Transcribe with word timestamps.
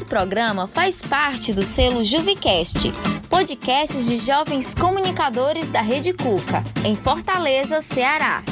Esse 0.00 0.08
programa 0.08 0.66
faz 0.66 1.02
parte 1.02 1.52
do 1.52 1.62
selo 1.62 2.02
Juvicast, 2.02 2.90
podcasts 3.28 4.06
de 4.06 4.16
jovens 4.16 4.74
comunicadores 4.74 5.68
da 5.68 5.82
Rede 5.82 6.14
Cuca, 6.14 6.64
em 6.86 6.96
Fortaleza, 6.96 7.82
Ceará. 7.82 8.42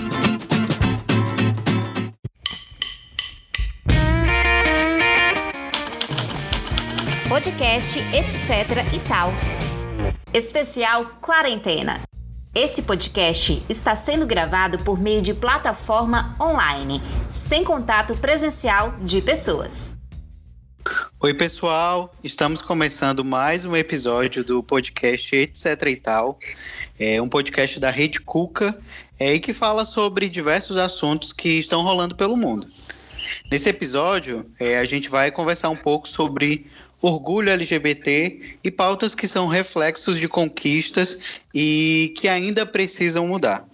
Podcast 7.30 7.98
etc 7.98 8.92
e 8.92 8.98
tal. 9.08 9.32
Especial 10.34 11.12
Quarentena. 11.22 12.02
Esse 12.54 12.82
podcast 12.82 13.64
está 13.70 13.96
sendo 13.96 14.26
gravado 14.26 14.84
por 14.84 15.00
meio 15.00 15.22
de 15.22 15.32
plataforma 15.32 16.36
online, 16.38 17.00
sem 17.30 17.64
contato 17.64 18.14
presencial 18.16 18.92
de 19.00 19.22
pessoas. 19.22 19.97
Oi, 21.20 21.34
pessoal, 21.34 22.14
estamos 22.22 22.62
começando 22.62 23.24
mais 23.24 23.64
um 23.64 23.74
episódio 23.74 24.44
do 24.44 24.62
podcast 24.62 25.34
Etc 25.34 25.66
e 25.88 25.96
Tal. 25.96 26.38
É 26.96 27.20
um 27.20 27.28
podcast 27.28 27.80
da 27.80 27.90
Rede 27.90 28.20
Cuca 28.20 28.78
é, 29.18 29.36
que 29.40 29.52
fala 29.52 29.84
sobre 29.84 30.28
diversos 30.28 30.76
assuntos 30.76 31.32
que 31.32 31.58
estão 31.58 31.82
rolando 31.82 32.14
pelo 32.14 32.36
mundo. 32.36 32.68
Nesse 33.50 33.68
episódio, 33.68 34.48
é, 34.60 34.78
a 34.78 34.84
gente 34.84 35.08
vai 35.08 35.32
conversar 35.32 35.70
um 35.70 35.76
pouco 35.76 36.08
sobre 36.08 36.66
orgulho 37.02 37.50
LGBT 37.50 38.58
e 38.62 38.70
pautas 38.70 39.12
que 39.12 39.26
são 39.26 39.48
reflexos 39.48 40.20
de 40.20 40.28
conquistas 40.28 41.18
e 41.52 42.14
que 42.16 42.28
ainda 42.28 42.64
precisam 42.64 43.26
mudar. 43.26 43.66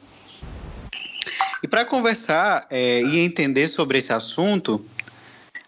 E 1.62 1.68
para 1.68 1.84
conversar 1.84 2.66
é, 2.70 3.02
e 3.02 3.18
entender 3.18 3.68
sobre 3.68 3.98
esse 3.98 4.14
assunto, 4.14 4.82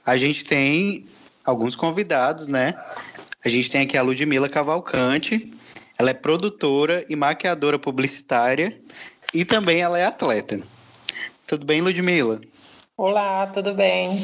a 0.07 0.16
gente 0.16 0.43
tem 0.43 1.07
alguns 1.47 1.77
convidados, 1.77 2.49
né? 2.49 2.75
A 3.45 3.49
gente 3.49 3.71
tem 3.71 3.83
aqui 3.83 3.97
a 3.97 4.02
Ludmila 4.02 4.49
Cavalcante, 4.49 5.53
ela 5.97 6.11
é 6.11 6.15
produtora 6.15 7.07
e 7.09 7.15
maquiadora 7.15 7.79
publicitária 7.79 8.77
e 9.33 9.45
também 9.45 9.80
ela 9.80 9.99
é 9.99 10.05
atleta. 10.05 10.61
Tudo 11.47 11.65
bem, 11.65 11.80
Ludmila? 11.80 12.41
Olá, 12.97 13.47
tudo 13.47 13.73
bem? 13.73 14.21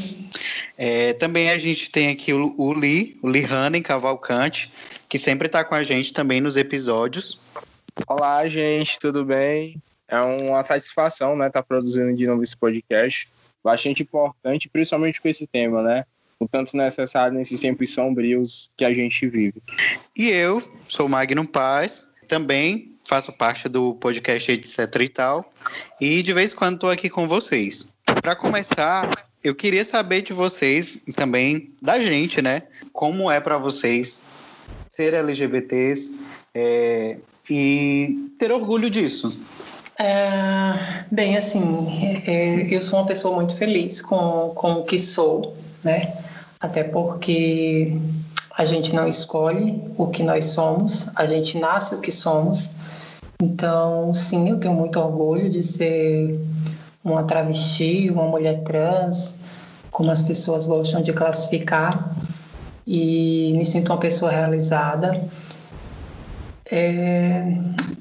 É, 0.77 1.13
também 1.13 1.51
a 1.51 1.59
gente 1.59 1.91
tem 1.91 2.09
aqui 2.09 2.33
o, 2.33 2.55
o 2.59 2.73
Lee, 2.73 3.19
o 3.23 3.29
Lee 3.29 3.45
Hannen 3.45 3.83
Cavalcante, 3.83 4.73
que 5.09 5.17
sempre 5.17 5.47
está 5.47 5.63
com 5.63 5.75
a 5.75 5.83
gente 5.83 6.13
também 6.13 6.41
nos 6.41 6.57
episódios. 6.57 7.41
Olá, 8.09 8.49
gente, 8.49 8.99
tudo 8.99 9.25
bem? 9.25 9.77
É 10.09 10.19
uma 10.21 10.65
satisfação, 10.65 11.37
né, 11.37 11.47
estar 11.47 11.63
tá 11.63 11.67
produzindo 11.67 12.15
de 12.15 12.27
novo 12.27 12.43
esse 12.43 12.57
podcast. 12.57 13.29
Bastante 13.63 14.03
importante, 14.03 14.69
principalmente 14.69 15.21
com 15.21 15.29
esse 15.29 15.47
tema, 15.47 15.83
né? 15.83 16.05
O 16.43 16.49
tanto 16.49 16.77
necessário 16.77 17.39
nesses 17.39 17.61
tempos 17.61 17.95
sombrios 17.95 18.69
que 18.77 18.85
a 18.85 18.93
gente 18.93 19.29
vive. 19.29 19.63
E 20.17 20.29
eu 20.29 20.61
sou 20.89 21.09
Magnum 21.09 21.47
Paz, 21.47 22.09
também 22.27 22.97
faço 23.09 23.33
parte 23.33 23.69
do 23.69 23.95
podcast 23.95 24.51
etc 24.51 24.79
e 25.01 25.09
tal, 25.09 25.49
e 26.01 26.21
de 26.21 26.33
vez 26.33 26.53
em 26.53 26.57
quando 26.57 26.75
estou 26.75 26.91
aqui 26.91 27.09
com 27.09 27.29
vocês. 27.29 27.89
Para 28.05 28.35
começar, 28.35 29.09
eu 29.45 29.55
queria 29.55 29.85
saber 29.85 30.23
de 30.23 30.33
vocês 30.33 30.99
também, 31.15 31.73
da 31.81 32.01
gente, 32.01 32.43
né? 32.43 32.63
Como 32.93 33.31
é 33.31 33.41
para 33.41 33.57
vocês 33.57 34.23
ser 34.89 35.15
LGBTs 35.15 36.19
é, 36.53 37.19
e 37.49 38.33
ter 38.37 38.51
orgulho 38.51 38.91
disso? 38.91 39.39
É, 39.97 41.05
bem, 41.09 41.37
assim, 41.37 41.87
é, 42.27 42.67
eu 42.69 42.83
sou 42.83 42.99
uma 42.99 43.07
pessoa 43.07 43.37
muito 43.37 43.57
feliz 43.57 44.03
com, 44.03 44.51
com 44.57 44.73
o 44.73 44.85
que 44.85 44.99
sou, 44.99 45.57
né? 45.85 46.13
Até 46.63 46.85
porque 46.85 47.99
a 48.57 48.65
gente 48.65 48.95
não 48.95 49.09
escolhe 49.09 49.83
o 49.99 50.07
que 50.07 50.23
nós 50.23 50.45
somos, 50.47 51.11
a 51.17 51.27
gente 51.27 51.59
nasce 51.59 51.97
o 51.97 52.01
que 52.01 52.13
somos. 52.13 52.71
Então, 53.43 54.15
sim, 54.15 54.49
eu 54.49 54.59
tenho 54.59 54.73
muito 54.73 55.01
orgulho 55.01 55.51
de 55.51 55.61
ser 55.63 56.39
uma 57.03 57.25
travesti, 57.25 58.09
uma 58.11 58.29
mulher 58.29 58.63
trans, 58.63 59.39
como 59.91 60.13
as 60.13 60.23
pessoas 60.23 60.65
gostam 60.65 61.03
de 61.03 61.13
classificar, 61.13 62.15
e 62.87 63.53
me 63.57 63.67
sinto 63.67 63.91
uma 63.91 63.99
pessoa 63.99 64.31
realizada. 64.31 65.21
É, 66.75 67.45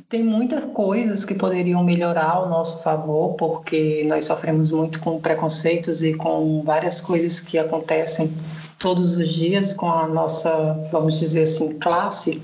tem 0.07 0.23
muitas 0.23 0.63
coisas 0.63 1.25
que 1.25 1.35
poderiam 1.35 1.83
melhorar 1.83 2.31
ao 2.35 2.47
nosso 2.47 2.81
favor, 2.81 3.33
porque 3.33 4.05
nós 4.07 4.23
sofremos 4.23 4.69
muito 4.69 5.01
com 5.01 5.19
preconceitos 5.19 6.01
e 6.01 6.13
com 6.13 6.63
várias 6.63 7.01
coisas 7.01 7.41
que 7.41 7.57
acontecem 7.57 8.33
todos 8.79 9.17
os 9.17 9.27
dias 9.27 9.73
com 9.73 9.91
a 9.91 10.07
nossa, 10.07 10.87
vamos 10.89 11.19
dizer 11.19 11.43
assim, 11.43 11.77
classe. 11.79 12.41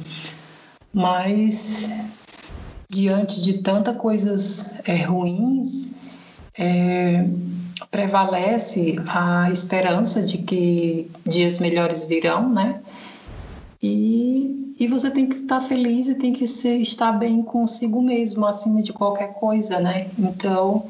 Mas 0.94 1.90
diante 2.90 3.42
de 3.42 3.60
tantas 3.60 3.96
coisas 3.96 4.76
é, 4.84 4.98
ruins, 5.04 5.94
é, 6.60 7.26
prevalece 7.90 8.98
a 9.08 9.50
esperança 9.50 10.22
de 10.22 10.40
que 10.40 11.10
dias 11.26 11.58
melhores 11.58 12.04
virão, 12.04 12.50
né? 12.50 12.82
E, 13.82 14.76
e 14.80 14.88
você 14.88 15.12
tem 15.12 15.28
que 15.28 15.36
estar 15.36 15.62
feliz 15.62 16.08
e 16.08 16.16
tem 16.16 16.34
que 16.34 16.48
ser, 16.48 16.78
estar 16.78 17.12
bem 17.12 17.42
consigo 17.44 18.02
mesmo, 18.02 18.46
acima 18.46 18.82
de 18.82 18.92
qualquer 18.92 19.34
coisa, 19.34 19.80
né? 19.80 20.10
Então, 20.18 20.88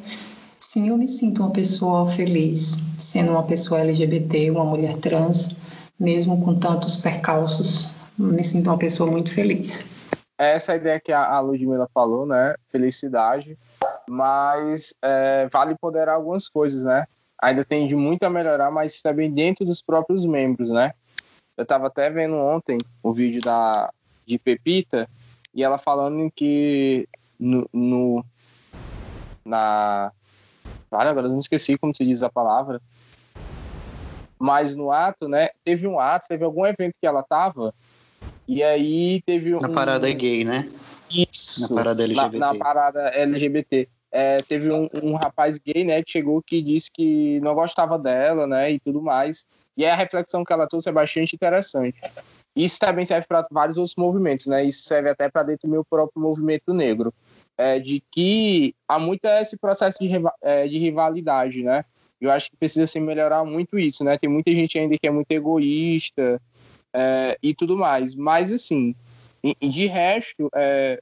sim, 0.59 0.89
eu 0.89 0.97
me 0.97 1.07
sinto 1.07 1.43
uma 1.43 1.51
pessoa 1.51 2.07
feliz, 2.07 2.81
sendo 2.99 3.31
uma 3.31 3.43
pessoa 3.43 3.81
LGBT, 3.81 4.51
uma 4.51 4.65
mulher 4.65 4.95
trans, 4.97 5.55
mesmo 5.99 6.41
com 6.43 6.55
tantos 6.55 6.97
percalços, 6.97 7.91
me 8.17 8.43
sinto 8.43 8.67
uma 8.69 8.77
pessoa 8.77 9.09
muito 9.09 9.33
feliz. 9.33 9.89
Essa 10.37 10.75
ideia 10.75 10.99
que 10.99 11.11
a 11.11 11.39
Ludmilla 11.39 11.89
falou, 11.93 12.25
né? 12.25 12.55
Felicidade 12.71 13.57
mas 14.09 14.93
é, 15.01 15.47
vale 15.51 15.75
poderar 15.75 16.15
algumas 16.15 16.47
coisas, 16.47 16.83
né? 16.83 17.05
Ainda 17.41 17.63
tem 17.63 17.87
de 17.87 17.95
muito 17.95 18.23
a 18.23 18.29
melhorar, 18.29 18.71
mas 18.71 19.01
também 19.01 19.31
dentro 19.31 19.65
dos 19.65 19.81
próprios 19.81 20.25
membros, 20.25 20.69
né? 20.69 20.93
Eu 21.57 21.63
estava 21.63 21.87
até 21.87 22.09
vendo 22.09 22.35
ontem 22.35 22.77
o 23.01 23.11
vídeo 23.11 23.41
da, 23.41 23.91
de 24.25 24.37
Pepita 24.37 25.09
e 25.53 25.63
ela 25.63 25.77
falando 25.77 26.31
que 26.31 27.09
no, 27.39 27.67
no 27.73 28.23
na 29.43 30.11
Vale, 30.89 31.09
agora 31.09 31.27
eu 31.27 31.31
não 31.31 31.39
esqueci 31.39 31.77
como 31.77 31.93
se 31.93 32.05
diz 32.05 32.23
a 32.23 32.29
palavra. 32.29 32.81
Mas 34.39 34.75
no 34.75 34.91
ato, 34.91 35.27
né? 35.27 35.49
Teve 35.63 35.87
um 35.87 35.99
ato, 35.99 36.27
teve 36.27 36.43
algum 36.43 36.65
evento 36.65 36.93
que 36.99 37.07
ela 37.07 37.23
tava, 37.23 37.73
e 38.47 38.63
aí 38.63 39.21
teve 39.25 39.53
um. 39.53 39.59
Na 39.59 39.69
parada 39.69 40.09
gay, 40.11 40.45
né? 40.45 40.69
Isso. 41.09 41.69
Na 41.69 41.75
parada 41.75 42.03
LGBT. 42.03 42.37
Na, 42.37 42.53
na 42.53 42.59
parada 42.59 42.99
LGBT 43.09 43.89
é, 44.11 44.37
teve 44.37 44.71
um, 44.71 44.87
um, 45.03 45.15
rapaz 45.15 45.59
gay, 45.59 45.83
né, 45.83 46.01
que 46.03 46.11
chegou 46.11 46.41
que 46.41 46.61
disse 46.61 46.89
que 46.91 47.39
não 47.41 47.53
gostava 47.53 47.97
dela, 47.97 48.47
né, 48.47 48.71
e 48.71 48.79
tudo 48.79 49.01
mais. 49.01 49.45
E 49.77 49.85
a 49.85 49.95
reflexão 49.95 50.43
que 50.43 50.51
ela 50.51 50.67
trouxe 50.67 50.89
é 50.89 50.91
bastante 50.91 51.35
interessante. 51.35 51.99
Isso 52.55 52.79
também 52.79 53.05
serve 53.05 53.27
para 53.27 53.45
vários 53.51 53.77
outros 53.77 53.95
movimentos, 53.95 54.47
né? 54.47 54.65
Isso 54.65 54.81
serve 54.81 55.09
até 55.09 55.29
para 55.29 55.43
dentro 55.43 55.67
do 55.67 55.71
meu 55.71 55.85
próprio 55.85 56.19
movimento 56.19 56.73
negro, 56.73 57.13
é, 57.55 57.77
de 57.77 58.03
que 58.11 58.73
há 58.87 58.97
muito 58.97 59.25
esse 59.25 59.57
processo 59.57 59.99
de, 59.99 60.09
é, 60.41 60.67
de 60.67 60.79
rivalidade, 60.79 61.61
né? 61.61 61.85
Eu 62.19 62.31
acho 62.31 62.49
que 62.49 62.57
precisa 62.57 62.87
se 62.87 62.99
melhorar 62.99 63.45
muito 63.45 63.77
isso, 63.77 64.03
né? 64.03 64.17
Tem 64.17 64.27
muita 64.27 64.53
gente 64.55 64.79
ainda 64.79 64.97
que 64.99 65.07
é 65.07 65.11
muito 65.11 65.31
egoísta 65.31 66.41
é, 66.91 67.37
e 67.43 67.53
tudo 67.53 67.77
mais. 67.77 68.15
Mas, 68.15 68.51
assim, 68.51 68.95
de 69.61 69.85
resto, 69.85 70.49
é, 70.55 70.99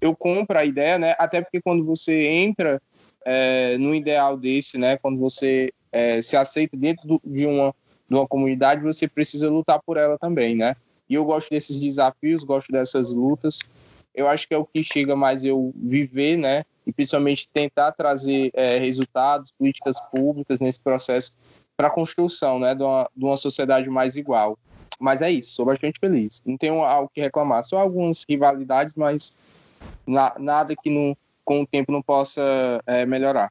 eu 0.00 0.16
compro 0.16 0.58
a 0.58 0.64
ideia, 0.64 0.98
né? 0.98 1.14
Até 1.16 1.40
porque 1.40 1.60
quando 1.60 1.84
você 1.84 2.26
entra 2.26 2.82
é, 3.24 3.78
no 3.78 3.94
ideal 3.94 4.36
desse, 4.36 4.76
né? 4.76 4.96
Quando 4.96 5.20
você 5.20 5.72
é, 5.92 6.20
se 6.22 6.36
aceita 6.36 6.76
dentro 6.76 7.06
do, 7.06 7.20
de, 7.24 7.46
uma, 7.46 7.74
de 8.08 8.14
uma 8.14 8.26
comunidade, 8.26 8.82
você 8.82 9.08
precisa 9.08 9.50
lutar 9.50 9.80
por 9.84 9.96
ela 9.96 10.18
também, 10.18 10.56
né? 10.56 10.76
E 11.08 11.14
eu 11.14 11.24
gosto 11.24 11.50
desses 11.50 11.78
desafios, 11.80 12.44
gosto 12.44 12.70
dessas 12.70 13.12
lutas. 13.12 13.58
Eu 14.14 14.28
acho 14.28 14.46
que 14.46 14.54
é 14.54 14.58
o 14.58 14.64
que 14.64 14.82
chega 14.82 15.16
mais 15.16 15.44
eu 15.44 15.72
viver, 15.74 16.36
né? 16.36 16.64
E 16.86 16.92
principalmente 16.92 17.48
tentar 17.48 17.92
trazer 17.92 18.50
é, 18.54 18.78
resultados, 18.78 19.52
políticas 19.52 20.00
públicas 20.12 20.60
nesse 20.60 20.80
processo 20.80 21.32
para 21.76 21.88
a 21.88 21.90
construção, 21.90 22.58
né? 22.58 22.74
De 22.74 22.82
uma, 22.82 23.10
de 23.16 23.24
uma 23.24 23.36
sociedade 23.36 23.90
mais 23.90 24.16
igual. 24.16 24.56
Mas 25.00 25.22
é 25.22 25.30
isso, 25.30 25.52
sou 25.52 25.64
bastante 25.64 25.98
feliz. 25.98 26.42
Não 26.44 26.56
tenho 26.56 26.84
algo 26.84 27.10
que 27.12 27.20
reclamar, 27.20 27.64
só 27.64 27.78
algumas 27.78 28.24
rivalidades, 28.28 28.94
mas 28.94 29.34
na, 30.06 30.34
nada 30.38 30.74
que 30.76 30.90
não, 30.90 31.16
com 31.42 31.62
o 31.62 31.66
tempo 31.66 31.90
não 31.90 32.02
possa 32.02 32.42
é, 32.86 33.06
melhorar. 33.06 33.50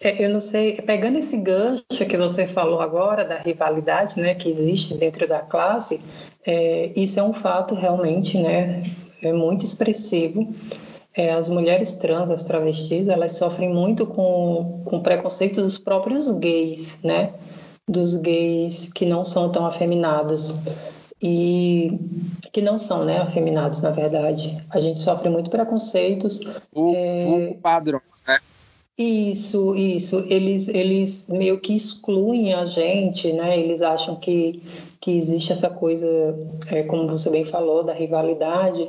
É, 0.00 0.24
eu 0.24 0.30
não 0.30 0.40
sei, 0.40 0.80
pegando 0.80 1.18
esse 1.18 1.36
gancho 1.36 1.84
que 2.08 2.16
você 2.16 2.46
falou 2.46 2.80
agora 2.80 3.24
da 3.24 3.36
rivalidade, 3.36 4.18
né, 4.18 4.34
que 4.34 4.48
existe 4.48 4.96
dentro 4.96 5.28
da 5.28 5.40
classe, 5.40 6.00
é, 6.46 6.90
isso 6.96 7.20
é 7.20 7.22
um 7.22 7.34
fato 7.34 7.74
realmente, 7.74 8.38
né, 8.38 8.82
é 9.22 9.32
muito 9.32 9.64
expressivo. 9.64 10.52
É, 11.14 11.32
as 11.32 11.48
mulheres 11.48 11.94
trans, 11.94 12.30
as 12.30 12.44
travestis, 12.44 13.08
elas 13.08 13.32
sofrem 13.32 13.68
muito 13.68 14.06
com, 14.06 14.82
com 14.84 15.02
preconceito 15.02 15.60
dos 15.60 15.76
próprios 15.76 16.30
gays, 16.30 17.00
né? 17.02 17.34
dos 17.90 18.16
gays 18.16 18.92
que 18.92 19.04
não 19.04 19.24
são 19.24 19.50
tão 19.50 19.66
afeminados 19.66 20.62
e 21.20 21.98
que 22.52 22.62
não 22.62 22.78
são, 22.78 23.04
né, 23.04 23.18
afeminados, 23.18 23.80
na 23.80 23.90
verdade. 23.90 24.64
A 24.70 24.80
gente 24.80 25.00
sofre 25.00 25.28
muito 25.28 25.50
preconceitos. 25.50 26.40
O, 26.74 26.94
é... 26.94 27.56
padrões, 27.60 28.02
né? 28.26 28.38
Isso, 29.02 29.74
isso. 29.76 30.26
Eles, 30.28 30.68
eles 30.68 31.26
meio 31.30 31.58
que 31.58 31.74
excluem 31.74 32.52
a 32.52 32.66
gente, 32.66 33.32
né? 33.32 33.58
Eles 33.58 33.80
acham 33.80 34.14
que, 34.16 34.62
que 35.00 35.12
existe 35.12 35.52
essa 35.52 35.70
coisa, 35.70 36.06
é, 36.70 36.82
como 36.82 37.08
você 37.08 37.30
bem 37.30 37.46
falou, 37.46 37.82
da 37.82 37.94
rivalidade 37.94 38.86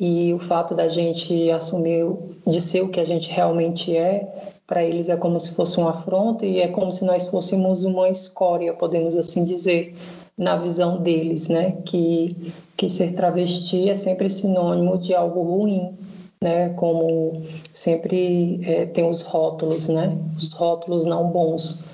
e 0.00 0.32
o 0.32 0.38
fato 0.38 0.74
da 0.74 0.88
gente 0.88 1.50
assumir 1.50 2.06
de 2.46 2.62
ser 2.62 2.80
o 2.82 2.88
que 2.88 2.98
a 2.98 3.04
gente 3.04 3.30
realmente 3.30 3.94
é, 3.94 4.26
para 4.66 4.82
eles 4.82 5.10
é 5.10 5.16
como 5.18 5.38
se 5.38 5.50
fosse 5.50 5.78
um 5.78 5.86
afronto 5.86 6.46
e 6.46 6.58
é 6.58 6.68
como 6.68 6.90
se 6.90 7.04
nós 7.04 7.28
fôssemos 7.28 7.84
uma 7.84 8.08
escória, 8.08 8.72
podemos 8.72 9.14
assim 9.14 9.44
dizer, 9.44 9.94
na 10.38 10.56
visão 10.56 10.96
deles, 10.96 11.48
né? 11.48 11.76
Que, 11.84 12.54
que 12.74 12.88
ser 12.88 13.12
travesti 13.12 13.90
é 13.90 13.94
sempre 13.94 14.30
sinônimo 14.30 14.96
de 14.96 15.14
algo 15.14 15.42
ruim, 15.42 15.94
né? 16.42 16.70
Como 16.70 17.42
sempre 17.72 18.60
é, 18.66 18.86
tem 18.86 19.08
os 19.08 19.22
rótulos, 19.22 19.88
né? 19.88 20.18
Os 20.36 20.52
rótulos 20.52 21.06
não 21.06 21.28
bons 21.28 21.84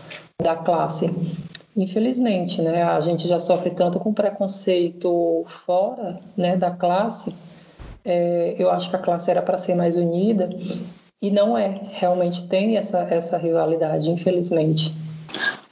da 0.43 0.57
classe. 0.57 1.15
Infelizmente, 1.77 2.63
né? 2.63 2.83
A 2.83 2.99
gente 3.01 3.29
já 3.29 3.39
sofre 3.39 3.71
tanto 3.71 4.01
com 4.01 4.13
preconceito 4.13 5.45
fora, 5.47 6.19
né? 6.37 6.57
Da 6.57 6.71
classe. 6.71 7.35
É, 8.05 8.57
eu 8.59 8.71
acho 8.71 8.89
que 8.89 8.97
a 8.97 9.01
classe 9.01 9.31
era 9.31 9.43
para 9.43 9.59
ser 9.59 9.75
mais 9.75 9.97
unida 9.97 10.49
e 11.21 11.31
não 11.31 11.57
é. 11.57 11.81
Realmente 11.93 12.49
tem 12.49 12.77
essa 12.77 13.01
essa 13.01 13.37
rivalidade, 13.37 14.11
infelizmente 14.11 14.95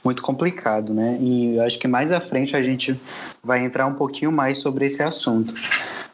muito 0.03 0.21
complicado, 0.21 0.93
né? 0.93 1.17
E 1.19 1.59
acho 1.59 1.77
que 1.77 1.87
mais 1.87 2.13
à 2.13 2.21
frente 2.21 2.55
a 2.55 2.63
gente 2.63 2.97
vai 3.43 3.65
entrar 3.65 3.85
um 3.85 3.93
pouquinho 3.93 4.31
mais 4.31 4.59
sobre 4.59 4.85
esse 4.85 5.03
assunto. 5.03 5.53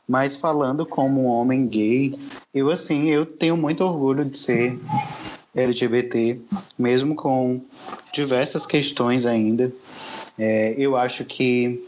Mas 0.08 0.36
falando 0.36 0.86
como 0.86 1.24
um 1.24 1.28
homem 1.28 1.66
gay, 1.66 2.18
eu 2.54 2.70
assim, 2.70 3.10
eu 3.10 3.26
tenho 3.26 3.56
muito 3.56 3.84
orgulho 3.84 4.26
de 4.26 4.38
ser 4.38 4.78
LGBT, 5.56 6.40
mesmo 6.78 7.16
com 7.16 7.62
diversas 8.12 8.66
questões 8.66 9.26
ainda. 9.26 9.72
É, 10.38 10.76
eu 10.78 10.98
acho 10.98 11.24
que 11.26 11.84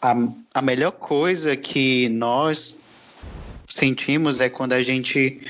a, 0.00 0.14
a 0.54 0.62
melhor 0.62 0.92
coisa 0.92 1.56
que 1.56 2.08
nós 2.10 2.76
sentimos 3.68 4.40
é 4.40 4.48
quando 4.48 4.72
a 4.74 4.82
gente 4.82 5.40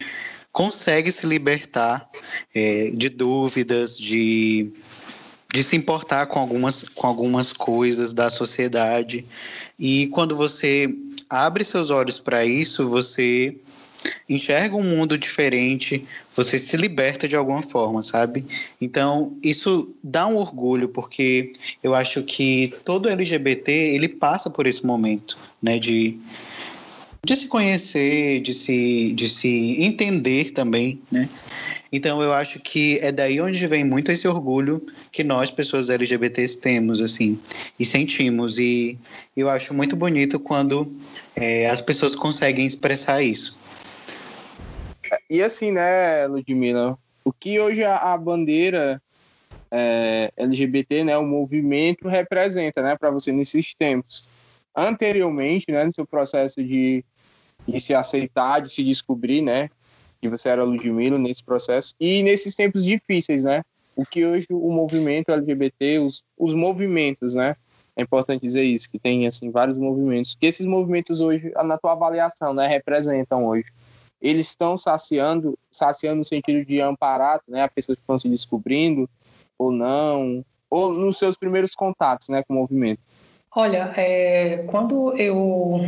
consegue 0.52 1.11
se 1.11 1.26
libertar 1.26 2.08
é, 2.55 2.90
de 2.94 3.08
dúvidas, 3.08 3.99
de 3.99 4.70
de 5.52 5.62
se 5.62 5.76
importar 5.76 6.26
com 6.26 6.38
algumas, 6.38 6.88
com 6.88 7.06
algumas 7.06 7.52
coisas 7.52 8.14
da 8.14 8.31
sociedade. 8.31 9.26
E 9.78 10.06
quando 10.06 10.35
você 10.35 10.88
abre 11.32 11.64
seus 11.64 11.90
olhos 11.90 12.20
para 12.20 12.44
isso, 12.44 12.90
você 12.90 13.56
enxerga 14.29 14.76
um 14.76 14.82
mundo 14.82 15.17
diferente, 15.17 16.05
você 16.37 16.58
se 16.58 16.76
liberta 16.76 17.26
de 17.26 17.34
alguma 17.34 17.62
forma, 17.62 18.02
sabe? 18.02 18.44
Então, 18.79 19.34
isso 19.43 19.94
dá 20.05 20.26
um 20.26 20.37
orgulho, 20.37 20.88
porque 20.88 21.55
eu 21.82 21.94
acho 21.94 22.23
que 22.23 22.75
todo 22.84 23.08
LGBT, 23.08 23.73
ele 23.73 24.08
passa 24.08 24.50
por 24.50 24.67
esse 24.67 24.84
momento, 24.84 25.38
né, 25.62 25.79
de 25.79 26.19
de 27.25 27.37
se 27.37 27.46
conhecer, 27.46 28.40
de 28.40 28.52
se, 28.52 29.12
de 29.12 29.28
se 29.28 29.81
entender 29.81 30.50
também, 30.50 31.00
né? 31.08 31.28
Então 31.92 32.22
eu 32.22 32.32
acho 32.32 32.58
que 32.58 32.98
é 33.02 33.12
daí 33.12 33.38
onde 33.38 33.66
vem 33.66 33.84
muito 33.84 34.10
esse 34.10 34.26
orgulho 34.26 34.84
que 35.12 35.22
nós, 35.22 35.50
pessoas 35.50 35.90
LGBTs, 35.90 36.58
temos, 36.58 37.02
assim, 37.02 37.38
e 37.78 37.84
sentimos. 37.84 38.58
E 38.58 38.98
eu 39.36 39.50
acho 39.50 39.74
muito 39.74 39.94
bonito 39.94 40.40
quando 40.40 40.90
é, 41.36 41.68
as 41.68 41.82
pessoas 41.82 42.16
conseguem 42.16 42.64
expressar 42.64 43.22
isso. 43.22 43.60
E 45.28 45.42
assim, 45.42 45.70
né, 45.70 46.26
Ludmila, 46.26 46.96
o 47.22 47.30
que 47.30 47.60
hoje 47.60 47.84
a, 47.84 48.16
bandeira 48.16 49.00
é, 49.70 50.32
LGBT, 50.36 51.04
né, 51.04 51.18
o 51.18 51.26
movimento 51.26 52.08
representa, 52.08 52.82
né, 52.82 52.96
para 52.98 53.10
você 53.10 53.30
nesses 53.32 53.74
tempos. 53.74 54.26
Anteriormente, 54.74 55.70
né, 55.70 55.84
no 55.84 55.92
seu 55.92 56.06
processo 56.06 56.64
de, 56.64 57.04
de 57.68 57.78
se 57.78 57.94
aceitar, 57.94 58.60
de 58.60 58.72
se 58.72 58.82
descobrir, 58.82 59.42
né, 59.42 59.68
que 60.22 60.28
você 60.28 60.48
era 60.48 60.62
Ludmilla 60.62 61.19
nesse 61.19 61.42
processo 61.42 61.94
e 61.98 62.22
nesses 62.22 62.54
tempos 62.54 62.84
difíceis, 62.84 63.42
né? 63.42 63.62
O 63.96 64.06
que 64.06 64.24
hoje 64.24 64.46
o 64.50 64.70
movimento 64.70 65.32
LGBT, 65.32 65.98
os, 65.98 66.22
os 66.38 66.54
movimentos, 66.54 67.34
né? 67.34 67.56
É 67.96 68.02
importante 68.02 68.40
dizer 68.40 68.62
isso, 68.62 68.88
que 68.88 69.00
tem 69.00 69.26
assim 69.26 69.50
vários 69.50 69.78
movimentos, 69.78 70.36
que 70.38 70.46
esses 70.46 70.64
movimentos 70.64 71.20
hoje, 71.20 71.52
na 71.64 71.76
tua 71.76 71.92
avaliação, 71.92 72.54
né, 72.54 72.66
representam 72.66 73.44
hoje. 73.44 73.66
Eles 74.19 74.48
estão 74.48 74.76
saciando, 74.76 75.58
saciando 75.70 76.19
no 76.19 76.25
sentido 76.25 76.64
de 76.64 76.80
amparar, 76.80 77.40
né, 77.46 77.64
a 77.64 77.68
pessoas 77.68 77.96
que 77.96 78.02
estão 78.02 78.18
se 78.18 78.28
descobrindo 78.30 79.10
ou 79.58 79.70
não, 79.70 80.42
ou 80.70 80.90
nos 80.90 81.18
seus 81.18 81.36
primeiros 81.36 81.75
contatos, 81.75 82.28
né, 82.28 82.42
com 82.44 82.54
o 82.54 82.56
movimento. 82.56 83.00
Olha, 83.54 83.92
é, 83.96 84.64
quando 84.68 85.14
eu 85.18 85.80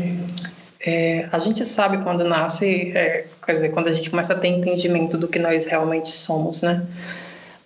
é, 0.86 1.28
a 1.32 1.38
gente 1.38 1.64
sabe 1.64 1.98
quando 2.04 2.24
nasce, 2.24 2.92
é, 2.94 3.24
quer 3.44 3.52
dizer, 3.52 3.70
quando 3.70 3.88
a 3.88 3.92
gente 3.92 4.10
começa 4.10 4.34
a 4.34 4.38
ter 4.38 4.48
entendimento 4.48 5.16
do 5.16 5.26
que 5.26 5.38
nós 5.38 5.66
realmente 5.66 6.10
somos, 6.10 6.62
né? 6.62 6.86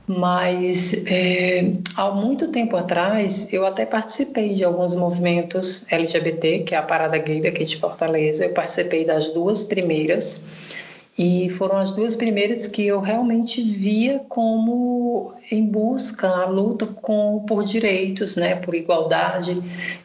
Mas 0.07 1.05
é, 1.07 1.71
há 1.97 2.11
muito 2.13 2.49
tempo 2.49 2.77
atrás 2.77 3.53
eu 3.53 3.67
até 3.67 3.85
participei 3.85 4.55
de 4.55 4.65
alguns 4.65 4.95
movimentos 4.95 5.85
LGBT, 5.91 6.61
que 6.61 6.75
é 6.75 6.79
a 6.79 6.83
Parada 6.83 7.19
Gay 7.19 7.43
daqui 7.43 7.65
de 7.65 7.77
Fortaleza. 7.77 8.47
Eu 8.47 8.55
participei 8.55 9.05
das 9.05 9.35
duas 9.35 9.65
primeiras 9.65 10.45
e 11.19 11.51
foram 11.51 11.77
as 11.77 11.93
duas 11.93 12.17
primeiras 12.17 12.67
que 12.69 12.87
eu 12.87 13.01
realmente 13.01 13.61
via 13.61 14.21
como 14.29 15.35
em 15.51 15.67
busca 15.67 16.29
a 16.29 16.47
luta 16.47 16.87
com, 16.87 17.45
por 17.47 17.65
direitos, 17.65 18.37
né, 18.37 18.55
por 18.55 18.75
igualdade, 18.75 19.61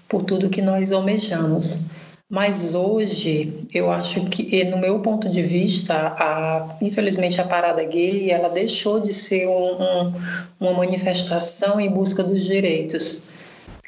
por 0.09 0.23
tudo 0.23 0.49
que 0.49 0.61
nós 0.61 0.91
almejamos. 0.91 1.85
Mas 2.33 2.73
hoje, 2.73 3.53
eu 3.71 3.91
acho 3.91 4.25
que, 4.25 4.63
no 4.63 4.79
meu 4.79 4.97
ponto 5.01 5.29
de 5.29 5.43
vista, 5.43 5.93
a, 5.93 6.77
infelizmente 6.81 7.39
a 7.39 7.43
parada 7.43 7.83
gay 7.83 8.31
ela 8.31 8.49
deixou 8.49 8.99
de 8.99 9.13
ser 9.13 9.47
um, 9.47 9.51
um, 9.51 10.13
uma 10.59 10.73
manifestação 10.73 11.79
em 11.79 11.91
busca 11.91 12.23
dos 12.23 12.43
direitos. 12.43 13.21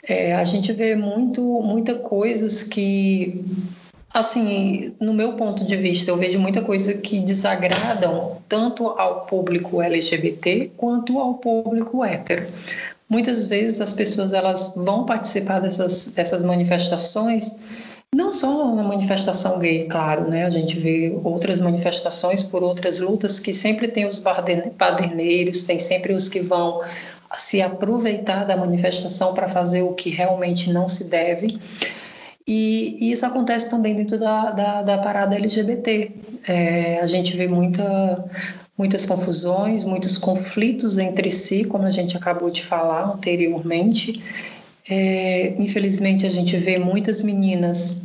É, 0.08 0.36
a 0.36 0.44
gente 0.44 0.72
vê 0.72 0.96
muito, 0.96 1.42
muita 1.42 1.96
coisas 1.96 2.62
que, 2.62 3.44
assim, 4.14 4.94
no 5.02 5.12
meu 5.12 5.34
ponto 5.34 5.66
de 5.66 5.76
vista, 5.76 6.12
eu 6.12 6.16
vejo 6.16 6.38
muita 6.38 6.62
coisa 6.62 6.94
que 6.94 7.22
desagradam 7.22 8.44
tanto 8.48 8.90
ao 8.90 9.26
público 9.26 9.82
LGBT 9.82 10.70
quanto 10.78 11.18
ao 11.18 11.34
público 11.34 12.06
hétero. 12.06 12.46
Muitas 13.10 13.48
vezes 13.48 13.82
as 13.82 13.94
pessoas 13.94 14.34
elas 14.34 14.76
vão 14.76 15.04
participar 15.04 15.62
dessas, 15.62 16.14
dessas 16.16 16.44
manifestações 16.44 17.58
não 18.16 18.32
só 18.32 18.74
na 18.74 18.82
manifestação 18.82 19.60
gay, 19.60 19.88
claro, 19.90 20.30
né? 20.30 20.46
A 20.46 20.50
gente 20.50 20.80
vê 20.80 21.14
outras 21.22 21.60
manifestações 21.60 22.42
por 22.42 22.64
outras 22.64 23.00
lutas 23.00 23.42
que 23.42 23.54
sempre 23.54 23.90
tem 23.90 24.08
os 24.08 24.24
paderneiros, 24.78 25.64
tem 25.64 25.78
sempre 25.78 26.14
os 26.14 26.30
que 26.30 26.40
vão 26.40 26.82
se 27.36 27.62
aproveitar 27.62 28.46
da 28.46 28.56
manifestação 28.56 29.34
para 29.34 29.50
fazer 29.50 29.82
o 29.82 29.92
que 29.92 30.10
realmente 30.10 30.72
não 30.72 30.88
se 30.88 31.10
deve. 31.10 31.60
E, 32.48 32.96
e 33.02 33.12
isso 33.12 33.26
acontece 33.26 33.70
também 33.70 33.94
dentro 33.94 34.18
da, 34.18 34.52
da, 34.52 34.82
da 34.82 34.98
parada 35.00 35.36
LGBT. 35.36 36.12
É, 36.48 37.00
a 37.02 37.08
gente 37.08 37.36
vê 37.36 37.48
muita, 37.48 38.24
muitas 38.78 39.06
confusões, 39.06 39.84
muitos 39.84 40.18
conflitos 40.18 40.98
entre 40.98 41.30
si, 41.30 41.66
como 41.66 41.84
a 41.84 41.92
gente 41.92 42.16
acabou 42.16 42.50
de 42.50 42.64
falar 42.64 43.14
anteriormente. 43.14 44.24
É, 44.90 45.54
infelizmente, 45.58 46.26
a 46.26 46.30
gente 46.30 46.56
vê 46.56 46.78
muitas 46.78 47.22
meninas 47.22 48.05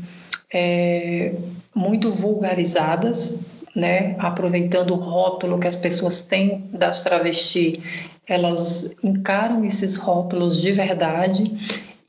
é, 0.52 1.32
muito 1.74 2.12
vulgarizadas, 2.12 3.40
né? 3.74 4.16
aproveitando 4.18 4.92
o 4.92 4.96
rótulo 4.96 5.58
que 5.58 5.68
as 5.68 5.76
pessoas 5.76 6.22
têm 6.22 6.64
das 6.72 7.02
travestis, 7.04 7.78
elas 8.26 8.94
encaram 9.02 9.64
esses 9.64 9.96
rótulos 9.96 10.60
de 10.60 10.72
verdade 10.72 11.52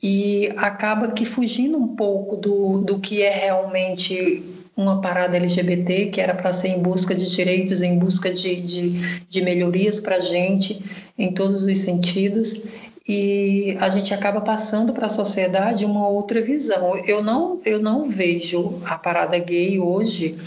e 0.02 0.52
acaba 0.56 1.12
que 1.12 1.24
fugindo 1.24 1.78
um 1.78 1.88
pouco 1.96 2.36
do, 2.36 2.78
do 2.78 2.98
que 2.98 3.22
é 3.22 3.30
realmente 3.30 4.42
uma 4.76 5.00
parada 5.00 5.36
LGBT 5.36 6.06
que 6.06 6.20
era 6.20 6.34
para 6.34 6.52
ser 6.52 6.68
em 6.68 6.80
busca 6.80 7.14
de 7.14 7.30
direitos, 7.30 7.82
em 7.82 7.98
busca 7.98 8.32
de, 8.32 8.60
de, 8.60 8.90
de 9.28 9.42
melhorias 9.42 10.00
para 10.00 10.16
a 10.16 10.20
gente 10.20 10.82
em 11.18 11.32
todos 11.32 11.64
os 11.64 11.78
sentidos 11.78 12.64
e 13.06 13.76
a 13.80 13.88
gente 13.88 14.14
acaba 14.14 14.40
passando 14.40 14.92
para 14.92 15.06
a 15.06 15.10
sociedade 15.10 15.84
uma 15.84 16.08
outra 16.08 16.40
visão. 16.40 16.96
Eu 17.04 17.22
não, 17.22 17.60
eu 17.64 17.80
não 17.80 18.04
vejo 18.04 18.80
a 18.84 18.96
parada 18.96 19.38
gay 19.38 19.78
hoje 19.80 20.38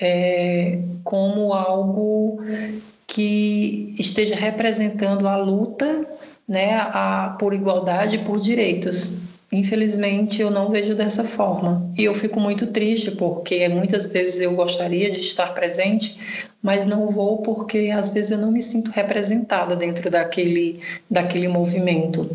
é, 0.00 0.78
como 1.02 1.52
algo 1.52 2.40
que 3.06 3.94
esteja 3.98 4.36
representando 4.36 5.26
a 5.26 5.36
luta 5.36 6.06
né, 6.46 6.74
a, 6.74 7.36
por 7.38 7.52
igualdade 7.52 8.16
e 8.16 8.24
por 8.24 8.40
direitos. 8.40 9.14
Infelizmente, 9.50 10.42
eu 10.42 10.50
não 10.50 10.68
vejo 10.68 10.94
dessa 10.94 11.24
forma. 11.24 11.90
E 11.96 12.04
eu 12.04 12.14
fico 12.14 12.38
muito 12.38 12.66
triste, 12.66 13.10
porque 13.12 13.66
muitas 13.68 14.06
vezes 14.06 14.40
eu 14.40 14.54
gostaria 14.54 15.10
de 15.10 15.20
estar 15.20 15.54
presente, 15.54 16.18
mas 16.62 16.84
não 16.84 17.08
vou 17.08 17.38
porque 17.38 17.90
às 17.90 18.10
vezes 18.10 18.32
eu 18.32 18.38
não 18.38 18.52
me 18.52 18.60
sinto 18.60 18.90
representada 18.90 19.74
dentro 19.74 20.10
daquele, 20.10 20.80
daquele 21.10 21.48
movimento. 21.48 22.30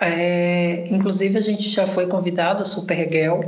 É, 0.00 0.86
inclusive, 0.90 1.38
a 1.38 1.42
gente 1.42 1.70
já 1.70 1.86
foi 1.86 2.06
convidado, 2.06 2.62
a 2.62 2.66
Supergirl, 2.66 3.40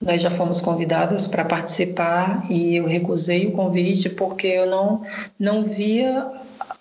nós 0.00 0.22
já 0.22 0.30
fomos 0.30 0.60
convidados 0.60 1.26
para 1.26 1.44
participar 1.44 2.46
e 2.48 2.76
eu 2.76 2.86
recusei 2.86 3.48
o 3.48 3.52
convite 3.52 4.08
porque 4.08 4.46
eu 4.46 4.66
não, 4.66 5.02
não 5.38 5.64
via 5.64 6.24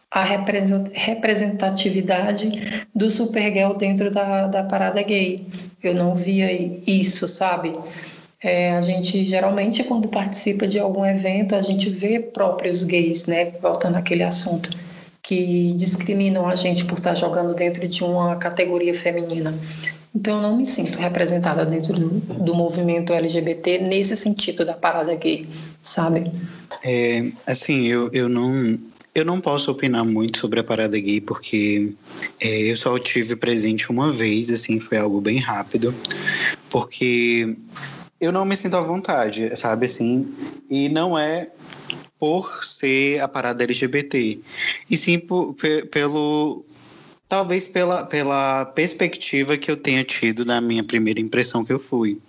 a 0.09 0.23
representatividade 0.23 2.87
do 2.95 3.11
Supergirl 3.11 3.73
dentro 3.73 4.09
da, 4.09 4.47
da 4.47 4.63
parada 4.63 5.01
gay. 5.01 5.45
Eu 5.83 5.93
não 5.93 6.15
via 6.15 6.49
isso, 6.51 7.27
sabe? 7.27 7.75
É, 8.41 8.71
a 8.71 8.81
gente 8.81 9.25
geralmente, 9.25 9.83
quando 9.83 10.07
participa 10.07 10.67
de 10.67 10.79
algum 10.79 11.05
evento, 11.05 11.55
a 11.55 11.61
gente 11.61 11.89
vê 11.89 12.19
próprios 12.19 12.83
gays, 12.83 13.25
né? 13.25 13.51
Voltando 13.61 13.97
àquele 13.97 14.23
assunto, 14.23 14.69
que 15.21 15.73
discriminam 15.73 16.47
a 16.47 16.55
gente 16.55 16.85
por 16.85 16.97
estar 16.97 17.15
jogando 17.15 17.53
dentro 17.53 17.87
de 17.87 18.03
uma 18.03 18.35
categoria 18.37 18.93
feminina. 18.93 19.53
Então, 20.15 20.37
eu 20.37 20.41
não 20.41 20.57
me 20.57 20.65
sinto 20.65 20.97
representada 20.97 21.65
dentro 21.65 21.93
do, 21.93 22.09
do 22.09 22.55
movimento 22.55 23.13
LGBT 23.13 23.79
nesse 23.79 24.15
sentido 24.15 24.65
da 24.65 24.73
parada 24.73 25.13
gay, 25.15 25.47
sabe? 25.81 26.31
É, 26.83 27.25
assim, 27.45 27.85
eu, 27.85 28.09
eu 28.13 28.29
não 28.29 28.79
eu 29.19 29.25
não 29.25 29.41
posso 29.41 29.71
opinar 29.71 30.05
muito 30.05 30.37
sobre 30.37 30.59
a 30.59 30.63
parada 30.63 30.99
gay 30.99 31.19
porque 31.19 31.91
é, 32.39 32.61
eu 32.69 32.75
só 32.75 32.97
tive 32.99 33.35
presente 33.35 33.89
uma 33.89 34.11
vez, 34.11 34.51
assim, 34.51 34.79
foi 34.79 34.99
algo 34.99 35.19
bem 35.19 35.39
rápido, 35.39 35.93
porque 36.69 37.55
eu 38.21 38.31
não 38.31 38.45
me 38.45 38.55
sinto 38.55 38.77
à 38.77 38.81
vontade, 38.81 39.49
sabe, 39.55 39.87
assim, 39.87 40.31
e 40.69 40.87
não 40.87 41.17
é 41.17 41.49
por 42.19 42.63
ser 42.63 43.19
a 43.19 43.27
parada 43.27 43.63
LGBT, 43.63 44.39
e 44.89 44.97
sim 44.97 45.17
por, 45.17 45.55
pelo 45.91 46.63
talvez 47.27 47.67
pela, 47.67 48.05
pela 48.05 48.65
perspectiva 48.65 49.57
que 49.57 49.69
eu 49.69 49.75
tenha 49.75 50.03
tido 50.03 50.45
na 50.45 50.61
minha 50.61 50.83
primeira 50.83 51.19
impressão 51.19 51.65
que 51.65 51.73
eu 51.73 51.79
fui. 51.79 52.19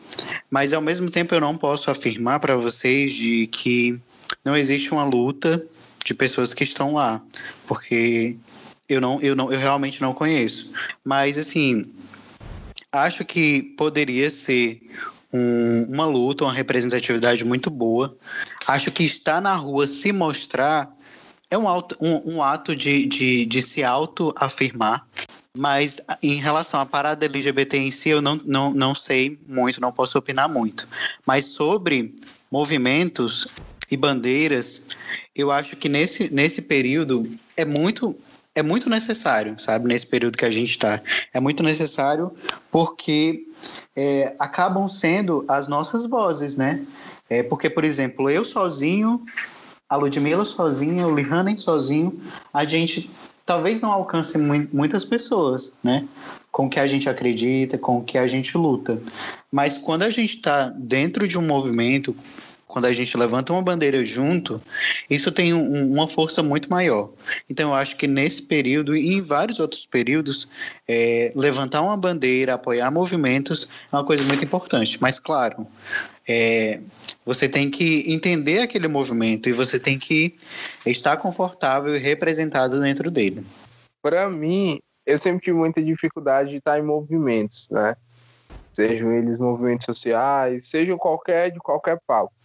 Mas 0.50 0.72
ao 0.72 0.80
mesmo 0.80 1.10
tempo 1.10 1.34
eu 1.34 1.40
não 1.40 1.56
posso 1.56 1.90
afirmar 1.90 2.40
para 2.40 2.56
vocês 2.56 3.12
de 3.12 3.46
que 3.46 4.00
não 4.44 4.56
existe 4.56 4.90
uma 4.90 5.04
luta 5.04 5.64
de 6.08 6.14
pessoas 6.14 6.54
que 6.54 6.64
estão 6.64 6.94
lá, 6.94 7.22
porque 7.66 8.36
eu 8.88 8.98
não, 9.00 9.20
eu 9.20 9.36
não, 9.36 9.52
eu 9.52 9.58
realmente 9.58 10.00
não 10.00 10.14
conheço. 10.14 10.70
Mas 11.04 11.36
assim, 11.36 11.92
acho 12.90 13.24
que 13.26 13.62
poderia 13.76 14.30
ser 14.30 14.80
um, 15.30 15.82
uma 15.82 16.06
luta, 16.06 16.44
uma 16.44 16.52
representatividade 16.52 17.44
muito 17.44 17.68
boa. 17.68 18.16
Acho 18.66 18.90
que 18.90 19.04
estar 19.04 19.42
na 19.42 19.54
rua 19.54 19.86
se 19.86 20.12
mostrar 20.12 20.90
é 21.50 21.58
um, 21.58 21.68
auto, 21.68 21.94
um, 22.00 22.36
um 22.36 22.42
ato 22.42 22.74
de, 22.74 23.04
de, 23.06 23.44
de 23.44 23.62
se 23.62 23.84
auto-afirmar. 23.84 25.06
Mas 25.56 26.00
em 26.22 26.34
relação 26.34 26.80
à 26.80 26.86
parada 26.86 27.26
LGBT 27.26 27.76
em 27.76 27.90
si, 27.90 28.10
eu 28.10 28.22
não, 28.22 28.40
não, 28.46 28.72
não 28.72 28.94
sei 28.94 29.38
muito, 29.46 29.80
não 29.80 29.92
posso 29.92 30.16
opinar 30.16 30.48
muito. 30.48 30.88
Mas 31.26 31.46
sobre 31.46 32.14
movimentos 32.50 33.46
e 33.90 33.96
bandeiras, 33.96 34.82
eu 35.34 35.50
acho 35.50 35.76
que 35.76 35.88
nesse, 35.88 36.32
nesse 36.32 36.62
período 36.62 37.30
é 37.56 37.64
muito 37.64 38.16
é 38.54 38.62
muito 38.62 38.90
necessário, 38.90 39.58
sabe? 39.58 39.86
Nesse 39.86 40.04
período 40.04 40.36
que 40.36 40.44
a 40.44 40.50
gente 40.50 40.70
está. 40.70 41.00
É 41.32 41.38
muito 41.38 41.62
necessário 41.62 42.32
porque 42.72 43.46
é, 43.94 44.34
acabam 44.36 44.88
sendo 44.88 45.44
as 45.46 45.68
nossas 45.68 46.06
vozes, 46.06 46.56
né? 46.56 46.84
É, 47.30 47.42
porque, 47.42 47.70
por 47.70 47.84
exemplo, 47.84 48.28
eu 48.28 48.44
sozinho, 48.44 49.24
a 49.88 49.96
Ludmilla 49.96 50.44
sozinha, 50.44 51.06
o 51.06 51.14
Lihanen 51.14 51.56
sozinho, 51.56 52.20
a 52.52 52.64
gente 52.64 53.08
talvez 53.46 53.80
não 53.80 53.92
alcance 53.92 54.36
muitas 54.36 55.04
pessoas, 55.04 55.72
né? 55.82 56.06
Com 56.50 56.66
o 56.66 56.70
que 56.70 56.80
a 56.80 56.86
gente 56.86 57.08
acredita, 57.08 57.78
com 57.78 57.98
o 57.98 58.04
que 58.04 58.18
a 58.18 58.26
gente 58.26 58.56
luta. 58.58 59.00
Mas 59.52 59.78
quando 59.78 60.02
a 60.02 60.10
gente 60.10 60.36
está 60.36 60.68
dentro 60.68 61.28
de 61.28 61.38
um 61.38 61.46
movimento, 61.46 62.14
quando 62.68 62.84
a 62.84 62.92
gente 62.92 63.16
levanta 63.16 63.52
uma 63.52 63.62
bandeira 63.62 64.04
junto, 64.04 64.60
isso 65.08 65.32
tem 65.32 65.54
um, 65.54 65.90
uma 65.90 66.06
força 66.06 66.42
muito 66.42 66.68
maior. 66.70 67.10
Então, 67.48 67.70
eu 67.70 67.74
acho 67.74 67.96
que 67.96 68.06
nesse 68.06 68.42
período 68.42 68.94
e 68.94 69.14
em 69.14 69.22
vários 69.22 69.58
outros 69.58 69.86
períodos, 69.86 70.46
é, 70.86 71.32
levantar 71.34 71.80
uma 71.80 71.96
bandeira, 71.96 72.54
apoiar 72.54 72.90
movimentos 72.90 73.66
é 73.90 73.96
uma 73.96 74.04
coisa 74.04 74.22
muito 74.24 74.44
importante. 74.44 75.00
Mas, 75.00 75.18
claro, 75.18 75.66
é, 76.28 76.78
você 77.24 77.48
tem 77.48 77.70
que 77.70 78.04
entender 78.06 78.60
aquele 78.60 78.86
movimento 78.86 79.48
e 79.48 79.52
você 79.52 79.80
tem 79.80 79.98
que 79.98 80.36
estar 80.84 81.16
confortável 81.16 81.96
e 81.96 81.98
representado 81.98 82.78
dentro 82.78 83.10
dele. 83.10 83.44
Para 84.02 84.28
mim, 84.28 84.78
eu 85.06 85.18
sempre 85.18 85.42
tive 85.42 85.56
muita 85.56 85.82
dificuldade 85.82 86.50
de 86.50 86.56
estar 86.56 86.78
em 86.78 86.82
movimentos, 86.82 87.66
né? 87.70 87.96
Sejam 88.74 89.10
eles 89.10 89.38
movimentos 89.38 89.86
sociais, 89.86 90.68
sejam 90.68 90.98
qualquer 90.98 91.50
de 91.50 91.58
qualquer 91.58 91.98
palco. 92.06 92.37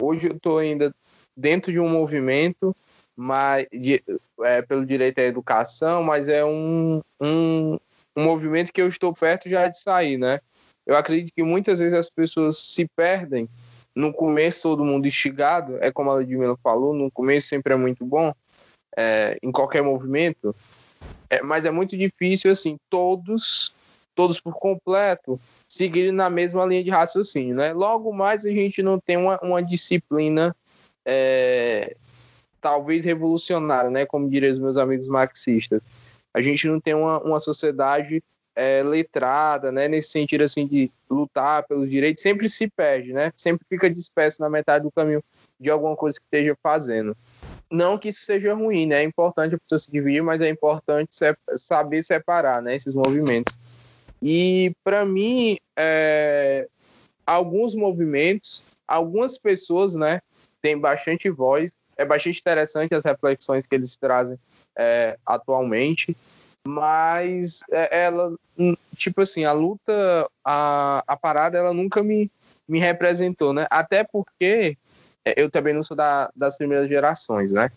Hoje 0.00 0.28
eu 0.28 0.36
estou 0.36 0.58
ainda 0.58 0.94
dentro 1.36 1.72
de 1.72 1.80
um 1.80 1.88
movimento 1.88 2.74
mas, 3.20 3.66
de, 3.72 4.00
é, 4.42 4.62
pelo 4.62 4.86
direito 4.86 5.18
à 5.18 5.22
educação, 5.22 6.04
mas 6.04 6.28
é 6.28 6.44
um, 6.44 7.00
um, 7.20 7.76
um 8.16 8.22
movimento 8.22 8.72
que 8.72 8.80
eu 8.80 8.86
estou 8.86 9.12
perto 9.12 9.50
já 9.50 9.66
de 9.66 9.76
sair, 9.76 10.16
né? 10.16 10.40
Eu 10.86 10.96
acredito 10.96 11.34
que 11.34 11.42
muitas 11.42 11.80
vezes 11.80 11.98
as 11.98 12.08
pessoas 12.08 12.56
se 12.58 12.86
perdem. 12.94 13.48
No 13.92 14.12
começo, 14.12 14.62
todo 14.62 14.84
mundo 14.84 15.08
instigado, 15.08 15.78
é 15.80 15.90
como 15.90 16.12
a 16.12 16.14
Ludmilla 16.14 16.56
falou, 16.62 16.94
no 16.94 17.10
começo 17.10 17.48
sempre 17.48 17.72
é 17.72 17.76
muito 17.76 18.06
bom, 18.06 18.32
é, 18.96 19.36
em 19.42 19.50
qualquer 19.50 19.82
movimento, 19.82 20.54
é, 21.28 21.42
mas 21.42 21.64
é 21.64 21.72
muito 21.72 21.96
difícil, 21.96 22.52
assim, 22.52 22.76
todos, 22.88 23.74
todos 24.18 24.40
por 24.40 24.54
completo, 24.54 25.38
seguirem 25.68 26.10
na 26.10 26.28
mesma 26.28 26.66
linha 26.66 26.82
de 26.82 26.90
raciocínio, 26.90 27.54
né? 27.54 27.72
Logo 27.72 28.12
mais 28.12 28.44
a 28.44 28.50
gente 28.50 28.82
não 28.82 28.98
tem 28.98 29.16
uma, 29.16 29.38
uma 29.40 29.62
disciplina 29.62 30.56
é, 31.06 31.96
talvez 32.60 33.04
revolucionária, 33.04 33.88
né? 33.88 34.04
Como 34.04 34.28
diriam 34.28 34.52
os 34.52 34.58
meus 34.58 34.76
amigos 34.76 35.06
marxistas. 35.06 35.80
A 36.34 36.42
gente 36.42 36.66
não 36.66 36.80
tem 36.80 36.94
uma, 36.94 37.20
uma 37.22 37.38
sociedade 37.38 38.20
é, 38.56 38.82
letrada, 38.82 39.70
né? 39.70 39.86
Nesse 39.86 40.10
sentido 40.10 40.42
assim 40.42 40.66
de 40.66 40.90
lutar 41.08 41.64
pelos 41.68 41.88
direitos, 41.88 42.20
sempre 42.20 42.48
se 42.48 42.68
perde, 42.68 43.12
né? 43.12 43.32
Sempre 43.36 43.64
fica 43.68 43.88
disperso 43.88 44.42
na 44.42 44.50
metade 44.50 44.82
do 44.82 44.90
caminho 44.90 45.22
de 45.60 45.70
alguma 45.70 45.94
coisa 45.94 46.18
que 46.18 46.24
esteja 46.24 46.56
fazendo. 46.60 47.16
Não 47.70 47.96
que 47.96 48.08
isso 48.08 48.22
seja 48.22 48.52
ruim, 48.52 48.84
né? 48.84 48.96
É 48.96 49.04
importante 49.04 49.54
a 49.54 49.58
pessoa 49.58 49.78
se 49.78 49.88
dividir, 49.88 50.24
mas 50.24 50.40
é 50.40 50.48
importante 50.48 51.14
saber 51.54 52.02
separar, 52.02 52.60
né? 52.60 52.74
Esses 52.74 52.96
movimentos. 52.96 53.56
E 54.22 54.72
para 54.82 55.04
mim, 55.04 55.56
é, 55.76 56.66
alguns 57.26 57.74
movimentos, 57.74 58.64
algumas 58.86 59.38
pessoas, 59.38 59.94
né, 59.94 60.20
têm 60.62 60.78
bastante 60.78 61.30
voz. 61.30 61.72
É 61.96 62.04
bastante 62.04 62.40
interessante 62.40 62.94
as 62.94 63.04
reflexões 63.04 63.66
que 63.66 63.74
eles 63.74 63.96
trazem 63.96 64.38
é, 64.76 65.18
atualmente, 65.26 66.16
mas 66.66 67.60
é, 67.70 68.04
ela, 68.04 68.32
hum, 68.56 68.76
tipo 68.96 69.20
assim, 69.20 69.44
a 69.44 69.52
luta, 69.52 70.28
a, 70.44 71.02
a 71.06 71.16
parada, 71.16 71.58
ela 71.58 71.72
nunca 71.72 72.02
me, 72.02 72.30
me 72.68 72.78
representou, 72.78 73.52
né? 73.52 73.66
Até 73.68 74.04
porque 74.04 74.76
é, 75.24 75.34
eu 75.36 75.50
também 75.50 75.74
não 75.74 75.82
sou 75.82 75.96
da, 75.96 76.30
das 76.36 76.56
primeiras 76.56 76.88
gerações, 76.88 77.52
né? 77.52 77.70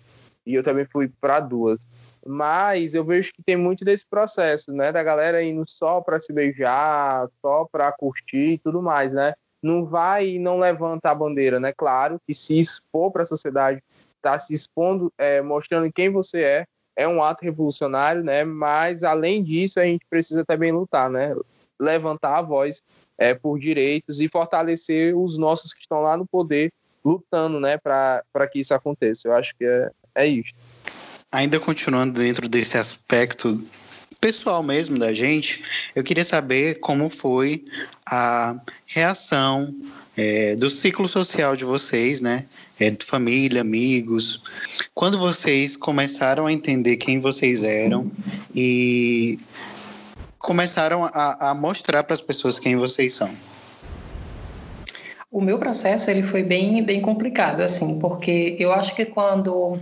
E 0.45 0.55
eu 0.55 0.63
também 0.63 0.85
fui 0.85 1.11
para 1.19 1.39
duas. 1.39 1.87
Mas 2.25 2.93
eu 2.93 3.03
vejo 3.03 3.31
que 3.33 3.43
tem 3.43 3.55
muito 3.55 3.83
desse 3.85 4.05
processo, 4.05 4.71
né? 4.71 4.91
Da 4.91 5.03
galera 5.03 5.43
indo 5.43 5.63
só 5.67 6.01
para 6.01 6.19
se 6.19 6.33
beijar, 6.33 7.27
só 7.41 7.65
para 7.71 7.91
curtir 7.91 8.53
e 8.53 8.57
tudo 8.57 8.81
mais, 8.81 9.11
né? 9.11 9.33
Não 9.61 9.85
vai 9.85 10.27
e 10.27 10.39
não 10.39 10.59
levanta 10.59 11.09
a 11.09 11.15
bandeira, 11.15 11.59
né? 11.59 11.73
Claro 11.75 12.19
que 12.25 12.33
se 12.33 12.59
expor 12.59 13.11
para 13.11 13.23
a 13.23 13.27
sociedade, 13.27 13.83
tá 14.21 14.37
se 14.37 14.53
expondo, 14.53 15.11
é, 15.17 15.41
mostrando 15.41 15.91
quem 15.91 16.09
você 16.09 16.43
é, 16.43 16.65
é 16.95 17.07
um 17.07 17.23
ato 17.23 17.43
revolucionário, 17.43 18.23
né? 18.23 18.43
Mas 18.43 19.03
além 19.03 19.43
disso, 19.43 19.79
a 19.79 19.83
gente 19.83 20.05
precisa 20.09 20.45
também 20.45 20.71
lutar, 20.71 21.09
né? 21.09 21.35
Levantar 21.79 22.37
a 22.37 22.41
voz 22.41 22.81
é, 23.17 23.33
por 23.33 23.59
direitos 23.59 24.21
e 24.21 24.27
fortalecer 24.27 25.15
os 25.15 25.37
nossos 25.37 25.73
que 25.73 25.81
estão 25.81 26.01
lá 26.01 26.17
no 26.17 26.25
poder, 26.25 26.71
lutando, 27.03 27.59
né? 27.59 27.77
Para 27.77 28.47
que 28.51 28.59
isso 28.59 28.73
aconteça. 28.73 29.27
Eu 29.27 29.35
acho 29.35 29.55
que 29.55 29.65
é, 29.65 29.91
é 30.15 30.27
isso 30.27 30.53
ainda 31.31 31.59
continuando 31.59 32.19
dentro 32.19 32.49
desse 32.49 32.77
aspecto 32.77 33.63
pessoal 34.19 34.61
mesmo 34.61 34.99
da 34.99 35.13
gente, 35.13 35.63
eu 35.95 36.03
queria 36.03 36.23
saber 36.23 36.79
como 36.79 37.09
foi 37.09 37.65
a 38.05 38.55
reação 38.85 39.73
é, 40.15 40.55
do 40.55 40.69
ciclo 40.69 41.07
social 41.09 41.55
de 41.55 41.65
vocês, 41.65 42.21
né? 42.21 42.45
é, 42.81 42.95
família, 42.99 43.61
amigos. 43.61 44.41
Quando 44.95 45.19
vocês 45.19 45.77
começaram 45.77 46.47
a 46.47 46.51
entender 46.51 46.97
quem 46.97 47.19
vocês 47.19 47.63
eram 47.63 48.11
e 48.55 49.37
começaram 50.39 51.05
a, 51.05 51.51
a 51.51 51.53
mostrar 51.53 52.03
para 52.03 52.15
as 52.15 52.21
pessoas 52.21 52.57
quem 52.57 52.75
vocês 52.75 53.13
são? 53.13 53.29
O 55.29 55.39
meu 55.39 55.59
processo 55.59 56.09
ele 56.09 56.23
foi 56.23 56.43
bem, 56.43 56.83
bem 56.83 56.99
complicado, 56.99 57.61
assim, 57.61 57.99
porque 57.99 58.57
eu 58.59 58.73
acho 58.73 58.95
que 58.95 59.05
quando, 59.05 59.77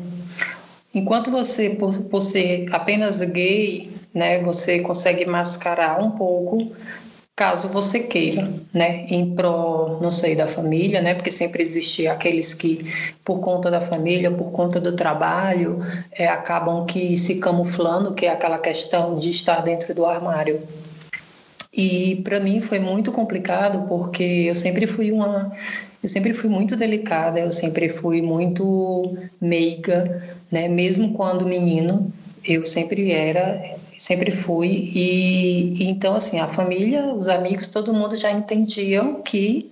enquanto 0.94 1.32
você, 1.32 1.72
por, 1.72 1.98
por 2.04 2.22
ser 2.22 2.68
apenas 2.74 3.22
gay, 3.22 3.92
né, 4.14 4.40
você 4.40 4.80
consegue 4.80 5.26
mascarar 5.26 6.02
um 6.04 6.12
pouco 6.12 6.72
caso 7.40 7.70
você 7.70 8.02
queira, 8.02 8.52
né, 8.74 9.06
em 9.08 9.34
pró, 9.34 9.98
não 10.02 10.12
sei, 10.12 10.36
da 10.36 10.46
família, 10.46 11.02
né, 11.02 11.14
porque 11.14 11.32
sempre 11.32 11.64
existe 11.64 12.06
aqueles 12.06 12.54
que, 12.54 12.86
por 13.24 13.40
conta 13.40 13.72
da 13.72 13.80
família, 13.80 14.30
por 14.30 14.52
conta 14.52 14.78
do 14.78 14.94
trabalho, 14.94 15.80
é, 16.12 16.28
acabam 16.28 16.86
que 16.86 17.18
se 17.18 17.40
camuflando, 17.40 18.14
que 18.14 18.26
é 18.26 18.30
aquela 18.30 18.60
questão 18.60 19.16
de 19.16 19.30
estar 19.30 19.62
dentro 19.62 19.96
do 19.96 20.06
armário. 20.06 20.62
E 21.72 22.18
para 22.26 22.42
mim 22.42 22.60
foi 22.60 22.80
muito 22.80 23.10
complicado 23.10 23.88
porque 23.88 24.24
eu 24.24 24.56
sempre 24.56 24.86
fui 24.86 25.10
uma 25.10 25.50
eu 26.02 26.08
sempre 26.08 26.34
fui 26.34 26.50
muito 26.50 26.78
delicada, 26.78 27.40
eu 27.40 27.52
sempre 27.52 27.90
fui 27.90 28.22
muito 28.22 29.18
meiga, 29.40 30.39
né? 30.52 30.68
Mesmo 30.68 31.14
quando 31.14 31.46
menino, 31.46 32.12
eu 32.44 32.66
sempre 32.66 33.12
era 33.12 33.78
sempre 33.98 34.32
fui. 34.32 34.92
E, 34.96 35.84
e, 35.84 35.90
então 35.90 36.16
assim 36.16 36.40
a 36.40 36.48
família 36.48 37.14
os 37.14 37.28
amigos 37.28 37.68
todo 37.68 37.94
mundo 37.94 38.16
já 38.16 38.32
entendiam 38.32 39.22
que 39.22 39.72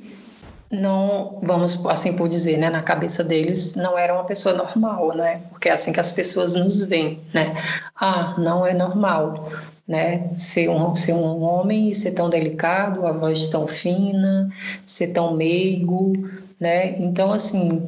não 0.70 1.40
vamos 1.42 1.80
assim 1.86 2.14
por 2.14 2.28
dizer 2.28 2.58
né 2.58 2.70
na 2.70 2.84
cabeça 2.84 3.24
deles 3.24 3.76
não 3.76 3.98
era 3.98 4.14
uma 4.14 4.26
pessoa 4.26 4.54
normal 4.54 5.16
né? 5.16 5.42
Porque 5.50 5.70
é 5.70 5.72
assim 5.72 5.94
que 5.94 6.00
as 6.00 6.12
pessoas 6.12 6.56
nos 6.56 6.82
veem 6.82 7.20
né? 7.34 7.56
Ah 7.96 8.36
não 8.38 8.66
é 8.66 8.74
normal 8.74 9.50
né? 9.88 10.30
Ser 10.36 10.70
um 10.70 10.94
ser 10.94 11.14
um 11.14 11.42
homem 11.42 11.90
e 11.90 11.96
ser 11.96 12.12
tão 12.12 12.30
delicado 12.30 13.08
a 13.08 13.14
voz 13.14 13.48
tão 13.48 13.66
fina 13.66 14.50
ser 14.86 15.08
tão 15.08 15.34
meigo 15.36 16.12
né? 16.60 17.00
Então 17.00 17.32
assim 17.32 17.88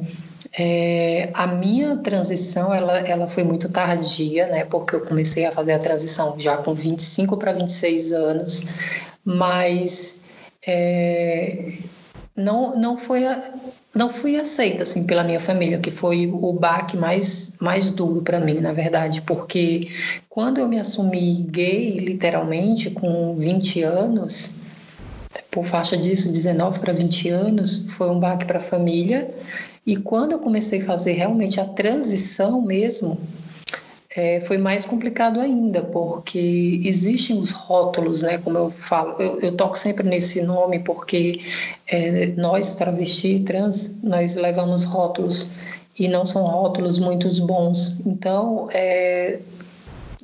é, 0.58 1.30
a 1.32 1.46
minha 1.46 1.96
transição 1.98 2.74
ela, 2.74 2.98
ela 2.98 3.28
foi 3.28 3.44
muito 3.44 3.68
tardia, 3.70 4.46
né? 4.48 4.64
Porque 4.64 4.96
eu 4.96 5.00
comecei 5.02 5.46
a 5.46 5.52
fazer 5.52 5.72
a 5.72 5.78
transição 5.78 6.38
já 6.38 6.56
com 6.56 6.74
25 6.74 7.36
para 7.36 7.52
26 7.52 8.12
anos, 8.12 8.64
mas 9.24 10.24
é, 10.66 11.72
não, 12.34 12.76
não 12.76 12.98
foi 12.98 13.22
não 13.94 14.12
fui 14.12 14.38
aceita 14.38 14.84
assim 14.84 15.04
pela 15.04 15.24
minha 15.24 15.40
família, 15.40 15.78
que 15.78 15.90
foi 15.90 16.26
o 16.26 16.52
baque 16.52 16.96
mais 16.96 17.56
mais 17.60 17.90
duro 17.90 18.22
para 18.22 18.40
mim, 18.40 18.54
na 18.60 18.72
verdade, 18.72 19.22
porque 19.22 19.88
quando 20.28 20.58
eu 20.58 20.68
me 20.68 20.78
assumi 20.78 21.42
gay, 21.48 21.98
literalmente 21.98 22.90
com 22.90 23.34
20 23.36 23.82
anos, 23.82 24.54
por 25.50 25.64
faixa 25.64 25.96
disso, 25.96 26.32
19 26.32 26.80
para 26.80 26.92
20 26.92 27.28
anos, 27.28 27.86
foi 27.90 28.08
um 28.10 28.18
baque 28.18 28.44
para 28.44 28.58
a 28.58 28.60
família 28.60 29.28
e 29.90 29.96
quando 29.96 30.30
eu 30.30 30.38
comecei 30.38 30.80
a 30.80 30.84
fazer 30.84 31.14
realmente 31.14 31.60
a 31.60 31.64
transição 31.64 32.62
mesmo, 32.62 33.18
é, 34.14 34.40
foi 34.42 34.56
mais 34.56 34.84
complicado 34.84 35.40
ainda, 35.40 35.82
porque 35.82 36.80
existem 36.84 37.36
os 37.36 37.50
rótulos, 37.50 38.22
né? 38.22 38.38
Como 38.38 38.56
eu 38.56 38.70
falo, 38.70 39.20
eu, 39.20 39.40
eu 39.40 39.56
toco 39.56 39.76
sempre 39.76 40.08
nesse 40.08 40.42
nome 40.42 40.78
porque 40.78 41.40
é, 41.88 42.26
nós, 42.36 42.76
travesti 42.76 43.40
trans, 43.40 44.00
nós 44.00 44.36
levamos 44.36 44.84
rótulos 44.84 45.50
e 45.98 46.06
não 46.06 46.24
são 46.24 46.44
rótulos 46.44 47.00
muito 47.00 47.28
bons. 47.44 47.98
Então, 48.06 48.68
é, 48.72 49.40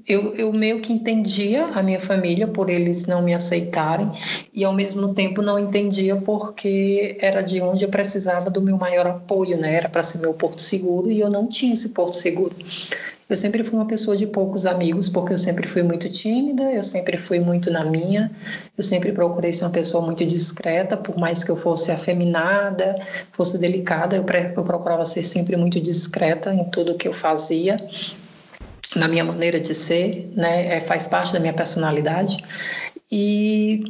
eu, 0.09 0.35
eu 0.37 0.53
meio 0.53 0.81
que 0.81 0.93
entendia 0.93 1.67
a 1.67 1.83
minha 1.83 1.99
família 1.99 2.47
por 2.47 2.71
eles 2.71 3.07
não 3.07 3.23
me 3.23 3.35
aceitarem 3.35 4.09
e 4.55 4.65
ao 4.65 4.73
mesmo 4.73 5.13
tempo 5.13 5.43
não 5.43 5.59
entendia 5.59 6.15
porque 6.15 7.17
era 7.21 7.43
de 7.43 7.61
onde 7.61 7.85
eu 7.85 7.89
precisava 7.89 8.49
do 8.49 8.63
meu 8.63 8.77
maior 8.77 9.07
apoio, 9.07 9.59
né? 9.59 9.75
Era 9.75 9.89
para 9.89 10.05
ser 10.05 10.19
meu 10.19 10.33
porto 10.33 10.63
seguro 10.63 11.11
e 11.11 11.19
eu 11.19 11.29
não 11.29 11.49
tinha 11.49 11.75
esse 11.75 11.89
porto 11.89 12.15
seguro. 12.15 12.55
Eu 13.29 13.37
sempre 13.37 13.65
fui 13.65 13.77
uma 13.77 13.89
pessoa 13.89 14.17
de 14.17 14.25
poucos 14.25 14.65
amigos, 14.67 15.09
porque 15.09 15.33
eu 15.33 15.39
sempre 15.39 15.67
fui 15.67 15.83
muito 15.83 16.09
tímida, 16.09 16.63
eu 16.71 16.85
sempre 16.85 17.17
fui 17.17 17.41
muito 17.41 17.73
na 17.73 17.85
minha, 17.85 18.31
eu 18.79 18.85
sempre 18.85 19.11
procurei 19.11 19.53
ser 19.53 19.65
uma 19.65 19.73
pessoa 19.73 20.05
muito 20.07 20.25
discreta, 20.25 20.97
por 20.97 21.19
mais 21.19 21.43
que 21.43 21.51
eu 21.51 21.57
fosse 21.57 21.91
afeminada, 21.91 22.97
fosse 23.33 23.59
delicada, 23.59 24.15
eu, 24.15 24.25
eu 24.57 24.63
procurava 24.63 25.05
ser 25.05 25.25
sempre 25.25 25.57
muito 25.57 25.81
discreta 25.81 26.55
em 26.55 26.71
tudo 26.71 26.95
que 26.95 27.09
eu 27.09 27.13
fazia 27.13 27.77
na 28.97 29.09
minha 29.09 29.25
maneira 29.25 29.61
de 29.61 29.75
ser, 29.75 30.33
né? 30.35 30.77
É, 30.77 30.81
faz 30.81 31.07
parte 31.07 31.33
da 31.33 31.41
minha 31.41 31.53
personalidade. 31.53 32.39
E 33.11 33.83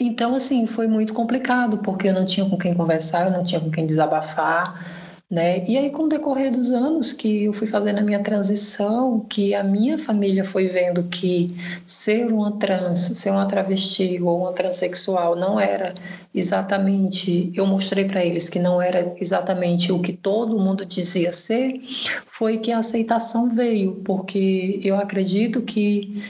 então, 0.00 0.34
assim, 0.34 0.66
foi 0.66 0.86
muito 0.86 1.12
complicado, 1.12 1.78
porque 1.78 2.08
eu 2.08 2.14
não 2.14 2.24
tinha 2.24 2.48
com 2.48 2.56
quem 2.56 2.74
conversar, 2.74 3.26
eu 3.26 3.32
não 3.32 3.42
tinha 3.42 3.60
com 3.60 3.70
quem 3.70 3.84
desabafar, 3.84 5.07
né? 5.30 5.62
E 5.68 5.76
aí, 5.76 5.90
com 5.90 6.04
o 6.04 6.08
decorrer 6.08 6.50
dos 6.50 6.70
anos 6.70 7.12
que 7.12 7.44
eu 7.44 7.52
fui 7.52 7.66
fazendo 7.66 7.98
a 7.98 8.02
minha 8.02 8.22
transição, 8.22 9.20
que 9.28 9.54
a 9.54 9.62
minha 9.62 9.98
família 9.98 10.42
foi 10.42 10.68
vendo 10.68 11.02
que 11.04 11.48
ser 11.86 12.32
uma 12.32 12.52
trans, 12.52 12.98
ser 12.98 13.30
uma 13.30 13.46
travesti 13.46 14.18
ou 14.22 14.40
uma 14.40 14.52
transexual 14.52 15.36
não 15.36 15.60
era 15.60 15.92
exatamente, 16.34 17.52
eu 17.54 17.66
mostrei 17.66 18.06
para 18.06 18.24
eles 18.24 18.48
que 18.48 18.58
não 18.58 18.80
era 18.80 19.14
exatamente 19.20 19.92
o 19.92 20.00
que 20.00 20.14
todo 20.14 20.58
mundo 20.58 20.86
dizia 20.86 21.30
ser, 21.30 21.78
foi 22.26 22.56
que 22.58 22.72
a 22.72 22.78
aceitação 22.78 23.50
veio, 23.50 23.96
porque 24.04 24.80
eu 24.82 24.96
acredito 24.96 25.60
que 25.60 26.22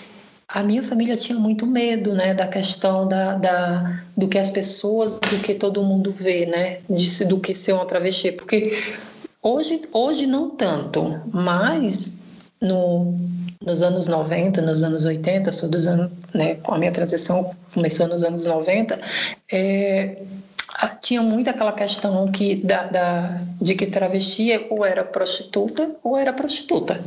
a 0.49 0.63
minha 0.63 0.83
família 0.83 1.17
tinha 1.17 1.39
muito 1.39 1.67
medo, 1.67 2.15
né, 2.15 2.33
da 2.33 2.47
questão 2.47 3.07
da, 3.07 3.35
da, 3.35 4.01
do 4.17 4.27
que 4.29 4.39
as 4.39 4.49
pessoas, 4.49 5.21
do 5.21 5.39
que 5.43 5.55
todo 5.55 5.83
mundo 5.83 6.11
vê, 6.11 6.47
né, 6.47 6.79
do 7.29 7.39
que 7.39 7.55
ser 7.55 7.75
uma 7.75 7.85
travesti, 7.85 8.33
porque 8.33 8.73
hoje, 9.43 9.83
hoje 9.93 10.27
não 10.27 10.49
tanto, 10.49 11.21
mas 11.31 12.17
no, 12.63 13.15
nos 13.63 13.83
anos 13.83 14.07
90, 14.07 14.63
nos 14.63 14.83
anos 14.83 15.05
80, 15.05 15.53
sou 15.53 15.69
dos 15.69 15.87
anos, 15.87 16.11
né, 16.33 16.55
com 16.55 16.75
a 16.75 16.79
minha 16.79 16.93
transição 16.93 17.55
começou 17.75 18.09
nos 18.09 18.23
anos 18.23 18.47
90, 18.47 18.99
é, 19.53 20.17
tinha 21.03 21.21
muito 21.21 21.51
aquela 21.51 21.73
questão 21.73 22.27
que 22.33 22.57
da, 22.57 22.85
da, 22.85 23.45
de 23.61 23.75
que 23.75 23.85
travesti 23.85 24.67
ou 24.71 24.83
era 24.85 25.05
prostituta 25.05 25.95
ou 26.03 26.17
era 26.17 26.33
prostituta 26.33 26.99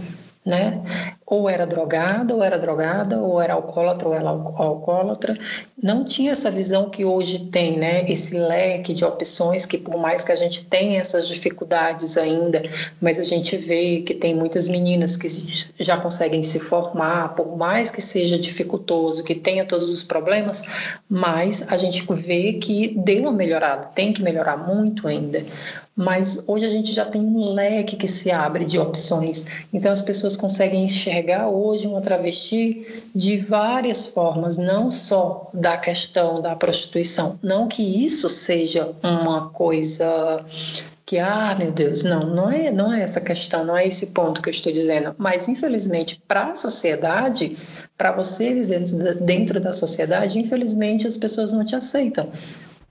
né? 0.45 0.82
Ou 1.25 1.47
era 1.47 1.65
drogada, 1.65 2.34
ou 2.34 2.43
era 2.43 2.58
drogada, 2.58 3.21
ou 3.21 3.39
era 3.39 3.54
alcoólatra, 3.54 4.08
ou 4.08 4.13
era 4.13 4.27
alcoólatra. 4.27 5.38
Não 5.82 6.04
tinha 6.04 6.32
essa 6.32 6.49
visão 6.49 6.89
que 6.89 7.06
hoje 7.06 7.47
tem, 7.51 7.77
né? 7.77 8.04
Esse 8.10 8.38
leque 8.38 8.93
de 8.93 9.06
opções 9.06 9.65
que, 9.65 9.77
por 9.77 9.97
mais 9.97 10.23
que 10.23 10.32
a 10.32 10.36
gente 10.36 10.65
tenha 10.65 10.99
essas 10.99 11.27
dificuldades 11.27 12.17
ainda, 12.17 12.62
mas 12.99 13.19
a 13.19 13.23
gente 13.23 13.56
vê 13.56 14.01
que 14.01 14.13
tem 14.13 14.36
muitas 14.36 14.67
meninas 14.67 15.15
que 15.15 15.27
já 15.80 15.95
conseguem 15.97 16.43
se 16.43 16.60
formar, 16.60 17.36
por 17.36 17.56
mais 17.56 17.91
que 17.91 18.01
seja 18.01 18.38
dificultoso, 18.38 19.23
que 19.23 19.36
tenha 19.36 19.63
todos 19.63 19.89
os 19.89 20.04
problemas, 20.04 20.63
mas 21.08 21.71
a 21.71 21.77
gente 21.77 22.04
vê 22.13 22.54
que 22.54 22.89
deu 22.97 23.23
uma 23.23 23.32
melhorada, 23.32 23.88
tem 23.93 24.12
que 24.12 24.23
melhorar 24.23 24.58
muito 24.58 25.08
ainda 25.08 25.45
mas 25.95 26.45
hoje 26.47 26.65
a 26.65 26.69
gente 26.69 26.93
já 26.93 27.06
tem 27.06 27.21
um 27.21 27.54
leque 27.54 27.95
que 27.95 28.08
se 28.08 28.32
abre 28.32 28.65
de 28.65 28.80
opções. 28.80 29.65
Então 29.73 29.91
as 29.91 30.01
pessoas 30.01 30.38
conseguem 30.38 30.86
enxergar 30.86 31.49
hoje 31.49 31.88
uma 31.88 32.01
travesti 32.01 33.04
de 33.13 33.38
várias 33.38 34.08
formas, 34.08 34.58
não 34.58 34.89
só 34.89 35.49
da 35.54 35.77
questão 35.77 36.41
da 36.41 36.56
prostituição. 36.56 37.38
Não 37.43 37.67
que 37.67 37.84
isso 37.84 38.30
seja 38.30 38.91
uma 39.04 39.49
coisa 39.49 40.45
que 41.06 41.19
ah, 41.19 41.54
meu 41.60 41.73
Deus, 41.73 42.04
não, 42.04 42.21
não 42.21 42.49
é, 42.49 42.71
não 42.71 42.93
é 42.93 43.01
essa 43.01 43.19
questão, 43.19 43.65
não 43.65 43.75
é 43.75 43.86
esse 43.86 44.08
ponto 44.08 44.41
que 44.41 44.47
eu 44.47 44.51
estou 44.51 44.71
dizendo, 44.71 45.13
mas 45.17 45.49
infelizmente 45.49 46.21
para 46.25 46.51
a 46.51 46.56
sociedade, 46.56 47.58
para 47.97 48.13
você 48.13 48.54
viver 48.54 48.86
dentro 49.19 49.60
da 49.60 49.73
sociedade, 49.73 50.39
infelizmente 50.39 51.06
as 51.06 51.17
pessoas 51.17 51.51
não 51.51 51.65
te 51.65 51.75
aceitam 51.75 52.30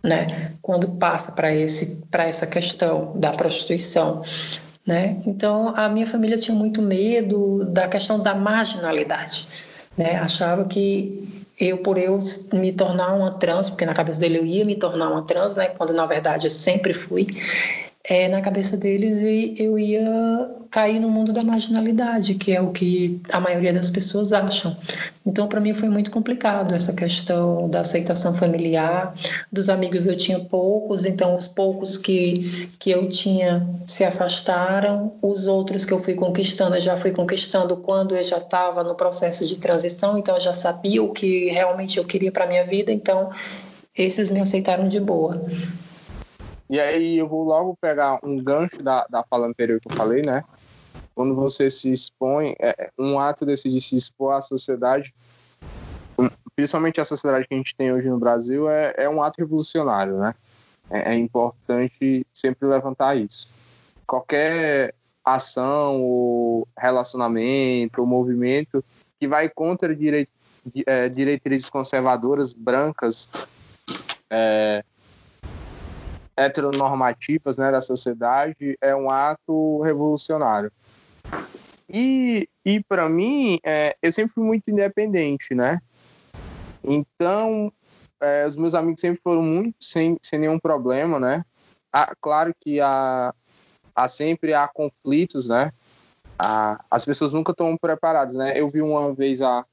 né? 0.03 0.53
Quando 0.63 0.89
passa 0.93 1.33
para 1.33 1.55
esse 1.55 2.05
para 2.11 2.27
essa 2.27 2.47
questão 2.47 3.13
da 3.15 3.31
prostituição, 3.31 4.23
né? 4.87 5.21
Então 5.27 5.75
a 5.77 5.89
minha 5.89 6.07
família 6.07 6.39
tinha 6.39 6.57
muito 6.57 6.81
medo 6.83 7.65
da 7.67 7.89
questão 7.89 8.19
da 8.19 8.35
marginalidade, 8.35 9.47
né? 9.97 10.17
Achava 10.17 10.65
que 10.65 11.45
eu 11.61 11.79
por 11.79 11.99
eu 11.99 12.19
me 12.53 12.73
tornar 12.73 13.15
uma 13.15 13.33
trans, 13.33 13.69
porque 13.69 13.85
na 13.85 13.93
cabeça 13.93 14.21
dele 14.21 14.39
eu 14.39 14.47
ia 14.47 14.65
me 14.65 14.75
tornar 14.75 15.11
uma 15.11 15.23
trans, 15.23 15.57
né? 15.57 15.69
Quando 15.69 15.93
na 15.93 16.07
verdade 16.07 16.47
eu 16.47 16.51
sempre 16.51 16.93
fui 16.93 17.27
é, 18.11 18.27
na 18.27 18.41
cabeça 18.41 18.77
deles 18.77 19.23
e 19.23 19.55
eu 19.57 19.79
ia 19.79 20.51
cair 20.69 20.99
no 20.99 21.09
mundo 21.09 21.33
da 21.33 21.45
marginalidade, 21.45 22.35
que 22.35 22.53
é 22.53 22.61
o 22.61 22.73
que 22.73 23.21
a 23.31 23.39
maioria 23.39 23.73
das 23.73 23.89
pessoas 23.89 24.33
acham. 24.33 24.77
Então, 25.25 25.47
para 25.47 25.61
mim 25.61 25.73
foi 25.75 25.89
muito 25.89 26.11
complicado 26.11 26.75
essa 26.75 26.93
questão 26.93 27.69
da 27.69 27.83
aceitação 27.83 28.35
familiar. 28.35 29.15
Dos 29.51 29.69
amigos 29.69 30.07
eu 30.07 30.17
tinha 30.17 30.41
poucos, 30.41 31.07
então 31.07 31.37
os 31.37 31.47
poucos 31.47 31.97
que, 31.97 32.69
que 32.81 32.91
eu 32.91 33.09
tinha 33.09 33.65
se 33.87 34.03
afastaram, 34.03 35.13
os 35.23 35.47
outros 35.47 35.85
que 35.85 35.93
eu 35.93 36.03
fui 36.03 36.15
conquistando, 36.15 36.75
eu 36.75 36.81
já 36.81 36.97
fui 36.97 37.13
conquistando 37.13 37.77
quando 37.77 38.17
eu 38.17 38.25
já 38.25 38.39
estava 38.39 38.83
no 38.83 38.97
processo 38.97 39.47
de 39.47 39.57
transição, 39.57 40.19
então 40.19 40.35
eu 40.35 40.41
já 40.41 40.53
sabia 40.53 41.01
o 41.01 41.13
que 41.13 41.49
realmente 41.51 41.99
eu 41.99 42.05
queria 42.05 42.33
para 42.33 42.49
minha 42.49 42.65
vida, 42.65 42.91
então 42.91 43.31
esses 43.97 44.33
me 44.33 44.41
aceitaram 44.41 44.89
de 44.89 44.99
boa. 44.99 45.41
E 46.71 46.79
aí 46.79 47.19
eu 47.19 47.27
vou 47.27 47.43
logo 47.43 47.77
pegar 47.81 48.21
um 48.23 48.41
gancho 48.41 48.81
da, 48.81 49.05
da 49.11 49.25
fala 49.25 49.49
anterior 49.49 49.81
que 49.81 49.91
eu 49.91 49.97
falei, 49.97 50.23
né? 50.25 50.45
Quando 51.17 51.35
você 51.35 51.69
se 51.69 51.91
expõe, 51.91 52.55
é, 52.61 52.85
é 52.85 52.91
um 52.97 53.19
ato 53.19 53.45
desse 53.45 53.69
de 53.69 53.81
se 53.81 53.97
expor 53.97 54.35
à 54.35 54.41
sociedade, 54.41 55.13
principalmente 56.55 57.01
a 57.01 57.05
sociedade 57.05 57.49
que 57.49 57.55
a 57.55 57.57
gente 57.57 57.75
tem 57.75 57.93
hoje 57.93 58.09
no 58.09 58.21
Brasil, 58.21 58.71
é, 58.71 58.95
é 58.99 59.09
um 59.09 59.21
ato 59.21 59.41
revolucionário, 59.41 60.17
né? 60.19 60.33
É, 60.89 61.13
é 61.13 61.19
importante 61.19 62.25
sempre 62.33 62.69
levantar 62.69 63.17
isso. 63.17 63.51
Qualquer 64.07 64.95
ação 65.25 66.01
ou 66.01 66.69
relacionamento 66.79 68.01
ou 68.01 68.07
movimento 68.07 68.85
que 69.19 69.27
vai 69.27 69.49
contra 69.49 69.95
direi 69.95 70.29
é, 70.87 71.09
diretrizes 71.09 71.69
conservadoras 71.69 72.55
brancas 72.55 73.29
é, 74.31 74.85
heteronormativas 76.41 77.59
né, 77.59 77.71
da 77.71 77.81
sociedade 77.81 78.77
é 78.81 78.95
um 78.97 79.11
ato 79.11 79.81
revolucionário. 79.83 80.73
E, 81.89 82.49
e 82.65 82.83
para 82.85 83.09
mim, 83.09 83.59
é, 83.65 83.97
eu 84.01 84.11
sempre 84.11 84.33
fui 84.33 84.45
muito 84.45 84.71
independente, 84.71 85.55
né? 85.55 85.81
Então, 86.83 87.71
é, 88.21 88.47
os 88.47 88.57
meus 88.57 88.75
amigos 88.75 89.01
sempre 89.01 89.21
foram 89.23 89.43
muito 89.43 89.77
sem, 89.81 90.17
sem 90.23 90.39
nenhum 90.39 90.59
problema, 90.59 91.19
né? 91.19 91.45
Ah, 91.93 92.15
claro 92.21 92.55
que 92.59 92.81
há, 92.81 93.35
há 93.95 94.09
sempre 94.09 94.55
há 94.55 94.69
conflitos, 94.69 95.49
né? 95.49 95.73
Ah, 96.39 96.83
as 96.91 97.05
pessoas 97.05 97.33
nunca 97.33 97.53
estão 97.53 97.77
preparadas, 97.77 98.35
né? 98.35 98.59
Eu 98.59 98.69
vi 98.69 98.81
uma 98.81 99.13
vez 99.13 99.43
a, 99.43 99.65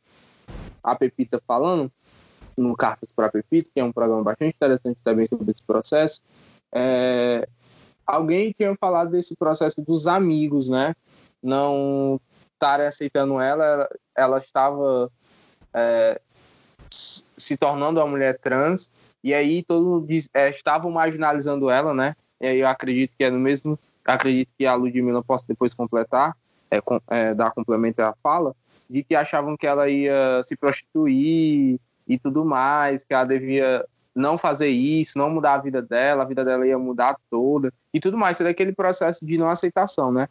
a 0.83 0.95
Pepita 0.95 1.41
falando 1.47 1.89
no 2.57 2.75
Cartas 2.75 3.11
para 3.11 3.29
Pepita, 3.29 3.69
que 3.73 3.79
é 3.79 3.83
um 3.83 3.91
programa 3.91 4.23
bastante 4.23 4.55
interessante 4.55 4.97
também 5.03 5.27
sobre 5.27 5.51
esse 5.51 5.63
processo, 5.63 6.21
é, 6.73 7.47
alguém 8.05 8.53
tinha 8.57 8.75
falado 8.75 9.11
desse 9.11 9.35
processo 9.35 9.81
dos 9.81 10.07
amigos, 10.07 10.69
né? 10.69 10.95
Não 11.41 12.19
estarem 12.53 12.87
aceitando 12.87 13.39
ela, 13.39 13.87
ela, 14.15 14.37
estava 14.37 15.11
é, 15.73 16.19
se 16.89 17.57
tornando 17.57 17.99
uma 17.99 18.07
mulher 18.07 18.39
trans, 18.39 18.89
e 19.23 19.33
aí 19.33 19.63
todo 19.63 20.05
é, 20.33 20.49
estavam 20.49 20.91
marginalizando 20.91 21.69
ela, 21.69 21.93
né? 21.93 22.15
E 22.39 22.47
aí 22.47 22.59
eu 22.59 22.67
acredito 22.67 23.15
que 23.17 23.23
é 23.23 23.29
no 23.29 23.39
mesmo, 23.39 23.77
acredito 24.05 24.49
que 24.57 24.65
a 24.65 24.75
Ludmilla 24.75 25.23
possa 25.23 25.45
depois 25.47 25.73
completar, 25.73 26.35
é, 26.69 26.81
com, 26.81 26.99
é, 27.09 27.33
dar 27.33 27.51
complemento 27.51 28.01
à 28.01 28.13
fala, 28.13 28.55
de 28.89 29.03
que 29.03 29.15
achavam 29.15 29.57
que 29.57 29.67
ela 29.67 29.89
ia 29.89 30.41
se 30.43 30.55
prostituir 30.55 31.79
e 32.07 32.19
tudo 32.19 32.45
mais, 32.45 33.03
que 33.03 33.13
ela 33.13 33.25
devia 33.25 33.85
não 34.17 34.37
fazer 34.37 34.69
isso, 34.69 35.17
não 35.17 35.29
mudar 35.29 35.53
a 35.53 35.59
vida 35.59 35.81
dela, 35.81 36.23
a 36.23 36.25
vida 36.25 36.43
dela 36.43 36.67
ia 36.67 36.77
mudar 36.77 37.15
toda 37.29 37.71
e 37.93 37.99
tudo 37.99 38.17
mais. 38.17 38.37
Todo 38.37 38.47
aquele 38.47 38.73
processo 38.73 39.25
de 39.25 39.37
não 39.37 39.49
aceitação, 39.49 40.11
né? 40.11 40.27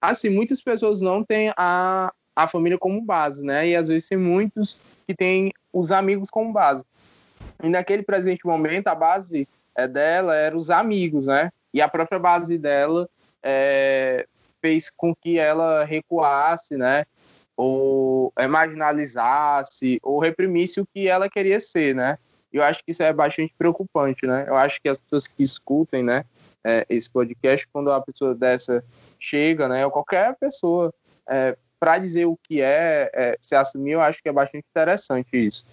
Assim, 0.00 0.28
muitas 0.28 0.60
pessoas 0.60 1.00
não 1.00 1.24
têm 1.24 1.52
a, 1.56 2.12
a 2.34 2.48
família 2.48 2.78
como 2.78 3.00
base, 3.00 3.44
né? 3.44 3.68
E 3.68 3.76
às 3.76 3.88
vezes 3.88 4.08
tem 4.08 4.18
muitos 4.18 4.78
que 5.06 5.14
têm 5.14 5.52
os 5.72 5.92
amigos 5.92 6.30
como 6.30 6.52
base. 6.52 6.84
E 7.62 7.68
naquele 7.68 8.02
presente 8.02 8.46
momento, 8.46 8.88
a 8.88 8.94
base 8.94 9.48
é, 9.74 9.86
dela 9.86 10.34
era 10.34 10.56
os 10.56 10.70
amigos, 10.70 11.26
né? 11.26 11.50
E 11.72 11.80
a 11.80 11.88
própria 11.88 12.18
base 12.18 12.58
dela 12.58 13.08
é, 13.42 14.26
fez 14.60 14.90
com 14.90 15.14
que 15.14 15.38
ela 15.38 15.84
recuasse, 15.84 16.76
né? 16.76 17.04
Ou 17.56 18.32
marginalizasse, 18.48 19.98
ou 20.02 20.20
reprimisse 20.20 20.80
o 20.80 20.86
que 20.86 21.08
ela 21.08 21.28
queria 21.28 21.58
ser, 21.58 21.94
né? 21.94 22.18
Eu 22.52 22.62
acho 22.62 22.82
que 22.84 22.90
isso 22.92 23.02
é 23.02 23.12
bastante 23.12 23.54
preocupante, 23.56 24.26
né? 24.26 24.44
Eu 24.48 24.56
acho 24.56 24.80
que 24.80 24.88
as 24.88 24.96
pessoas 24.98 25.28
que 25.28 25.42
escutem, 25.42 26.02
né, 26.02 26.24
é, 26.64 26.86
esse 26.88 27.10
podcast, 27.10 27.68
quando 27.72 27.90
a 27.90 28.00
pessoa 28.00 28.34
dessa 28.34 28.84
chega, 29.18 29.68
né, 29.68 29.84
ou 29.84 29.90
qualquer 29.90 30.34
pessoa, 30.36 30.92
é, 31.28 31.56
para 31.78 31.98
dizer 31.98 32.26
o 32.26 32.36
que 32.36 32.60
é, 32.60 33.10
é, 33.14 33.38
se 33.40 33.54
assumir, 33.54 33.92
eu 33.92 34.00
acho 34.00 34.22
que 34.22 34.28
é 34.28 34.32
bastante 34.32 34.64
interessante 34.70 35.28
isso. 35.34 35.66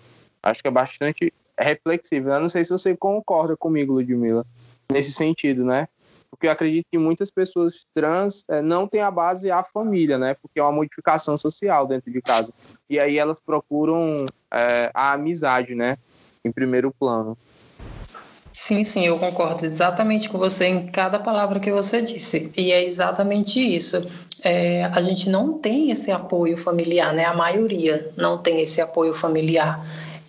Acho 0.44 0.62
que 0.62 0.68
é 0.68 0.72
bastante 0.72 1.34
reflexível. 1.60 2.34
Eu 2.34 2.42
não 2.42 2.50
sei 2.50 2.64
se 2.64 2.70
você 2.70 2.96
concorda 2.96 3.56
comigo, 3.58 3.94
Ludmilla, 3.94 4.46
nesse 4.92 5.12
sentido, 5.12 5.64
né? 5.64 5.88
Porque 6.30 6.48
eu 6.48 6.52
acredito 6.52 6.86
que 6.92 6.98
muitas 6.98 7.32
pessoas 7.32 7.86
trans 7.94 8.44
é, 8.50 8.62
não 8.62 8.88
têm 8.88 9.02
a 9.02 9.10
base 9.10 9.50
a 9.50 9.64
família, 9.64 10.18
né? 10.18 10.36
Porque 10.36 10.60
é 10.60 10.64
uma 10.64 10.72
modificação 10.72 11.38
social 11.38 11.88
dentro 11.88 12.12
de 12.12 12.22
casa. 12.22 12.54
E 12.90 13.00
aí 13.00 13.18
elas 13.18 13.40
procuram 13.40 14.26
é, 14.52 14.92
a 14.94 15.14
amizade, 15.14 15.74
né? 15.74 15.98
Em 16.46 16.52
primeiro 16.52 16.94
plano. 16.98 17.38
Sim, 18.54 18.86
sim, 18.86 19.06
eu 19.06 19.20
concordo 19.20 19.66
exatamente 19.66 20.30
com 20.30 20.38
você 20.38 20.68
em 20.68 20.88
cada 20.88 21.20
palavra 21.20 21.60
que 21.60 21.72
você 21.72 22.02
disse. 22.02 22.54
E 22.56 22.72
é 22.72 22.86
exatamente 22.86 23.60
isso. 23.60 24.08
É, 24.42 24.86
a 24.86 25.02
gente 25.02 25.30
não 25.30 25.58
tem 25.58 25.92
esse 25.92 26.10
apoio 26.10 26.56
familiar, 26.56 27.14
né? 27.14 27.26
A 27.26 27.34
maioria 27.34 28.14
não 28.16 28.38
tem 28.38 28.62
esse 28.62 28.80
apoio 28.80 29.14
familiar. 29.14 29.86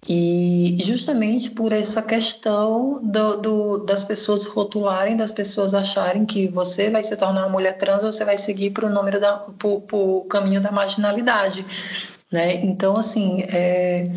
E 0.09 0.77
justamente 0.81 1.51
por 1.51 1.73
essa 1.73 2.03
questão 2.03 3.01
do, 3.03 3.37
do, 3.37 3.79
das 3.79 4.05
pessoas 4.05 4.45
rotularem, 4.45 5.17
das 5.17 5.33
pessoas 5.33 5.75
acharem 5.75 6.25
que 6.25 6.49
você 6.49 6.91
vai 6.91 7.03
se 7.03 7.17
tornar 7.17 7.43
uma 7.43 7.49
mulher 7.49 7.77
trans 7.77 8.03
você 8.03 8.25
vai 8.25 8.39
seguir 8.39 8.71
para 8.71 8.87
o 8.87 10.25
caminho 10.29 10.61
da 10.61 10.73
marginalidade. 10.73 11.65
Né? 12.31 12.57
Então, 12.57 12.97
assim, 12.97 13.43
é, 13.53 14.09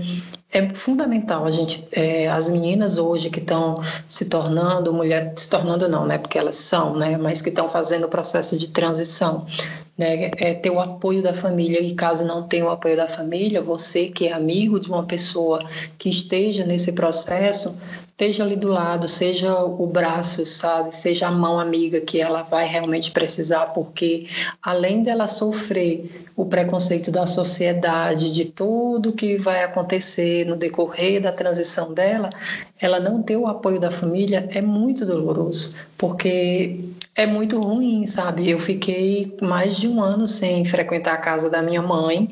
é 0.51 0.67
fundamental 0.73 1.45
a 1.45 1.51
gente, 1.51 1.88
é, 1.91 2.27
as 2.27 2.49
meninas 2.49 2.97
hoje 2.97 3.29
que 3.29 3.39
estão 3.39 3.83
se 4.07 4.25
tornando 4.25 4.91
mulher, 4.91 5.33
se 5.35 5.47
tornando 5.47 5.88
não, 5.88 6.07
né, 6.07 6.17
porque 6.17 6.39
elas 6.39 6.55
são, 6.55 6.97
né, 6.97 7.17
mas 7.17 7.41
que 7.41 7.49
estão 7.49 7.69
fazendo 7.69 8.05
o 8.05 8.09
processo 8.09 8.57
de 8.57 8.69
transição, 8.69 9.45
né, 9.95 10.31
é 10.38 10.53
ter 10.55 10.71
o 10.71 10.79
apoio 10.79 11.21
da 11.21 11.33
família. 11.35 11.79
E 11.79 11.93
caso 11.93 12.25
não 12.25 12.41
tenha 12.41 12.65
o 12.65 12.71
apoio 12.71 12.97
da 12.97 13.07
família, 13.07 13.62
você 13.62 14.07
que 14.07 14.27
é 14.27 14.33
amigo 14.33 14.79
de 14.79 14.89
uma 14.89 15.03
pessoa 15.03 15.63
que 15.99 16.09
esteja 16.09 16.65
nesse 16.65 16.93
processo, 16.93 17.75
esteja 18.19 18.43
ali 18.43 18.58
do 18.58 18.67
lado, 18.67 19.08
seja 19.08 19.63
o 19.63 19.88
braço, 19.88 20.45
sabe? 20.45 20.93
Seja 20.93 21.27
a 21.27 21.32
mão 21.32 21.58
amiga 21.58 22.01
que 22.01 22.19
ela 22.19 22.43
vai 22.43 22.65
realmente 22.65 23.12
precisar, 23.12 23.67
porque 23.67 24.27
além 24.62 25.03
dela 25.03 25.25
sofrer 25.25 26.27
o 26.36 26.45
preconceito 26.45 27.12
da 27.12 27.25
sociedade, 27.25 28.29
de 28.34 28.43
tudo 28.43 29.13
que 29.13 29.38
vai 29.38 29.63
acontecer 29.63 30.45
no 30.45 30.58
decorrer 30.58 31.21
da 31.21 31.32
transição 31.32 31.93
dela, 31.93 32.29
ela 32.77 32.99
não 32.99 33.23
ter 33.23 33.38
o 33.38 33.47
apoio 33.47 33.79
da 33.79 33.89
família 33.89 34.49
é 34.51 34.60
muito 34.62 35.05
doloroso, 35.05 35.75
porque 35.97 36.77
é 37.15 37.25
muito 37.25 37.60
ruim, 37.62 38.05
sabe? 38.05 38.49
Eu 38.49 38.60
fiquei 38.60 39.36
mais 39.41 39.77
de 39.77 39.88
um 39.88 40.01
ano 40.01 40.27
sem 40.27 40.63
frequentar 40.65 41.13
a 41.13 41.17
casa 41.17 41.49
da 41.49 41.62
minha 41.62 41.82
mãe, 41.82 42.29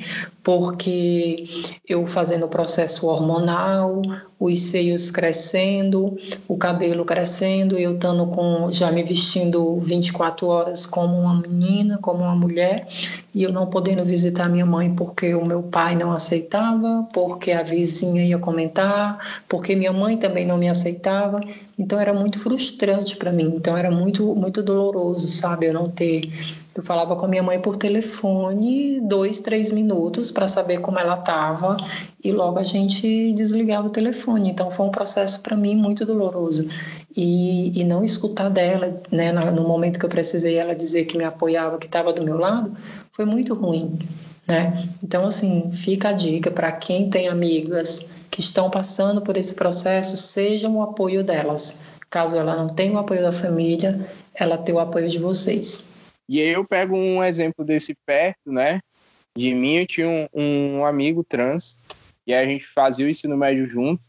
porque 0.48 1.44
eu 1.86 2.08
fazendo 2.08 2.46
o 2.46 2.48
processo 2.48 3.06
hormonal, 3.08 4.02
os 4.40 4.62
seios 4.62 5.12
crescendo, 5.12 6.18
o 6.48 6.56
cabelo 6.56 7.04
crescendo, 7.04 7.78
eu 7.78 7.96
estando 7.96 8.26
com 8.28 8.72
já 8.72 8.90
me 8.90 9.04
vestindo 9.04 9.78
24 9.82 10.48
horas 10.48 10.88
como 10.88 11.20
uma 11.20 11.36
menina, 11.42 11.98
como 11.98 12.24
uma 12.24 12.34
mulher, 12.34 12.88
e 13.36 13.44
eu 13.44 13.52
não 13.52 13.68
podendo 13.68 14.06
visitar 14.06 14.48
minha 14.48 14.66
mãe 14.66 14.96
porque 14.96 15.36
o 15.36 15.46
meu 15.46 15.64
pai 15.64 15.98
não 15.98 16.14
aceitava, 16.14 17.06
porque 17.14 17.52
a 17.52 17.62
vizinha 17.62 18.24
ia 18.24 18.40
comentar, 18.40 19.44
porque 19.50 19.76
minha 19.76 19.92
mãe 19.92 20.16
também 20.16 20.46
não 20.46 20.58
me 20.58 20.70
aceitava. 20.70 21.42
Então 21.78 22.00
era 22.00 22.14
muito 22.14 22.40
frustrante 22.40 23.18
para 23.18 23.34
mim, 23.34 23.54
então 23.54 23.76
era 23.76 23.92
muito 23.92 24.34
muito 24.34 24.64
doloroso, 24.64 25.28
sabe, 25.28 25.66
eu 25.66 25.74
não 25.74 25.90
ter 25.90 26.22
eu 26.78 26.84
falava 26.84 27.16
com 27.16 27.26
a 27.26 27.28
minha 27.28 27.42
mãe 27.42 27.60
por 27.60 27.76
telefone, 27.76 29.02
dois, 29.02 29.40
três 29.40 29.72
minutos 29.72 30.30
para 30.30 30.48
saber 30.48 30.80
como 30.80 31.00
ela 31.00 31.16
estava 31.16 31.76
e 32.24 32.32
logo 32.32 32.60
a 32.60 32.64
gente 32.64 33.34
desligava 33.34 33.88
o 33.88 33.90
telefone. 33.90 34.52
Então 34.52 34.70
foi 34.70 34.86
um 34.86 34.92
processo 34.92 35.42
para 35.42 35.58
mim 35.58 35.76
muito 35.76 36.06
doloroso. 36.06 36.70
E, 37.16 37.72
e 37.82 37.84
não 37.84 38.04
escutar 38.04 38.50
dela, 38.50 38.94
né, 39.12 39.32
no 39.32 39.68
momento 39.68 39.98
que 39.98 40.06
eu 40.06 40.10
precisei 40.10 40.58
ela 40.58 40.76
dizer 40.76 41.06
que 41.06 41.18
me 41.18 41.24
apoiava, 41.24 41.80
que 41.80 41.88
estava 41.88 42.14
do 42.14 42.24
meu 42.24 42.38
lado, 42.38 42.72
foi 43.12 43.26
muito 43.26 43.56
ruim. 43.56 43.98
Né? 44.48 44.88
Então, 45.04 45.26
assim, 45.26 45.72
fica 45.74 46.10
a 46.10 46.14
dica 46.14 46.52
para 46.52 46.72
quem 46.72 47.10
tem 47.10 47.28
amigas 47.28 48.12
que 48.30 48.40
estão 48.40 48.70
passando 48.70 49.20
por 49.20 49.36
esse 49.36 49.56
processo 49.56 50.16
sejam 50.16 50.78
o 50.78 50.84
apoio 50.84 51.24
delas. 51.24 51.80
Caso 52.08 52.38
ela 52.38 52.56
não 52.56 52.70
tenha 52.70 52.94
o 52.94 53.00
apoio 53.00 53.24
da 53.24 53.32
família, 53.32 54.00
ela 54.36 54.60
tem 54.60 54.76
o 54.76 54.80
apoio 54.80 55.10
de 55.10 55.18
vocês. 55.18 55.97
E 56.28 56.42
aí 56.42 56.50
eu 56.50 56.66
pego 56.68 56.96
um 56.96 57.24
exemplo 57.24 57.64
desse 57.64 57.96
perto, 58.06 58.52
né? 58.52 58.80
De 59.36 59.54
mim, 59.54 59.76
eu 59.78 59.86
tinha 59.86 60.08
um, 60.08 60.80
um 60.80 60.86
amigo 60.86 61.24
trans, 61.24 61.78
e 62.26 62.34
a 62.34 62.46
gente 62.46 62.66
fazia 62.66 63.06
o 63.06 63.10
ensino 63.10 63.38
médio 63.38 63.68
junto. 63.68 64.02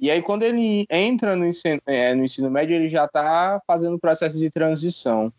E 0.00 0.10
aí, 0.10 0.22
quando 0.22 0.42
ele 0.42 0.86
entra 0.90 1.36
no 1.36 1.46
ensino, 1.46 1.80
é, 1.86 2.14
no 2.14 2.24
ensino 2.24 2.50
médio, 2.50 2.74
ele 2.74 2.88
já 2.88 3.04
está 3.04 3.60
fazendo 3.66 3.96
o 3.96 4.00
processo 4.00 4.38
de 4.38 4.50
transição. 4.50 5.32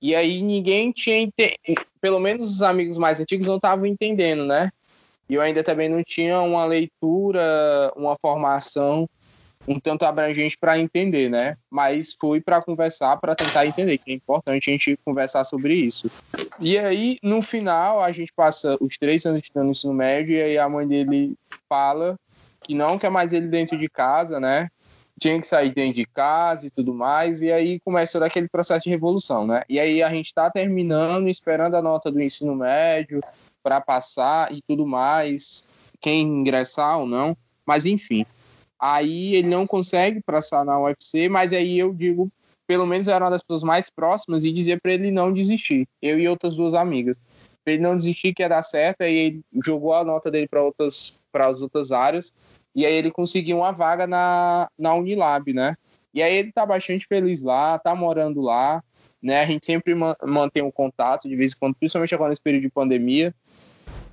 E 0.00 0.14
aí 0.14 0.42
ninguém 0.42 0.92
tinha, 0.92 1.28
pelo 2.00 2.20
menos 2.20 2.44
os 2.44 2.62
amigos 2.62 2.98
mais 2.98 3.20
antigos 3.20 3.46
não 3.46 3.56
estavam 3.56 3.86
entendendo, 3.86 4.44
né? 4.44 4.70
E 5.28 5.34
eu 5.34 5.40
ainda 5.40 5.64
também 5.64 5.88
não 5.88 6.02
tinha 6.04 6.40
uma 6.40 6.66
leitura, 6.66 7.90
uma 7.96 8.14
formação 8.20 9.08
um 9.66 9.80
tanto 9.80 10.04
abrangente 10.04 10.56
para 10.58 10.78
entender, 10.78 11.30
né? 11.30 11.56
Mas 11.70 12.16
fui 12.20 12.40
para 12.40 12.62
conversar, 12.62 13.16
para 13.16 13.34
tentar 13.34 13.66
entender, 13.66 13.98
que 13.98 14.10
é 14.10 14.14
importante 14.14 14.70
a 14.70 14.72
gente 14.72 14.98
conversar 15.04 15.44
sobre 15.44 15.74
isso. 15.74 16.10
E 16.60 16.78
aí, 16.78 17.18
no 17.22 17.40
final, 17.40 18.02
a 18.02 18.12
gente 18.12 18.32
passa 18.34 18.76
os 18.80 18.96
três 18.98 19.24
anos 19.24 19.42
estudando 19.42 19.66
no 19.66 19.72
ensino 19.72 19.94
médio, 19.94 20.36
e 20.36 20.42
aí 20.42 20.58
a 20.58 20.68
mãe 20.68 20.86
dele 20.86 21.34
fala 21.68 22.16
que 22.60 22.74
não 22.74 22.98
quer 22.98 23.10
mais 23.10 23.32
ele 23.32 23.46
dentro 23.46 23.76
de 23.78 23.88
casa, 23.88 24.40
né? 24.40 24.68
tinha 25.18 25.40
que 25.40 25.46
sair 25.46 25.72
dentro 25.72 25.94
de 25.94 26.06
casa 26.06 26.66
e 26.66 26.70
tudo 26.70 26.92
mais, 26.92 27.40
e 27.40 27.52
aí 27.52 27.80
começou 27.80 28.20
daquele 28.20 28.48
processo 28.48 28.84
de 28.84 28.90
revolução, 28.90 29.46
né? 29.46 29.62
E 29.68 29.78
aí 29.78 30.02
a 30.02 30.08
gente 30.10 30.26
está 30.26 30.50
terminando, 30.50 31.28
esperando 31.28 31.76
a 31.76 31.82
nota 31.82 32.10
do 32.10 32.20
ensino 32.20 32.54
médio 32.54 33.20
para 33.62 33.80
passar 33.80 34.52
e 34.52 34.60
tudo 34.62 34.86
mais, 34.86 35.64
quem 36.00 36.22
ingressar 36.22 36.98
ou 36.98 37.06
não, 37.06 37.36
mas 37.64 37.86
enfim. 37.86 38.26
Aí 38.80 39.36
ele 39.36 39.48
não 39.48 39.66
consegue 39.66 40.20
passar 40.20 40.64
na 40.64 40.80
UFC, 40.80 41.28
mas 41.28 41.52
aí 41.52 41.78
eu 41.78 41.92
digo, 41.92 42.30
pelo 42.66 42.86
menos 42.86 43.08
era 43.08 43.24
uma 43.24 43.30
das 43.30 43.42
pessoas 43.42 43.62
mais 43.62 43.90
próximas 43.90 44.44
e 44.44 44.52
dizia 44.52 44.78
para 44.80 44.92
ele 44.92 45.10
não 45.10 45.32
desistir, 45.32 45.86
eu 46.02 46.18
e 46.18 46.28
outras 46.28 46.56
duas 46.56 46.74
amigas. 46.74 47.20
Pra 47.64 47.72
ele 47.72 47.82
não 47.82 47.96
desistir 47.96 48.34
que 48.34 48.42
ia 48.42 48.48
dar 48.48 48.62
certo, 48.62 49.02
aí 49.02 49.14
ele 49.14 49.40
jogou 49.64 49.94
a 49.94 50.04
nota 50.04 50.30
dele 50.30 50.46
para 50.48 50.62
outras 50.62 51.18
para 51.32 51.46
as 51.46 51.62
outras 51.62 51.90
áreas 51.90 52.32
e 52.74 52.84
aí 52.84 52.94
ele 52.94 53.10
conseguiu 53.10 53.58
uma 53.58 53.70
vaga 53.70 54.06
na, 54.06 54.68
na 54.78 54.94
Unilab, 54.94 55.52
né? 55.52 55.76
E 56.12 56.22
aí 56.22 56.34
ele 56.34 56.52
tá 56.52 56.66
bastante 56.66 57.06
feliz 57.06 57.42
lá, 57.42 57.78
tá 57.78 57.94
morando 57.94 58.40
lá, 58.40 58.82
né? 59.22 59.40
A 59.42 59.46
gente 59.46 59.64
sempre 59.64 59.94
mantém 59.94 60.62
um 60.62 60.70
contato 60.70 61.28
de 61.28 61.36
vez 61.36 61.52
em 61.52 61.56
quando, 61.58 61.74
principalmente 61.74 62.14
agora 62.14 62.30
nesse 62.30 62.42
período 62.42 62.62
de 62.62 62.70
pandemia. 62.70 63.34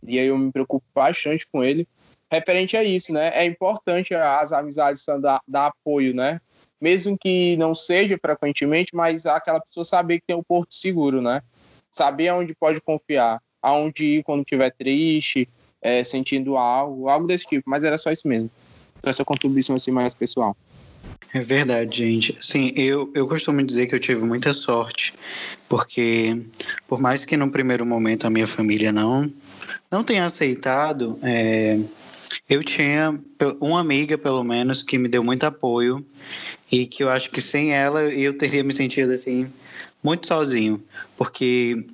E 0.06 0.20
aí 0.20 0.28
eu 0.28 0.38
me 0.38 0.52
preocupo 0.52 0.86
bastante 0.94 1.46
com 1.48 1.64
ele. 1.64 1.88
Referente 2.32 2.78
a 2.78 2.84
isso, 2.84 3.12
né? 3.12 3.30
É 3.34 3.46
importante 3.46 4.16
as 4.16 4.54
amizades 4.54 5.06
dar, 5.20 5.42
dar 5.46 5.68
apoio, 5.68 6.14
né? 6.14 6.40
Mesmo 6.80 7.18
que 7.18 7.58
não 7.58 7.76
seja 7.76 8.18
frequentemente, 8.18 8.96
mas 8.96 9.26
aquela 9.26 9.60
pessoa 9.60 9.84
saber 9.84 10.20
que 10.20 10.28
tem 10.28 10.36
um 10.36 10.44
porto 10.44 10.74
seguro, 10.74 11.22
né? 11.22 11.42
Saber 11.92 12.30
aonde 12.30 12.56
pode 12.56 12.80
confiar, 12.80 13.42
aonde 13.62 14.06
ir 14.06 14.24
quando 14.24 14.42
estiver 14.42 14.72
triste, 14.72 15.48
é, 15.82 16.04
sentindo 16.06 16.56
algo, 16.56 17.10
algo 17.10 17.28
desse 17.28 17.46
tipo, 17.46 17.70
mas 17.70 17.84
era 17.84 17.98
só 17.98 18.10
isso 18.12 18.26
mesmo. 18.28 18.50
Essa 19.04 19.26
contribuição 19.26 19.76
assim 19.76 19.92
mais 19.92 20.14
pessoal. 20.14 20.56
É 21.34 21.42
verdade, 21.42 21.98
gente. 21.98 22.38
Assim, 22.40 22.72
eu, 22.78 23.12
eu 23.14 23.28
costumo 23.28 23.62
dizer 23.62 23.88
que 23.88 23.96
eu 23.96 24.00
tive 24.00 24.22
muita 24.22 24.54
sorte, 24.54 25.14
porque 25.68 26.42
por 26.88 27.00
mais 27.02 27.26
que 27.26 27.36
no 27.36 27.52
primeiro 27.52 27.86
momento 27.86 28.26
a 28.26 28.30
minha 28.30 28.48
família 28.48 28.92
não, 28.92 29.32
não 29.90 30.04
tenha 30.04 30.26
aceitado, 30.26 31.20
é, 31.24 31.80
eu 32.50 32.64
tinha 32.64 33.20
uma 33.60 33.80
amiga, 33.80 34.18
pelo 34.18 34.44
menos, 34.44 34.84
que 34.84 34.98
me 34.98 35.08
deu 35.08 35.24
muito 35.24 35.44
apoio 35.44 36.06
e 36.72 36.86
que 36.86 37.04
eu 37.04 37.10
acho 37.10 37.30
que 37.30 37.42
sem 37.42 37.74
ela 37.74 38.04
eu 38.04 38.38
teria 38.38 38.64
me 38.64 38.74
sentido 38.74 39.12
assim 39.12 39.52
muito 40.04 40.28
sozinho, 40.28 40.82
porque 41.16 41.86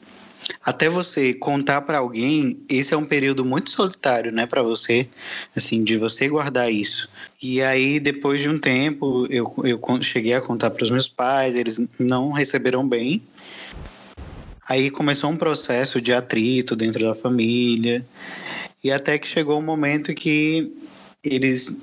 até 0.64 0.88
você 0.88 1.34
contar 1.34 1.82
para 1.82 1.98
alguém, 1.98 2.60
esse 2.70 2.94
é 2.94 2.98
um 2.98 3.06
período 3.06 3.44
muito 3.44 3.70
solitário, 3.70 4.32
né, 4.32 4.46
para 4.46 4.62
você, 4.62 5.08
assim, 5.56 5.84
de 5.84 5.98
você 5.98 6.28
guardar 6.28 6.72
isso. 6.72 7.10
E 7.42 7.62
aí, 7.62 8.00
depois 8.00 8.42
de 8.42 8.50
um 8.50 8.60
tempo, 8.60 9.28
eu, 9.30 9.54
eu 9.64 9.80
cheguei 10.02 10.34
a 10.34 10.42
contar 10.42 10.72
para 10.72 10.84
os 10.84 10.92
meus 10.92 11.10
pais, 11.10 11.56
eles 11.56 11.82
não 12.00 12.32
receberam 12.32 12.88
bem. 12.88 13.22
Aí 14.70 14.90
começou 14.90 15.30
um 15.30 15.38
processo 15.38 16.00
de 16.02 16.14
atrito 16.14 16.76
dentro 16.76 17.04
da 17.04 17.16
família. 17.16 18.06
E 18.88 18.92
até 18.92 19.18
que 19.18 19.28
chegou 19.28 19.60
um 19.60 19.62
momento 19.62 20.14
que 20.14 20.72
eles 21.22 21.76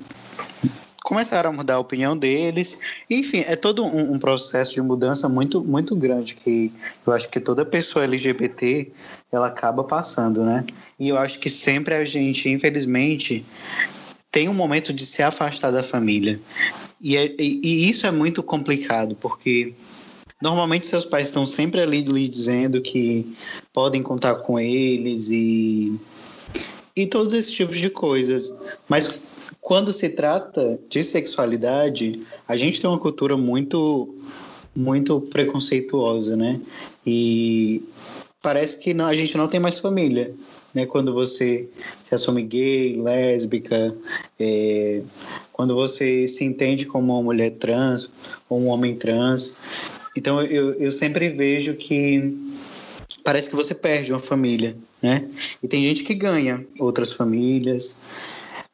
começaram 1.03 1.51
a 1.51 1.53
mudar 1.53 1.75
a 1.75 1.79
opinião 1.79 2.17
deles. 2.17 2.79
Enfim, 3.07 3.45
é 3.47 3.55
todo 3.55 3.85
um, 3.85 4.13
um, 4.13 4.17
processo 4.17 4.73
de 4.73 4.81
mudança 4.81 5.29
muito, 5.29 5.63
muito 5.63 5.95
grande 5.95 6.33
que 6.33 6.71
eu 7.05 7.13
acho 7.13 7.29
que 7.29 7.39
toda 7.39 7.63
pessoa 7.63 8.05
LGBT 8.05 8.91
ela 9.31 9.45
acaba 9.45 9.83
passando, 9.83 10.43
né? 10.43 10.65
E 10.99 11.09
eu 11.09 11.17
acho 11.19 11.37
que 11.37 11.47
sempre 11.47 11.93
a 11.93 12.03
gente, 12.03 12.49
infelizmente, 12.49 13.45
tem 14.31 14.49
um 14.49 14.53
momento 14.55 14.91
de 14.91 15.05
se 15.05 15.21
afastar 15.21 15.69
da 15.69 15.83
família. 15.83 16.39
E, 16.99 17.15
é, 17.17 17.35
e 17.39 17.87
isso 17.87 18.07
é 18.07 18.11
muito 18.11 18.41
complicado, 18.41 19.15
porque 19.21 19.75
normalmente 20.41 20.87
seus 20.87 21.05
pais 21.05 21.27
estão 21.27 21.45
sempre 21.45 21.81
ali 21.81 22.01
lhe 22.01 22.27
dizendo 22.27 22.81
que 22.81 23.31
podem 23.71 24.01
contar 24.01 24.33
com 24.37 24.59
eles 24.59 25.29
e 25.29 25.99
e 26.95 27.05
todos 27.05 27.33
esses 27.33 27.53
tipos 27.53 27.79
de 27.79 27.89
coisas. 27.89 28.53
Mas 28.87 29.19
quando 29.59 29.91
se 29.91 30.09
trata 30.09 30.79
de 30.89 31.03
sexualidade, 31.03 32.21
a 32.47 32.55
gente 32.55 32.79
tem 32.79 32.89
uma 32.89 32.99
cultura 32.99 33.35
muito 33.35 34.15
muito 34.75 35.21
preconceituosa, 35.21 36.35
né? 36.35 36.59
E 37.07 37.81
parece 38.41 38.77
que 38.77 38.93
não, 38.93 39.05
a 39.05 39.13
gente 39.15 39.37
não 39.37 39.47
tem 39.47 39.59
mais 39.59 39.79
família, 39.79 40.33
né? 40.73 40.85
Quando 40.85 41.13
você 41.13 41.67
se 42.03 42.13
assume 42.13 42.43
gay, 42.43 43.01
lésbica, 43.01 43.95
é, 44.37 45.01
quando 45.53 45.73
você 45.73 46.27
se 46.27 46.43
entende 46.43 46.85
como 46.85 47.13
uma 47.13 47.23
mulher 47.23 47.51
trans 47.51 48.09
ou 48.49 48.59
um 48.59 48.67
homem 48.67 48.95
trans. 48.95 49.55
Então 50.15 50.41
eu, 50.41 50.73
eu 50.73 50.91
sempre 50.91 51.29
vejo 51.29 51.73
que 51.75 52.37
parece 53.25 53.49
que 53.49 53.55
você 53.55 53.73
perde 53.73 54.13
uma 54.13 54.19
família, 54.19 54.77
né? 55.01 55.27
E 55.61 55.67
tem 55.67 55.83
gente 55.83 56.03
que 56.03 56.13
ganha 56.13 56.63
outras 56.79 57.11
famílias. 57.11 57.97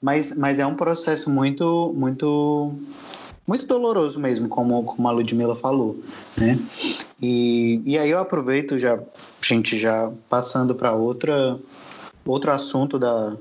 Mas, 0.02 0.36
mas 0.36 0.60
é 0.60 0.66
um 0.66 0.76
processo 0.76 1.30
muito, 1.30 1.94
muito, 1.96 2.74
muito 3.48 3.66
doloroso 3.66 4.20
mesmo, 4.20 4.50
como, 4.50 4.84
como 4.84 5.08
a 5.08 5.12
Ludmilla 5.12 5.56
falou, 5.56 5.98
né? 6.36 6.60
E, 7.22 7.82
e 7.86 7.98
aí 7.98 8.10
eu 8.10 8.20
aproveito 8.20 8.78
já, 8.78 9.00
gente, 9.42 9.78
já 9.78 10.12
passando 10.28 10.76
para 10.76 10.92
outra 10.92 11.58
outro 12.26 12.52
assunto 12.52 13.00
da 13.00 13.36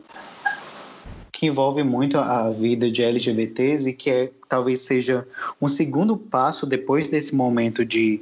que 1.33 1.47
envolve 1.47 1.83
muito 1.83 2.19
a 2.19 2.51
vida 2.51 2.91
de 2.91 3.03
LGBTs 3.03 3.89
e 3.89 3.93
que 3.95 4.11
é, 4.11 4.31
talvez 4.47 4.81
seja 4.81 5.27
um 5.61 5.67
segundo 5.67 6.15
passo 6.15 6.67
depois 6.67 7.09
desse 7.09 7.35
momento 7.35 7.83
de, 7.83 8.21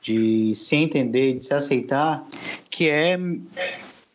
de 0.00 0.54
se 0.54 0.76
entender, 0.76 1.34
de 1.34 1.44
se 1.44 1.54
aceitar, 1.54 2.26
que 2.70 2.88
é 2.88 3.18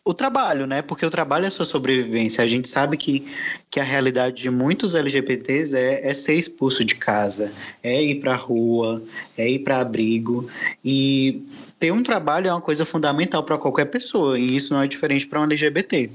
o 0.06 0.14
trabalho, 0.14 0.68
né? 0.68 0.82
Porque 0.82 1.04
o 1.04 1.10
trabalho 1.10 1.46
é 1.46 1.50
sua 1.50 1.64
sobrevivência. 1.64 2.44
A 2.44 2.46
gente 2.46 2.68
sabe 2.68 2.96
que, 2.96 3.26
que 3.68 3.80
a 3.80 3.82
realidade 3.82 4.40
de 4.40 4.48
muitos 4.48 4.94
LGBTs 4.94 5.76
é, 5.76 6.08
é 6.08 6.14
ser 6.14 6.34
expulso 6.34 6.84
de 6.84 6.94
casa, 6.94 7.52
é 7.82 8.00
ir 8.00 8.20
para 8.20 8.34
a 8.34 8.36
rua, 8.36 9.02
é 9.36 9.50
ir 9.50 9.58
para 9.58 9.80
abrigo. 9.80 10.48
E 10.84 11.42
ter 11.80 11.90
um 11.90 12.04
trabalho 12.04 12.46
é 12.46 12.52
uma 12.52 12.60
coisa 12.60 12.86
fundamental 12.86 13.42
para 13.42 13.58
qualquer 13.58 13.86
pessoa, 13.86 14.38
e 14.38 14.54
isso 14.54 14.72
não 14.72 14.80
é 14.80 14.86
diferente 14.86 15.26
para 15.26 15.40
um 15.40 15.44
LGBT. 15.44 16.08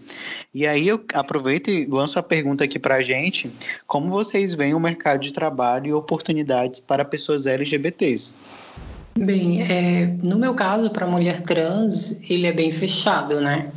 E 0.53 0.65
aí 0.65 0.87
eu 0.87 1.03
aproveito 1.13 1.69
e 1.69 1.85
lanço 1.85 2.17
a 2.17 2.23
pergunta 2.23 2.63
aqui 2.63 2.79
para 2.79 2.95
a 2.95 3.01
gente: 3.01 3.51
como 3.85 4.09
vocês 4.09 4.55
veem 4.55 4.73
o 4.73 4.79
mercado 4.79 5.19
de 5.19 5.33
trabalho 5.33 5.87
e 5.87 5.93
oportunidades 5.93 6.79
para 6.79 7.03
pessoas 7.03 7.45
LGBTs? 7.45 8.35
Bem, 9.17 9.61
é, 9.61 10.05
no 10.23 10.37
meu 10.37 10.53
caso, 10.53 10.89
para 10.89 11.05
mulher 11.05 11.41
trans, 11.41 12.21
ele 12.29 12.47
é 12.47 12.53
bem 12.53 12.71
fechado, 12.71 13.41
né? 13.41 13.69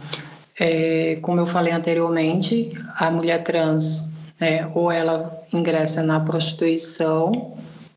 É, 0.59 1.19
como 1.21 1.41
eu 1.41 1.47
falei 1.47 1.73
anteriormente, 1.73 2.73
a 2.97 3.11
mulher 3.11 3.43
trans, 3.43 4.13
é, 4.41 4.67
ou 4.75 4.93
ela 4.93 5.37
ingressa 5.53 6.03
na 6.03 6.21
prostituição, 6.21 7.53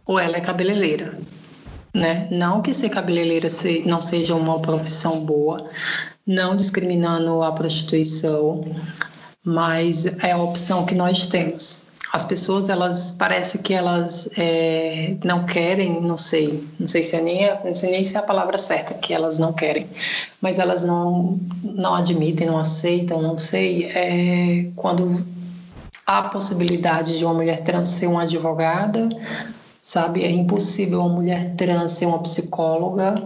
ou 0.06 0.17
ela 0.19 0.38
é 0.38 0.41
cabeleireira, 0.41 1.15
né? 1.93 2.28
Não 2.32 2.62
que 2.62 2.73
ser 2.73 2.89
cabeleireira 2.89 3.50
não 3.86 4.02
seja 4.02 4.34
uma 4.34 4.60
profissão 4.60 5.23
boa, 5.23 5.69
não 6.26 6.56
discriminando 6.56 7.43
a 7.43 7.52
prostituição, 7.52 8.65
mas 9.43 10.08
é 10.23 10.32
a 10.32 10.38
opção 10.38 10.88
que 10.88 10.95
nós 10.95 11.28
temos 11.28 11.87
as 12.13 12.24
pessoas 12.26 12.70
elas 12.70 13.12
parece 13.12 13.60
que 13.60 13.74
elas 13.74 14.30
é, 14.38 15.15
não 15.24 15.46
querem 15.46 16.02
não 16.02 16.17
sei 16.17 16.67
não 16.80 16.88
sei 16.88 17.04
se 17.04 17.15
é 17.15 17.22
nem 17.22 17.46
a, 17.46 17.62
não 17.63 17.76
sei 17.76 17.91
nem 17.91 18.04
se 18.04 18.15
é 18.15 18.20
a 18.20 18.24
palavra 18.24 18.58
certa 18.58 18.93
que 18.93 19.13
elas 19.13 19.38
não 19.39 19.54
querem 19.54 19.88
mas 20.41 20.60
elas 20.60 20.84
não 20.84 21.39
não 21.63 21.96
admitem 21.96 22.48
não 22.48 22.58
aceitam 22.58 23.22
não 23.22 23.38
sei 23.38 23.86
é, 23.86 24.70
quando 24.76 25.38
há 26.08 26.22
possibilidade 26.24 27.17
de 27.17 27.26
uma 27.26 27.34
mulher 27.34 27.60
trans 27.60 27.89
ser 27.89 28.08
uma 28.08 28.24
advogada, 28.24 29.10
sabe? 29.82 30.24
É 30.24 30.32
impossível 30.32 31.02
uma 31.02 31.10
mulher 31.10 31.54
trans 31.56 31.91
ser 31.91 32.06
uma 32.06 32.20
psicóloga, 32.20 33.22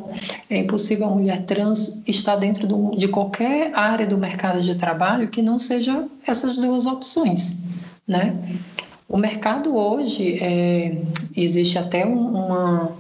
é 0.50 0.58
impossível 0.58 1.06
uma 1.06 1.18
mulher 1.18 1.46
trans 1.46 2.02
estar 2.08 2.36
dentro 2.38 2.66
do, 2.66 2.96
de 2.98 3.08
qualquer 3.08 3.72
área 3.76 4.08
do 4.08 4.18
mercado 4.18 4.64
de 4.64 4.74
trabalho 4.74 5.30
que 5.30 5.44
não 5.44 5.60
seja 5.60 6.08
essas 6.26 6.56
duas 6.56 6.88
opções, 6.88 7.60
né? 8.08 8.36
O 9.12 9.18
mercado 9.18 9.76
hoje, 9.76 10.42
é, 10.42 10.98
existe 11.36 11.78
até 11.78 12.06
uma, 12.06 12.94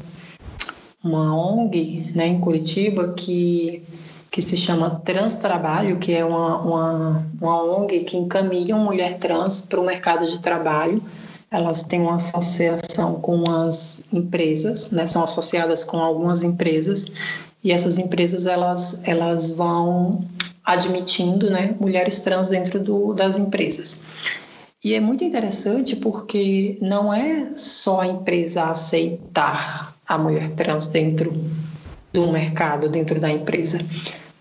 uma 1.02 1.34
ONG 1.34 2.12
né, 2.13 2.28
em 2.28 2.38
Curitiba 2.38 3.13
que, 3.13 3.82
que 4.30 4.41
se 4.41 4.58
chama 4.58 5.02
Trans 5.06 5.36
Trabalho, 5.36 6.00
que 6.00 6.13
é 6.13 6.26
uma, 6.26 6.58
uma, 6.58 7.28
uma 7.39 7.63
ONG 7.63 8.02
que 8.02 8.17
encaminha 8.17 8.76
mulher 8.76 9.19
trans 9.19 9.62
para 9.62 9.80
o 9.80 9.86
mercado 9.86 10.30
de 10.30 10.41
trabalho. 10.41 11.02
Elas 11.50 11.82
têm 11.82 12.02
uma 12.02 12.15
associação 12.15 13.21
com 13.21 13.50
as 13.50 14.04
empresas, 14.12 14.91
né, 14.91 15.08
são 15.08 15.24
associadas 15.24 15.86
com 15.86 15.95
algumas 15.95 16.43
empresas, 16.43 17.06
e 17.63 17.71
essas 17.71 17.97
empresas 17.97 18.45
elas, 18.45 19.00
elas 19.06 19.52
vão 19.52 20.21
admitindo 20.62 21.50
né, 21.50 21.74
mulheres 21.80 22.19
trans 22.19 22.50
dentro 22.50 22.82
do, 22.82 23.13
das 23.13 23.38
empresas. 23.38 24.04
E 24.84 24.96
é 24.96 25.00
muito 25.00 25.24
interessante 25.24 25.96
porque 25.96 26.78
não 26.82 27.13
é 27.13 27.56
só 27.56 28.02
a 28.02 28.08
empresa 28.08 28.63
aceitar 28.63 29.96
a 30.08 30.17
mulher 30.17 30.50
trans 30.52 30.88
dentro 30.88 31.32
do 32.12 32.32
mercado, 32.32 32.89
dentro 32.89 33.20
da 33.20 33.30
empresa, 33.30 33.80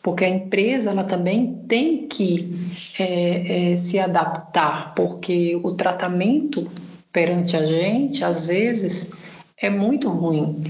porque 0.02 0.24
a 0.24 0.28
empresa 0.28 0.90
ela 0.90 1.04
também 1.04 1.60
tem 1.68 2.08
que 2.08 2.54
é, 2.98 3.72
é, 3.72 3.76
se 3.76 3.98
adaptar, 3.98 4.94
porque 4.94 5.60
o 5.62 5.72
tratamento 5.72 6.68
perante 7.12 7.56
a 7.56 7.66
gente, 7.66 8.24
às 8.24 8.46
vezes, 8.46 9.12
é 9.58 9.68
muito 9.68 10.08
ruim. 10.08 10.64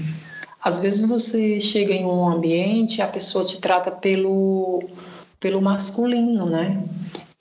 Às 0.61 0.79
vezes 0.79 1.07
você 1.07 1.61
chega 1.61 1.93
em 1.93 2.05
um 2.05 2.27
ambiente, 2.27 3.01
a 3.01 3.07
pessoa 3.07 3.45
te 3.45 3.59
trata 3.59 3.89
pelo, 3.89 4.83
pelo 5.39 5.61
masculino, 5.61 6.45
né? 6.45 6.83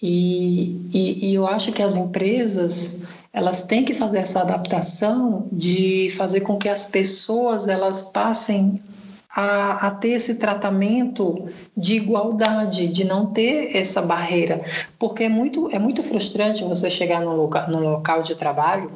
E, 0.02 0.88
e, 0.92 1.30
e 1.30 1.34
eu 1.34 1.46
acho 1.46 1.72
que 1.72 1.82
as 1.82 1.96
empresas 1.96 3.02
elas 3.32 3.62
têm 3.62 3.84
que 3.84 3.94
fazer 3.94 4.18
essa 4.18 4.40
adaptação 4.40 5.46
de 5.52 6.10
fazer 6.16 6.40
com 6.40 6.56
que 6.56 6.68
as 6.68 6.84
pessoas 6.86 7.68
elas 7.68 8.02
passem 8.02 8.80
a, 9.34 9.86
a, 9.86 9.90
ter 9.92 10.10
esse 10.10 10.34
tratamento 10.34 11.46
de 11.76 11.94
igualdade, 11.94 12.88
de 12.88 13.04
não 13.04 13.26
ter 13.26 13.76
essa 13.76 14.02
barreira, 14.02 14.60
porque 14.98 15.24
é 15.24 15.28
muito, 15.28 15.68
é 15.70 15.78
muito 15.78 16.02
frustrante 16.02 16.64
você 16.64 16.90
chegar 16.90 17.20
no 17.20 17.36
local, 17.36 17.70
no 17.70 17.78
local 17.78 18.22
de 18.22 18.34
trabalho 18.34 18.90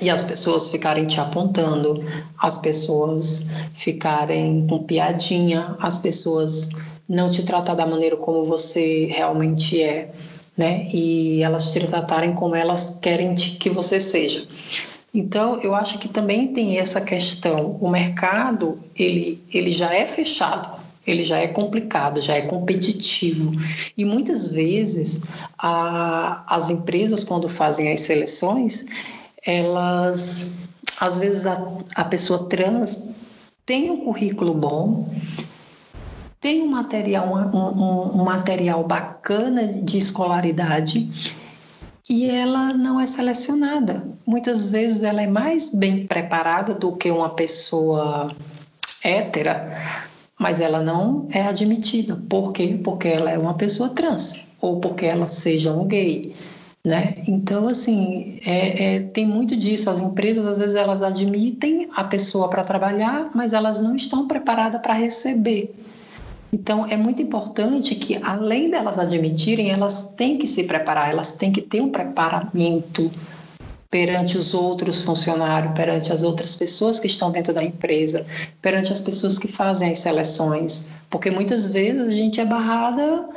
e 0.00 0.08
as 0.08 0.24
pessoas 0.24 0.70
ficarem 0.70 1.06
te 1.06 1.20
apontando, 1.20 2.02
as 2.38 2.58
pessoas 2.58 3.68
ficarem 3.74 4.66
com 4.66 4.82
piadinha, 4.84 5.76
as 5.78 5.98
pessoas 5.98 6.70
não 7.08 7.30
te 7.30 7.42
tratar 7.42 7.74
da 7.74 7.86
maneira 7.86 8.16
como 8.16 8.44
você 8.44 9.06
realmente 9.06 9.82
é, 9.82 10.10
né? 10.56 10.88
E 10.92 11.42
elas 11.42 11.72
te 11.72 11.80
tratarem 11.80 12.32
como 12.34 12.54
elas 12.54 12.98
querem 13.00 13.34
que 13.34 13.70
você 13.70 14.00
seja. 14.00 14.46
Então, 15.14 15.60
eu 15.60 15.74
acho 15.74 15.98
que 15.98 16.08
também 16.08 16.52
tem 16.52 16.78
essa 16.78 17.00
questão. 17.00 17.76
O 17.80 17.90
mercado, 17.90 18.80
ele, 18.96 19.42
ele 19.52 19.70
já 19.70 19.94
é 19.94 20.06
fechado, 20.06 20.80
ele 21.06 21.22
já 21.22 21.38
é 21.38 21.46
complicado, 21.46 22.20
já 22.20 22.34
é 22.34 22.42
competitivo. 22.42 23.52
E 23.96 24.04
muitas 24.04 24.48
vezes, 24.48 25.20
a, 25.58 26.44
as 26.46 26.70
empresas, 26.70 27.22
quando 27.22 27.48
fazem 27.48 27.92
as 27.92 28.00
seleções, 28.00 28.86
elas, 29.44 30.60
às 30.98 31.18
vezes, 31.18 31.46
a, 31.46 31.58
a 31.94 32.04
pessoa 32.04 32.48
trans 32.48 33.10
tem 33.66 33.90
um 33.90 33.98
currículo 33.98 34.54
bom, 34.54 35.08
tem 36.42 36.60
um 36.60 36.66
material, 36.66 37.28
um, 37.28 38.20
um, 38.20 38.24
material 38.24 38.82
bacana 38.82 39.64
de 39.64 39.96
escolaridade 39.96 41.08
e 42.10 42.28
ela 42.28 42.74
não 42.74 43.00
é 43.00 43.06
selecionada. 43.06 44.08
Muitas 44.26 44.68
vezes 44.68 45.04
ela 45.04 45.22
é 45.22 45.28
mais 45.28 45.72
bem 45.72 46.04
preparada 46.04 46.74
do 46.74 46.96
que 46.96 47.12
uma 47.12 47.30
pessoa 47.30 48.34
hétera, 49.04 49.72
mas 50.36 50.60
ela 50.60 50.82
não 50.82 51.28
é 51.30 51.42
admitida. 51.42 52.20
Por 52.28 52.52
quê? 52.52 52.78
Porque 52.82 53.06
ela 53.06 53.30
é 53.30 53.38
uma 53.38 53.54
pessoa 53.54 53.90
trans 53.90 54.44
ou 54.60 54.80
porque 54.80 55.06
ela 55.06 55.28
seja 55.28 55.72
um 55.72 55.86
gay. 55.86 56.34
Né? 56.84 57.18
Então, 57.28 57.68
assim, 57.68 58.40
é, 58.44 58.96
é, 58.96 59.00
tem 59.00 59.24
muito 59.24 59.56
disso. 59.56 59.88
As 59.88 60.00
empresas, 60.00 60.44
às 60.44 60.58
vezes, 60.58 60.74
elas 60.74 61.04
admitem 61.04 61.88
a 61.94 62.02
pessoa 62.02 62.48
para 62.48 62.64
trabalhar, 62.64 63.30
mas 63.32 63.52
elas 63.52 63.80
não 63.80 63.94
estão 63.94 64.26
preparadas 64.26 64.80
para 64.82 64.94
receber. 64.94 65.72
Então, 66.52 66.86
é 66.86 66.96
muito 66.98 67.22
importante 67.22 67.94
que, 67.94 68.20
além 68.22 68.70
delas 68.70 68.98
admitirem, 68.98 69.70
elas 69.70 70.12
têm 70.14 70.36
que 70.36 70.46
se 70.46 70.64
preparar, 70.64 71.10
elas 71.10 71.32
têm 71.32 71.50
que 71.50 71.62
ter 71.62 71.80
um 71.80 71.88
preparamento 71.88 73.10
perante 73.90 74.36
os 74.36 74.52
outros 74.52 75.02
funcionários, 75.02 75.74
perante 75.74 76.12
as 76.12 76.22
outras 76.22 76.54
pessoas 76.54 77.00
que 77.00 77.06
estão 77.06 77.30
dentro 77.30 77.52
da 77.52 77.62
empresa, 77.62 78.26
perante 78.60 78.92
as 78.92 79.00
pessoas 79.00 79.38
que 79.38 79.48
fazem 79.48 79.92
as 79.92 79.98
seleções, 79.98 80.88
porque 81.10 81.30
muitas 81.30 81.70
vezes 81.70 82.06
a 82.06 82.10
gente 82.10 82.40
é 82.40 82.44
barrada 82.44 83.28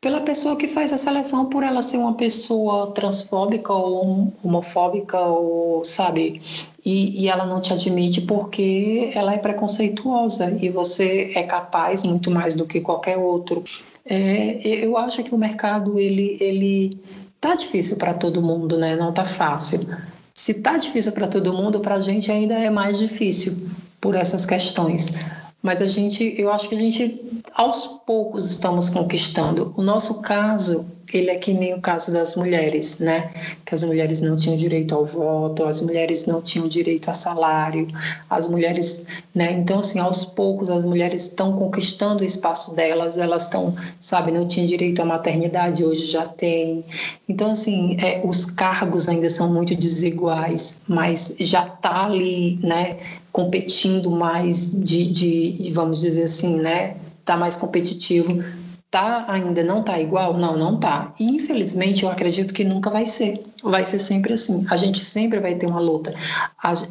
pela 0.00 0.22
pessoa 0.22 0.56
que 0.56 0.66
faz 0.66 0.92
a 0.92 0.98
seleção 0.98 1.46
por 1.46 1.62
ela 1.62 1.82
ser 1.82 1.98
uma 1.98 2.14
pessoa 2.14 2.92
transfóbica 2.92 3.72
ou 3.72 4.32
homofóbica 4.42 5.20
ou 5.20 5.84
sabe 5.84 6.40
e, 6.84 7.22
e, 7.22 7.28
ela 7.28 7.44
não 7.44 7.60
te 7.60 7.74
admite 7.74 8.22
porque 8.22 9.10
ela 9.14 9.34
é 9.34 9.38
preconceituosa 9.38 10.56
e 10.62 10.70
você 10.70 11.30
é 11.34 11.42
capaz 11.42 12.02
muito 12.02 12.30
mais 12.30 12.54
do 12.54 12.64
que 12.64 12.80
qualquer 12.80 13.18
outro. 13.18 13.62
É, 14.06 14.66
eu 14.66 14.96
acho 14.96 15.22
que 15.22 15.34
o 15.34 15.38
mercado 15.38 15.98
ele 15.98 16.38
ele 16.40 16.98
tá 17.38 17.54
difícil 17.54 17.96
para 17.96 18.14
todo 18.14 18.40
mundo, 18.40 18.78
né? 18.78 18.96
Não 18.96 19.12
tá 19.12 19.26
fácil. 19.26 19.80
Se 20.32 20.62
tá 20.62 20.78
difícil 20.78 21.12
para 21.12 21.28
todo 21.28 21.52
mundo, 21.52 21.80
para 21.80 21.96
a 21.96 22.00
gente 22.00 22.32
ainda 22.32 22.54
é 22.54 22.70
mais 22.70 22.98
difícil 22.98 23.68
por 24.00 24.14
essas 24.14 24.46
questões. 24.46 25.12
Mas 25.62 25.82
a 25.82 25.88
gente, 25.88 26.34
eu 26.38 26.50
acho 26.50 26.68
que 26.68 26.74
a 26.74 26.78
gente 26.78 27.20
aos 27.54 27.86
poucos 28.06 28.50
estamos 28.50 28.88
conquistando. 28.88 29.74
O 29.76 29.82
nosso 29.82 30.22
caso, 30.22 30.86
ele 31.12 31.30
é 31.30 31.36
que 31.36 31.52
nem 31.52 31.74
o 31.74 31.80
caso 31.80 32.10
das 32.12 32.34
mulheres, 32.34 32.98
né? 32.98 33.30
Que 33.64 33.74
as 33.74 33.82
mulheres 33.82 34.22
não 34.22 34.36
tinham 34.36 34.56
direito 34.56 34.94
ao 34.94 35.04
voto, 35.04 35.64
as 35.64 35.80
mulheres 35.80 36.26
não 36.26 36.40
tinham 36.40 36.66
direito 36.66 37.10
a 37.10 37.12
salário, 37.12 37.88
as 38.28 38.46
mulheres, 38.46 39.06
né? 39.34 39.52
Então, 39.52 39.80
assim, 39.80 39.98
aos 39.98 40.24
poucos 40.24 40.70
as 40.70 40.82
mulheres 40.82 41.26
estão 41.26 41.52
conquistando 41.52 42.22
o 42.22 42.26
espaço 42.26 42.74
delas, 42.74 43.18
elas 43.18 43.44
estão, 43.44 43.74
sabe, 43.98 44.30
não 44.30 44.46
tinham 44.46 44.66
direito 44.66 45.02
à 45.02 45.04
maternidade, 45.04 45.84
hoje 45.84 46.06
já 46.06 46.26
tem. 46.26 46.84
Então, 47.28 47.50
assim, 47.50 47.98
é, 48.00 48.22
os 48.24 48.46
cargos 48.46 49.08
ainda 49.08 49.28
são 49.28 49.52
muito 49.52 49.74
desiguais, 49.74 50.82
mas 50.88 51.36
já 51.38 51.66
está 51.66 52.06
ali, 52.06 52.58
né? 52.62 52.96
Competindo 53.40 54.10
mais 54.10 54.72
de, 54.72 55.06
de, 55.06 55.70
vamos 55.72 56.00
dizer 56.00 56.24
assim, 56.24 56.60
né? 56.60 56.96
Tá 57.24 57.36
mais 57.36 57.56
competitivo. 57.56 58.44
Tá 58.90 59.24
ainda 59.28 59.62
não 59.62 59.82
tá 59.82 59.98
igual? 60.00 60.36
Não, 60.36 60.56
não 60.58 60.76
tá. 60.76 61.14
E 61.18 61.24
infelizmente 61.24 62.02
eu 62.02 62.10
acredito 62.10 62.52
que 62.52 62.64
nunca 62.64 62.90
vai 62.90 63.06
ser. 63.06 63.42
Vai 63.62 63.86
ser 63.86 63.98
sempre 63.98 64.34
assim. 64.34 64.66
A 64.68 64.76
gente 64.76 65.02
sempre 65.02 65.38
vai 65.38 65.54
ter 65.54 65.66
uma 65.66 65.80
luta. 65.80 66.12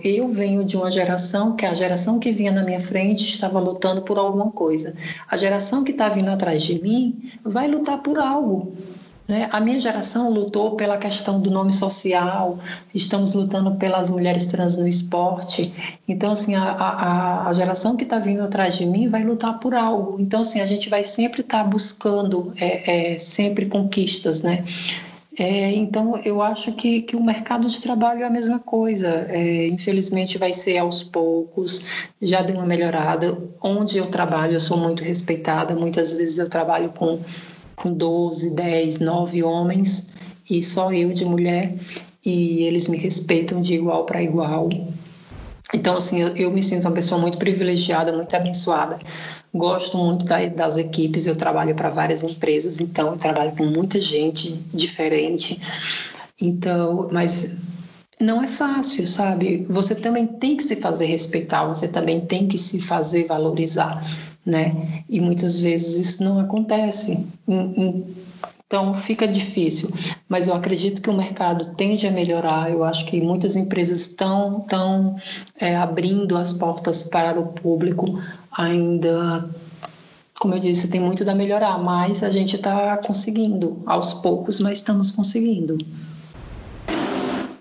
Eu 0.03 0.29
venho 0.29 0.63
de 0.63 0.77
uma 0.77 0.89
geração 0.89 1.55
que 1.55 1.65
a 1.65 1.73
geração 1.73 2.17
que 2.19 2.31
vinha 2.31 2.51
na 2.51 2.63
minha 2.63 2.79
frente 2.79 3.25
estava 3.25 3.59
lutando 3.59 4.01
por 4.01 4.17
alguma 4.17 4.49
coisa. 4.49 4.95
A 5.29 5.37
geração 5.37 5.83
que 5.83 5.91
está 5.91 6.09
vindo 6.09 6.29
atrás 6.29 6.63
de 6.63 6.81
mim 6.81 7.31
vai 7.43 7.67
lutar 7.67 8.01
por 8.01 8.17
algo. 8.17 8.73
Né? 9.29 9.47
A 9.51 9.59
minha 9.59 9.79
geração 9.79 10.31
lutou 10.31 10.75
pela 10.75 10.97
questão 10.97 11.39
do 11.39 11.51
nome 11.51 11.71
social, 11.71 12.57
estamos 12.95 13.33
lutando 13.33 13.75
pelas 13.75 14.09
mulheres 14.09 14.47
trans 14.47 14.75
no 14.75 14.87
esporte. 14.87 15.71
Então, 16.07 16.31
assim, 16.31 16.55
a, 16.55 16.63
a, 16.63 17.47
a 17.47 17.53
geração 17.53 17.95
que 17.95 18.05
está 18.05 18.17
vindo 18.17 18.41
atrás 18.41 18.75
de 18.75 18.87
mim 18.87 19.07
vai 19.07 19.23
lutar 19.23 19.59
por 19.59 19.75
algo. 19.75 20.19
Então, 20.19 20.41
assim, 20.41 20.61
a 20.61 20.65
gente 20.65 20.89
vai 20.89 21.03
sempre 21.03 21.41
estar 21.41 21.59
tá 21.59 21.63
buscando 21.63 22.51
é, 22.59 23.13
é, 23.13 23.17
sempre 23.19 23.67
conquistas, 23.67 24.41
né? 24.41 24.63
É, 25.37 25.71
então, 25.73 26.19
eu 26.25 26.41
acho 26.41 26.71
que, 26.71 27.03
que 27.03 27.15
o 27.15 27.23
mercado 27.23 27.69
de 27.69 27.79
trabalho 27.79 28.23
é 28.23 28.25
a 28.25 28.31
mesma 28.31 28.57
coisa. 28.57 29.27
É, 29.29 29.67
infelizmente, 29.67 30.39
vai 30.39 30.53
ser 30.53 30.79
aos 30.79 31.03
poucos, 31.03 32.07
já 32.19 32.41
deu 32.41 32.55
uma 32.55 32.65
melhorada. 32.65 33.37
Onde 33.61 33.99
eu 33.99 34.07
trabalho, 34.07 34.53
eu 34.53 34.59
sou 34.59 34.75
muito 34.75 35.03
respeitada. 35.03 35.75
Muitas 35.75 36.13
vezes 36.13 36.39
eu 36.39 36.49
trabalho 36.49 36.89
com 36.89 37.19
com 37.81 37.93
12, 37.93 38.51
10, 38.51 38.99
9 38.99 39.43
homens 39.43 40.09
e 40.49 40.61
só 40.63 40.91
eu 40.91 41.11
de 41.13 41.25
mulher, 41.25 41.73
e 42.25 42.63
eles 42.63 42.87
me 42.87 42.97
respeitam 42.97 43.61
de 43.61 43.75
igual 43.75 44.05
para 44.05 44.21
igual. 44.21 44.69
Então, 45.73 45.97
assim, 45.97 46.19
eu, 46.19 46.35
eu, 46.35 46.51
me 46.51 46.63
sinto 46.63 46.85
uma 46.87 46.93
pessoa 46.93 47.21
muito 47.21 47.37
privilegiada, 47.37 48.11
muito 48.11 48.35
abençoada. 48.35 48.97
Gosto 49.53 49.97
muito 49.97 50.25
da, 50.25 50.45
das 50.47 50.77
equipes, 50.77 51.27
eu 51.27 51.35
trabalho 51.35 51.75
para 51.75 51.89
várias 51.89 52.23
empresas, 52.23 52.81
então 52.81 53.11
eu 53.11 53.17
trabalho 53.17 53.55
com 53.55 53.65
muita 53.65 54.01
gente 54.01 54.53
diferente. 54.73 55.61
Então, 56.41 57.07
mas 57.11 57.57
não 58.19 58.43
é 58.43 58.47
fácil, 58.47 59.07
sabe? 59.07 59.65
Você 59.69 59.95
também 59.95 60.25
tem 60.25 60.57
que 60.57 60.63
se 60.63 60.75
fazer 60.75 61.05
respeitar, 61.05 61.65
você 61.65 61.87
também 61.87 62.21
tem 62.21 62.47
que 62.47 62.57
se 62.57 62.81
fazer 62.81 63.25
valorizar, 63.25 64.03
né? 64.45 65.03
E 65.09 65.19
muitas 65.19 65.61
vezes 65.61 65.97
isso 65.97 66.23
não 66.23 66.39
acontece. 66.39 67.25
Então 68.69 68.93
fica 68.93 69.27
difícil, 69.27 69.89
mas 70.27 70.47
eu 70.47 70.53
acredito 70.53 71.01
que 71.01 71.09
o 71.09 71.17
mercado 71.17 71.73
tende 71.75 72.05
a 72.05 72.11
melhorar. 72.11 72.71
Eu 72.71 72.83
acho 72.83 73.05
que 73.07 73.19
muitas 73.19 73.55
empresas 73.55 74.01
estão, 74.01 74.59
estão 74.59 75.15
é, 75.59 75.75
abrindo 75.75 76.37
as 76.37 76.53
portas 76.53 77.03
para 77.03 77.39
o 77.39 77.47
público. 77.47 78.21
Ainda, 78.55 79.49
como 80.39 80.53
eu 80.53 80.59
disse, 80.59 80.89
tem 80.89 81.01
muito 81.01 81.27
a 81.27 81.33
melhorar, 81.33 81.79
mas 81.79 82.21
a 82.21 82.29
gente 82.29 82.57
está 82.57 82.95
conseguindo 82.97 83.81
aos 83.87 84.13
poucos, 84.13 84.59
mas 84.59 84.77
estamos 84.77 85.09
conseguindo. 85.09 85.75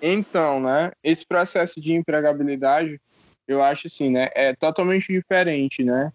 Então, 0.03 0.61
né, 0.61 0.93
esse 1.03 1.25
processo 1.27 1.81
de 1.81 1.95
empregabilidade, 1.95 3.01
eu 3.47 3.63
acho 3.63 3.87
assim, 3.87 4.11
né, 4.11 4.29
é 4.35 4.55
totalmente 4.55 5.11
diferente, 5.11 5.83
né? 5.83 6.13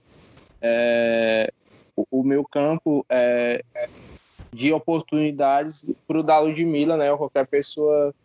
É, 0.66 1.52
o, 1.94 2.08
o, 2.10 2.24
meu 2.24 2.46
campo 2.46 3.06
é, 3.10 3.62
de 4.54 4.72
oportunidades 4.72 5.86
para 6.08 6.20
o 6.20 6.24
da 6.24 6.40
Ludmilla, 6.40 6.96
né, 6.96 7.12
ou 7.12 7.18
qualquer 7.18 7.46
pessoa, 7.46 8.16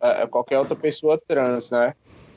é, 0.00 0.26
qualquer 0.28 0.58
outra 0.58 0.76
pessoa 0.76 1.20
trans, 1.26 1.72
né? 1.72 1.94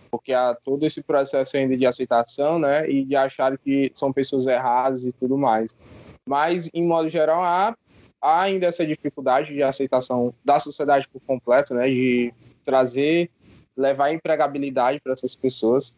Porque 0.09 0.33
há 0.33 0.55
todo 0.55 0.83
esse 0.83 1.03
processo 1.03 1.57
ainda 1.57 1.77
de 1.77 1.85
aceitação, 1.85 2.57
né, 2.57 2.89
e 2.89 3.05
de 3.05 3.15
achar 3.15 3.55
que 3.57 3.91
são 3.93 4.11
pessoas 4.11 4.47
erradas 4.47 5.05
e 5.05 5.11
tudo 5.11 5.37
mais. 5.37 5.77
Mas, 6.25 6.71
em 6.73 6.83
modo 6.83 7.07
geral, 7.07 7.43
há, 7.43 7.75
há 8.19 8.41
ainda 8.41 8.65
essa 8.65 8.85
dificuldade 8.85 9.53
de 9.53 9.61
aceitação 9.61 10.33
da 10.43 10.57
sociedade 10.57 11.07
por 11.07 11.21
completo, 11.21 11.75
né, 11.75 11.87
de 11.87 12.33
trazer, 12.63 13.29
levar 13.77 14.11
empregabilidade 14.11 14.99
para 15.01 15.13
essas 15.13 15.35
pessoas. 15.35 15.95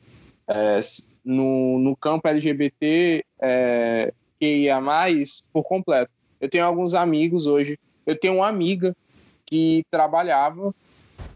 É, 0.47 0.79
no, 1.28 1.78
no 1.78 1.95
campo 1.95 2.28
LGBT, 2.30 3.25
é, 3.41 4.13
que 4.39 4.45
ia 4.45 4.80
mais 4.80 5.43
por 5.51 5.63
completo. 5.63 6.09
Eu 6.39 6.49
tenho 6.49 6.65
alguns 6.65 6.93
amigos 6.93 7.47
hoje. 7.47 7.78
Eu 8.05 8.17
tenho 8.17 8.36
uma 8.36 8.47
amiga 8.47 8.95
que 9.45 9.84
trabalhava 9.91 10.73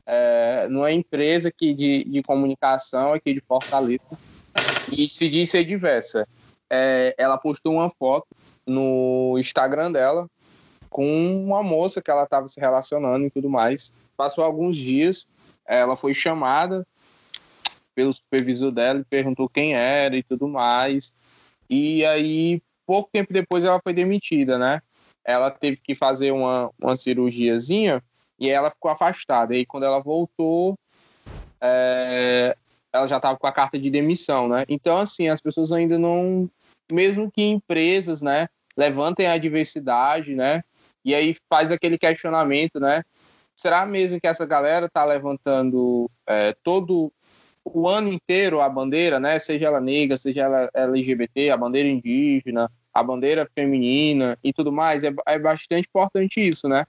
é, 0.06 0.68
numa 0.70 0.92
empresa 0.92 1.50
aqui 1.50 1.74
de, 1.74 2.06
de 2.06 2.24
comunicação 2.24 3.14
aqui 3.14 3.34
de 3.34 3.42
Fortaleza 3.42 4.18
e 4.92 5.10
se 5.10 5.28
diz 5.28 5.50
ser 5.50 5.66
diversa. 5.66 6.26
É, 6.70 7.14
ela 7.18 7.38
postou 7.38 7.74
uma 7.74 7.90
foto 7.90 8.28
no 8.66 9.36
Instagram 9.38 9.92
dela 9.92 10.26
com 10.90 11.44
uma 11.44 11.62
moça 11.62 12.02
que 12.02 12.10
ela 12.10 12.24
estava 12.24 12.48
se 12.48 12.60
relacionando 12.60 13.26
e 13.26 13.30
tudo 13.30 13.50
mais. 13.50 13.92
Passou 14.16 14.44
alguns 14.44 14.78
dias, 14.78 15.28
ela 15.66 15.98
foi 15.98 16.14
chamada 16.14 16.86
pelo 17.96 18.14
supervisor 18.14 18.72
dela 18.72 19.00
e 19.00 19.06
perguntou 19.06 19.50
quem 19.50 19.74
era 19.74 20.16
e 20.16 20.24
tudo 20.24 20.48
mais. 20.48 21.14
E 21.70 22.06
aí, 22.06 22.62
pouco 22.86 23.10
tempo 23.12 23.32
depois, 23.32 23.64
ela 23.64 23.80
foi 23.82 23.94
demitida, 23.94 24.58
né? 24.58 24.82
Ela 25.24 25.52
teve 25.52 25.78
que 25.78 25.94
fazer 25.96 26.32
uma, 26.32 26.72
uma 26.82 26.96
cirurgiazinha 26.96 28.04
e 28.40 28.50
ela 28.50 28.70
ficou 28.70 28.90
afastada. 28.90 29.56
E 29.56 29.66
quando 29.66 29.84
ela 29.84 30.00
voltou, 30.00 30.76
é, 31.62 32.56
ela 32.92 33.08
já 33.08 33.18
estava 33.18 33.38
com 33.38 33.48
a 33.48 33.52
carta 33.52 33.80
de 33.80 33.90
demissão, 33.90 34.48
né? 34.48 34.66
Então, 34.68 34.98
assim, 34.98 35.30
as 35.30 35.40
pessoas 35.40 35.72
ainda 35.72 35.98
não, 35.98 36.50
mesmo 36.92 37.32
que 37.32 37.44
empresas, 37.44 38.22
né, 38.22 38.50
levantem 38.76 39.28
a 39.28 39.38
diversidade, 39.38 40.36
né? 40.36 40.64
E 41.04 41.16
aí 41.16 41.36
faz 41.50 41.72
aquele 41.72 41.98
questionamento, 41.98 42.80
né? 42.80 43.04
Será 43.56 43.86
mesmo 43.86 44.20
que 44.20 44.28
essa 44.28 44.46
galera 44.46 44.88
está 44.88 45.06
levantando 45.06 46.10
é, 46.28 46.54
todo 46.64 47.12
o 47.64 47.88
ano 47.88 48.12
inteiro 48.12 48.62
a 48.62 48.70
bandeira, 48.70 49.20
né? 49.20 49.38
Seja 49.40 49.68
ela 49.68 49.80
negra, 49.80 50.18
seja 50.18 50.44
ela 50.44 50.70
LGBT, 50.74 51.50
a 51.50 51.58
bandeira 51.58 51.88
indígena, 51.88 52.72
a 52.94 53.04
bandeira 53.04 53.48
feminina 53.54 54.38
e 54.44 54.52
tudo 54.52 54.72
mais? 54.72 55.04
É, 55.04 55.14
é 55.28 55.40
bastante 55.40 55.88
importante 55.88 56.46
isso, 56.46 56.68
né? 56.68 56.86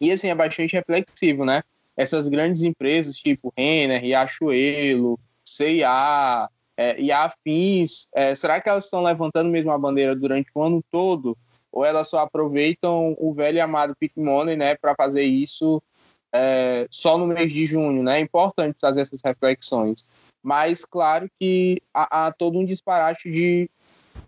E 0.00 0.10
assim, 0.10 0.28
é 0.28 0.34
bastante 0.34 0.74
reflexivo, 0.74 1.44
né? 1.44 1.62
Essas 1.96 2.28
grandes 2.28 2.62
empresas 2.62 3.16
tipo 3.16 3.52
Renner, 3.56 4.00
Riachuelo, 4.00 5.18
CIA 5.44 6.48
é, 6.76 7.00
e 7.00 7.12
afins, 7.12 8.08
é, 8.14 8.34
será 8.34 8.60
que 8.60 8.68
elas 8.68 8.84
estão 8.84 9.02
levantando 9.02 9.48
mesmo 9.48 9.70
a 9.70 9.78
bandeira 9.78 10.14
durante 10.14 10.50
o 10.54 10.62
ano 10.62 10.82
todo? 10.90 11.36
ou 11.74 11.84
elas 11.84 12.08
só 12.08 12.20
aproveitam 12.20 13.16
o 13.18 13.34
velho 13.34 13.56
e 13.56 13.60
amado 13.60 13.96
Pick 13.98 14.16
Money, 14.16 14.56
né, 14.56 14.76
para 14.76 14.94
fazer 14.94 15.24
isso 15.24 15.82
é, 16.34 16.86
só 16.90 17.16
no 17.16 17.26
mês 17.28 17.52
de 17.52 17.64
junho, 17.64 18.02
né? 18.02 18.18
É 18.18 18.20
importante 18.20 18.76
fazer 18.80 19.02
essas 19.02 19.20
reflexões. 19.24 20.04
Mas, 20.42 20.84
claro 20.84 21.28
que 21.38 21.80
há, 21.94 22.26
há 22.26 22.32
todo 22.32 22.58
um 22.58 22.64
disparate 22.64 23.30
de, 23.30 23.70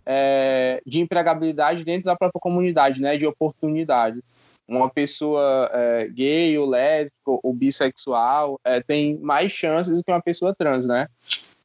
é, 0.06 0.80
de 0.86 1.00
empregabilidade 1.00 1.84
dentro 1.84 2.04
da 2.04 2.16
própria 2.16 2.40
comunidade, 2.40 3.02
né? 3.02 3.16
De 3.16 3.26
oportunidades. 3.26 4.22
Uma 4.68 4.88
pessoa 4.88 5.68
é, 5.72 6.08
gay 6.08 6.56
ou 6.56 6.66
lésbica 6.66 7.16
ou 7.26 7.52
bissexual 7.52 8.58
é, 8.64 8.80
tem 8.80 9.18
mais 9.18 9.50
chances 9.50 9.96
do 9.96 10.04
que 10.04 10.10
uma 10.10 10.22
pessoa 10.22 10.54
trans, 10.54 10.86
né? 10.86 11.08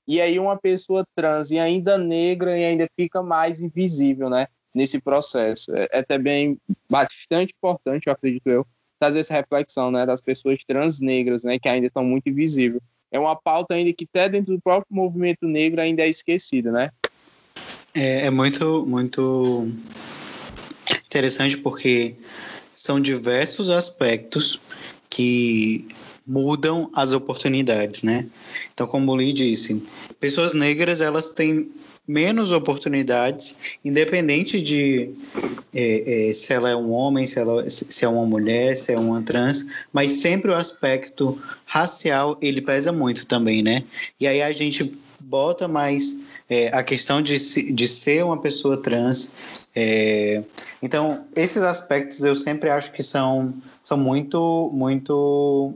E 0.08 0.20
aí 0.20 0.40
uma 0.40 0.58
pessoa 0.58 1.06
trans 1.16 1.52
e 1.52 1.60
ainda 1.60 1.98
negra 1.98 2.58
e 2.58 2.66
ainda 2.66 2.88
fica 2.98 3.22
mais 3.22 3.62
invisível, 3.62 4.30
né? 4.30 4.48
nesse 4.74 5.02
processo. 5.02 5.76
É, 5.76 5.88
é 5.92 6.04
também 6.04 6.58
bastante 6.90 7.54
importante, 7.56 8.08
eu 8.08 8.14
acredito 8.14 8.48
eu, 8.48 8.66
trazer 9.02 9.22
essa 9.22 9.34
reflexão 9.34 9.90
né, 9.90 10.06
das 10.06 10.22
pessoas 10.22 10.64
trans 10.64 11.02
negras, 11.02 11.44
né, 11.44 11.58
que 11.58 11.68
ainda 11.68 11.88
estão 11.88 12.04
muito 12.04 12.30
invisíveis. 12.30 12.84
É 13.12 13.20
uma 13.20 13.36
pauta 13.36 13.74
ainda 13.74 13.92
que 13.92 14.06
até 14.06 14.30
dentro 14.30 14.56
do 14.56 14.62
próprio 14.62 14.96
movimento 14.96 15.48
negro 15.48 15.82
ainda 15.82 16.04
é 16.04 16.08
esquecida, 16.08 16.72
né? 16.72 16.92
É, 17.96 18.28
é 18.28 18.30
muito, 18.30 18.86
muito 18.86 19.68
interessante 21.04 21.58
porque 21.58 22.14
são 22.76 23.02
diversos 23.02 23.72
aspectos 23.72 24.62
que 25.10 25.88
mudam 26.26 26.90
as 26.94 27.12
oportunidades, 27.12 28.04
né? 28.04 28.28
Então, 28.72 28.86
como 28.86 29.12
o 29.12 29.16
Lee 29.16 29.34
disse, 29.34 29.84
pessoas 30.20 30.54
negras 30.54 31.02
elas 31.02 31.30
têm 31.30 31.72
menos 32.08 32.52
oportunidades, 32.52 33.58
independente 33.86 34.60
de 34.60 35.12
é, 35.74 36.30
é, 36.30 36.34
se 36.34 36.54
ela 36.54 36.70
é 36.70 36.76
um 36.76 36.92
homem, 36.92 37.26
se, 37.26 37.40
ela, 37.40 37.70
se 37.70 38.04
é 38.04 38.08
uma 38.08 38.26
mulher, 38.26 38.76
se 38.76 38.92
é 38.92 38.98
uma 38.98 39.22
trans, 39.22 39.66
mas 39.94 40.14
sempre 40.14 40.52
o 40.52 40.56
aspecto 40.56 41.42
racial 41.66 42.38
ele 42.42 42.62
pesa 42.62 42.92
muito 42.92 43.26
também, 43.26 43.62
né? 43.62 43.84
E 44.20 44.28
aí 44.28 44.42
a 44.42 44.52
gente 44.52 44.92
bota 45.20 45.68
mais 45.68 46.18
é, 46.50 46.68
a 46.76 46.84
questão 46.84 47.22
de, 47.22 47.38
de 47.72 47.88
ser 47.88 48.26
uma 48.26 48.38
pessoa 48.42 48.76
trans. 48.76 49.32
É, 49.74 50.44
então, 50.82 51.26
esses 51.36 51.62
aspectos 51.62 52.22
eu 52.24 52.36
sempre 52.36 52.70
acho 52.70 52.92
que 52.92 53.02
são, 53.02 53.54
são 53.82 53.98
muito, 53.98 54.70
muito 54.74 55.74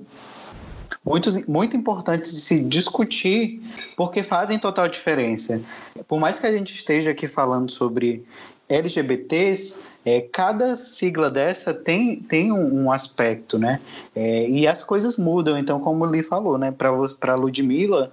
muito, 1.06 1.30
muito 1.50 1.78
importantes 1.78 2.34
de 2.34 2.42
se 2.42 2.60
discutir, 2.62 3.62
porque 3.96 4.24
fazem 4.24 4.58
total 4.58 4.88
diferença. 4.88 5.62
Por 6.08 6.20
mais 6.20 6.40
que 6.40 6.48
a 6.48 6.52
gente 6.52 6.74
esteja 6.74 7.12
aqui 7.12 7.28
falando 7.28 7.70
sobre 7.70 8.26
LGBTs, 8.68 9.78
é, 10.04 10.22
cada 10.22 10.76
sigla 10.76 11.30
dessa 11.30 11.74
tem, 11.74 12.18
tem 12.18 12.52
um, 12.52 12.86
um 12.86 12.92
aspecto, 12.92 13.58
né? 13.58 13.80
É, 14.16 14.50
e 14.50 14.68
as 14.68 14.84
coisas 14.84 15.18
mudam. 15.18 15.58
Então, 15.58 15.80
como 15.80 16.04
o 16.04 16.08
Lee 16.08 16.24
falou, 16.24 16.58
né? 16.58 16.72
Para 16.72 17.36
Ludmilla, 17.36 18.12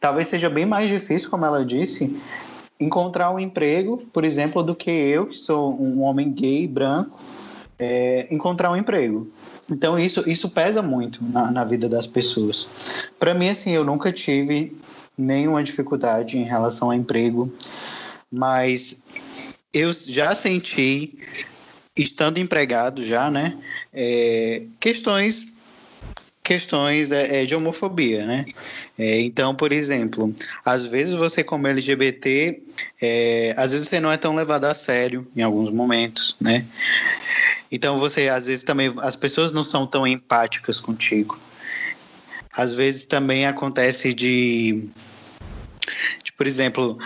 talvez 0.00 0.28
seja 0.28 0.50
bem 0.50 0.66
mais 0.66 0.88
difícil, 0.88 1.30
como 1.30 1.44
ela 1.44 1.64
disse, 1.64 2.16
encontrar 2.78 3.30
um 3.30 3.38
emprego, 3.38 4.02
por 4.12 4.24
exemplo, 4.24 4.62
do 4.62 4.74
que 4.74 4.90
eu, 4.90 5.26
que 5.26 5.36
sou 5.36 5.80
um 5.80 6.02
homem 6.02 6.30
gay, 6.30 6.66
branco, 6.66 7.18
é, 7.78 8.26
encontrar 8.30 8.70
um 8.70 8.76
emprego. 8.76 9.30
Então 9.70 9.98
isso, 9.98 10.28
isso 10.28 10.48
pesa 10.50 10.80
muito 10.80 11.24
na, 11.24 11.50
na 11.50 11.64
vida 11.64 11.88
das 11.88 12.06
pessoas. 12.06 12.68
Para 13.18 13.34
mim, 13.34 13.48
assim, 13.48 13.72
eu 13.72 13.84
nunca 13.84 14.12
tive 14.12 14.76
nenhuma 15.16 15.62
dificuldade 15.62 16.38
em 16.38 16.44
relação 16.44 16.90
a 16.90 16.96
emprego, 16.96 17.52
mas 18.30 19.02
eu 19.72 19.92
já 19.92 20.34
senti, 20.34 21.18
estando 21.96 22.38
empregado 22.38 23.04
já, 23.04 23.30
né, 23.30 23.56
é, 23.92 24.62
questões 24.78 25.46
questões 26.46 27.10
é, 27.10 27.42
é, 27.42 27.44
de 27.44 27.56
homofobia, 27.56 28.24
né? 28.24 28.46
É, 28.96 29.20
então, 29.20 29.52
por 29.52 29.72
exemplo, 29.72 30.32
às 30.64 30.86
vezes 30.86 31.12
você 31.12 31.42
como 31.42 31.66
LGBT, 31.66 32.62
é, 33.02 33.52
às 33.56 33.72
vezes 33.72 33.88
você 33.88 33.98
não 33.98 34.12
é 34.12 34.16
tão 34.16 34.32
levado 34.36 34.64
a 34.66 34.74
sério 34.74 35.26
em 35.36 35.42
alguns 35.42 35.70
momentos, 35.70 36.36
né? 36.40 36.64
Então 37.70 37.98
você 37.98 38.28
às 38.28 38.46
vezes 38.46 38.64
também 38.64 38.92
as 38.98 39.16
pessoas 39.16 39.52
não 39.52 39.64
são 39.64 39.86
tão 39.86 40.06
empáticas 40.06 40.80
contigo. 40.80 41.38
Às 42.56 42.72
vezes 42.72 43.04
também 43.04 43.46
acontece 43.46 44.14
de, 44.14 44.88
de 46.22 46.32
por 46.32 46.46
exemplo, 46.46 46.98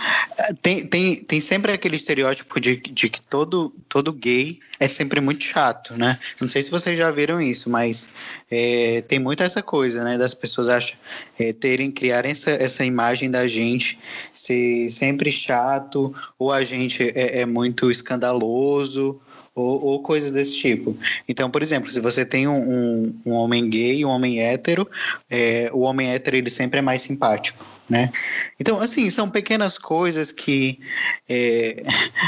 Tem, 0.61 0.85
tem, 0.87 1.15
tem 1.15 1.39
sempre 1.39 1.71
aquele 1.71 1.95
estereótipo 1.95 2.59
de, 2.59 2.77
de 2.77 3.09
que 3.09 3.21
todo, 3.21 3.73
todo 3.87 4.11
gay 4.11 4.59
é 4.79 4.87
sempre 4.87 5.21
muito 5.21 5.43
chato, 5.43 5.95
né? 5.97 6.17
Não 6.39 6.47
sei 6.47 6.61
se 6.61 6.71
vocês 6.71 6.97
já 6.97 7.11
viram 7.11 7.39
isso, 7.41 7.69
mas 7.69 8.09
é, 8.49 9.03
tem 9.07 9.19
muito 9.19 9.43
essa 9.43 9.61
coisa, 9.61 10.03
né? 10.03 10.17
Das 10.17 10.33
pessoas 10.33 10.67
acham, 10.69 10.97
é, 11.37 11.53
terem, 11.53 11.91
criarem 11.91 12.31
essa, 12.31 12.51
essa 12.51 12.83
imagem 12.83 13.29
da 13.29 13.47
gente 13.47 13.99
ser 14.33 14.89
sempre 14.89 15.31
chato, 15.31 16.13
ou 16.39 16.51
a 16.51 16.63
gente 16.63 17.03
é, 17.15 17.41
é 17.41 17.45
muito 17.45 17.91
escandaloso, 17.91 19.21
ou, 19.53 19.83
ou, 19.83 20.01
coisas 20.01 20.31
desse 20.31 20.57
tipo. 20.57 20.97
Então, 21.27 21.49
por 21.49 21.61
exemplo, 21.61 21.91
se 21.91 21.99
você 21.99 22.23
tem 22.23 22.47
um, 22.47 22.57
um, 22.57 23.15
um 23.25 23.31
homem 23.33 23.69
gay, 23.69 24.03
um 24.05 24.09
homem 24.09 24.39
hétero, 24.39 24.89
é, 25.29 25.69
o 25.73 25.81
homem 25.81 26.09
hétero 26.09 26.37
ele 26.37 26.49
sempre 26.49 26.79
é 26.79 26.81
mais 26.81 27.01
simpático, 27.01 27.65
né? 27.89 28.11
Então, 28.59 28.79
assim, 28.79 29.09
são 29.09 29.29
pequenas 29.29 29.77
coisas 29.77 30.31
que 30.31 30.79
é, 31.27 31.83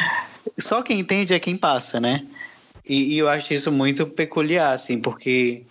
só 0.59 0.81
quem 0.81 0.99
entende 0.99 1.33
é 1.33 1.39
quem 1.39 1.55
passa, 1.55 1.99
né? 1.99 2.25
E, 2.85 3.13
e, 3.13 3.17
eu 3.17 3.29
acho 3.29 3.53
isso 3.53 3.71
muito 3.71 4.05
peculiar, 4.05 4.73
assim, 4.73 4.99
porque 4.99 5.63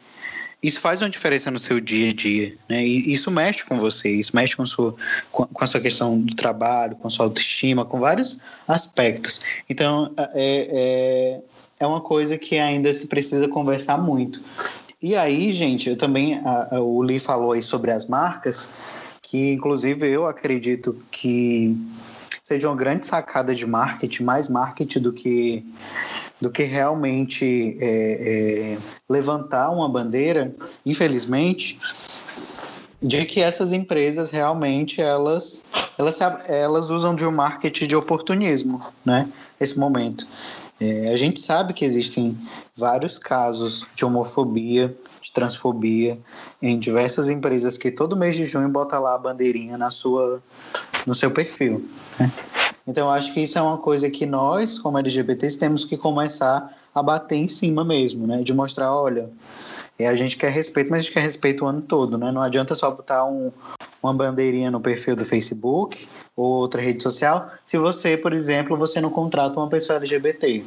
isso 0.63 0.81
faz 0.81 1.03
uma 1.03 1.11
diferença 1.11 1.51
no 1.51 1.59
seu 1.59 1.81
dia 1.81 2.11
a 2.11 2.13
dia, 2.13 2.55
né? 2.69 2.87
E 2.87 3.13
isso 3.13 3.31
mexe 3.31 3.65
com 3.65 3.81
você, 3.81 4.09
isso 4.09 4.31
mexe 4.35 4.57
com, 4.57 4.65
sua, 4.65 4.95
com, 5.31 5.45
com 5.45 5.65
a 5.65 5.67
sua 5.67 5.81
questão 5.81 6.19
do 6.21 6.37
trabalho, 6.37 6.95
com 6.97 7.09
a 7.09 7.11
sua 7.11 7.27
autoestima, 7.27 7.85
com 7.85 7.99
vários 7.99 8.41
aspectos. 8.69 9.41
Então, 9.69 10.13
é, 10.17 10.31
é, 10.35 11.41
é 11.81 11.87
uma 11.87 12.01
coisa 12.01 12.39
que 12.39 12.59
ainda 12.59 12.93
se 12.95 13.09
precisa 13.09 13.49
conversar 13.49 13.99
muito. 13.99 14.41
E 15.03 15.17
aí, 15.17 15.53
gente, 15.53 15.91
eu 15.91 15.97
também, 15.97 16.37
a, 16.45 16.77
a, 16.77 16.81
o 16.81 17.03
Lee 17.03 17.19
falou 17.19 17.53
aí 17.53 17.63
sobre 17.63 17.91
as 17.91 18.07
marcas, 18.07 18.71
que 19.21 19.51
inclusive 19.51 20.09
eu 20.09 20.29
acredito 20.29 20.97
que 21.11 21.77
seja 22.41 22.69
uma 22.69 22.77
grande 22.77 23.05
sacada 23.05 23.53
de 23.53 23.67
marketing, 23.67 24.23
mais 24.23 24.49
marketing 24.49 25.01
do 25.01 25.13
que 25.13 25.65
do 26.43 26.51
que 26.51 26.65
realmente 26.65 27.79
é, 27.81 28.75
é, 28.75 28.79
levantar 29.09 29.71
uma 29.71 29.89
bandeira, 29.89 30.53
infelizmente, 30.85 31.79
de 33.01 33.25
que 33.25 33.41
essas 33.41 33.73
empresas 33.73 34.29
realmente 34.31 35.01
elas, 35.01 35.63
elas, 35.97 36.19
elas 36.49 36.91
usam 36.91 37.15
de 37.15 37.25
um 37.25 37.31
marketing 37.31 37.87
de 37.87 37.95
oportunismo, 37.95 38.83
né? 39.05 39.29
Esse 39.61 39.79
momento. 39.79 40.27
É, 40.81 41.13
a 41.13 41.17
gente 41.17 41.39
sabe 41.39 41.73
que 41.73 41.85
existem 41.85 42.37
vários 42.77 43.19
casos 43.19 43.87
de 43.95 44.05
homofobia, 44.05 44.93
de 45.21 45.31
transfobia 45.31 46.19
em 46.61 46.77
diversas 46.77 47.29
empresas 47.29 47.79
que 47.79 47.93
todo 47.93 48.17
mês 48.17 48.35
de 48.35 48.45
junho 48.45 48.69
bota 48.69 48.99
lá 48.99 49.15
a 49.15 49.19
bandeirinha 49.19 49.79
na 49.79 49.93
sua, 49.93 50.43
no 51.07 51.15
seu 51.15 51.31
perfil. 51.31 51.89
Né? 52.19 52.33
Então, 52.87 53.11
acho 53.11 53.33
que 53.33 53.41
isso 53.41 53.59
é 53.59 53.63
uma 53.63 53.79
coisa 53.79 54.11
que 54.11 54.27
nós, 54.27 54.79
como 54.79 54.99
LGBTs, 54.99 55.59
temos 55.59 55.85
que 55.85 55.97
começar 55.97 56.77
a 56.95 57.03
bater 57.03 57.37
em 57.37 57.49
cima 57.49 57.85
mesmo, 57.85 58.27
né? 58.27 58.43
De 58.43 58.53
mostrar, 58.53 58.95
olha, 58.95 59.31
é, 59.99 60.09
a 60.09 60.15
gente 60.15 60.37
quer 60.37 60.51
respeito, 60.51 60.91
mas 60.91 61.01
a 61.01 61.03
gente 61.05 61.13
quer 61.13 61.23
respeito 61.23 61.65
o 61.65 61.69
ano 61.69 61.83
todo, 61.83 62.19
né? 62.19 62.33
Não 62.33 62.43
adianta 62.43 62.75
só 62.75 62.91
botar 62.91 63.25
um, 63.25 63.53
uma 64.03 64.13
bandeirinha 64.13 64.71
no 64.71 64.81
perfil 64.81 65.15
do 65.15 65.25
Facebook 65.25 66.09
ou 66.35 66.45
outra 66.45 66.81
rede 66.81 67.03
social 67.03 67.51
se 67.65 67.79
você, 67.79 68.17
por 68.17 68.33
exemplo, 68.33 68.77
você 68.77 69.01
não 69.01 69.11
contrata 69.11 69.59
uma 69.61 69.69
pessoa 69.69 69.99
LGBT. 69.99 70.65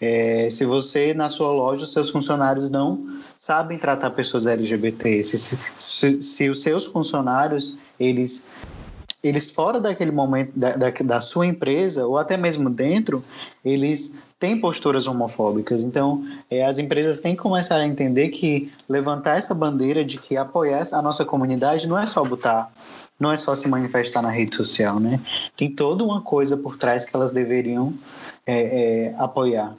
É, 0.00 0.48
se 0.50 0.64
você, 0.66 1.14
na 1.14 1.30
sua 1.30 1.50
loja, 1.50 1.84
os 1.84 1.92
seus 1.92 2.10
funcionários 2.10 2.68
não 2.68 3.06
sabem 3.38 3.78
tratar 3.78 4.10
pessoas 4.10 4.46
LGBT, 4.46 5.24
se, 5.24 5.58
se, 5.78 6.22
se 6.22 6.50
os 6.50 6.60
seus 6.60 6.84
funcionários, 6.84 7.78
eles 7.98 8.44
eles 9.22 9.50
fora 9.50 9.80
daquele 9.80 10.10
momento 10.10 10.52
da, 10.54 10.76
da, 10.76 10.90
da, 10.90 11.20
sua 11.20 11.46
empresa 11.46 12.06
ou 12.06 12.18
até 12.18 12.36
mesmo 12.36 12.70
dentro, 12.70 13.24
eles 13.64 14.14
têm 14.38 14.60
posturas 14.60 15.06
homofóbicas. 15.06 15.82
Então, 15.82 16.24
é, 16.50 16.64
as 16.64 16.78
empresas 16.78 17.20
têm 17.20 17.34
que 17.34 17.42
começar 17.42 17.76
a 17.76 17.86
entender 17.86 18.28
que 18.28 18.70
levantar 18.88 19.38
essa 19.38 19.54
bandeira 19.54 20.04
de 20.04 20.18
que 20.18 20.36
apoiar 20.36 20.86
a 20.92 21.02
nossa 21.02 21.24
comunidade 21.24 21.88
não 21.88 21.98
é 21.98 22.06
só 22.06 22.24
botar, 22.24 22.70
não 23.18 23.32
é 23.32 23.36
só 23.36 23.54
se 23.54 23.68
manifestar 23.68 24.22
na 24.22 24.30
rede 24.30 24.54
social, 24.54 25.00
né? 25.00 25.20
Tem 25.56 25.70
toda 25.70 26.04
uma 26.04 26.20
coisa 26.20 26.56
por 26.56 26.76
trás 26.76 27.04
que 27.04 27.16
elas 27.16 27.32
deveriam 27.32 27.94
é, 28.46 28.58
é, 28.58 29.14
apoiar. 29.18 29.74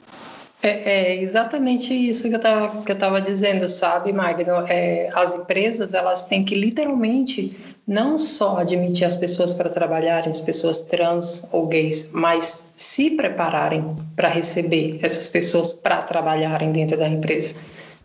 É, 0.60 0.68
é, 0.68 1.22
exatamente 1.22 1.94
isso 1.94 2.28
que 2.28 2.34
eu 2.34 2.92
estava 2.92 3.20
dizendo, 3.20 3.68
sabe, 3.68 4.12
Magno? 4.12 4.66
É, 4.68 5.08
as 5.14 5.36
empresas 5.36 5.94
elas 5.94 6.26
têm 6.26 6.44
que 6.44 6.56
literalmente 6.56 7.56
não 7.88 8.18
só 8.18 8.58
admitir 8.58 9.06
as 9.06 9.16
pessoas 9.16 9.54
para 9.54 9.70
trabalharem, 9.70 10.30
as 10.30 10.40
pessoas 10.40 10.82
trans 10.82 11.44
ou 11.50 11.66
gays, 11.66 12.10
mas 12.12 12.66
se 12.76 13.12
prepararem 13.12 13.96
para 14.14 14.28
receber 14.28 15.00
essas 15.02 15.26
pessoas 15.28 15.72
para 15.72 16.02
trabalharem 16.02 16.70
dentro 16.70 16.98
da 16.98 17.08
empresa. 17.08 17.54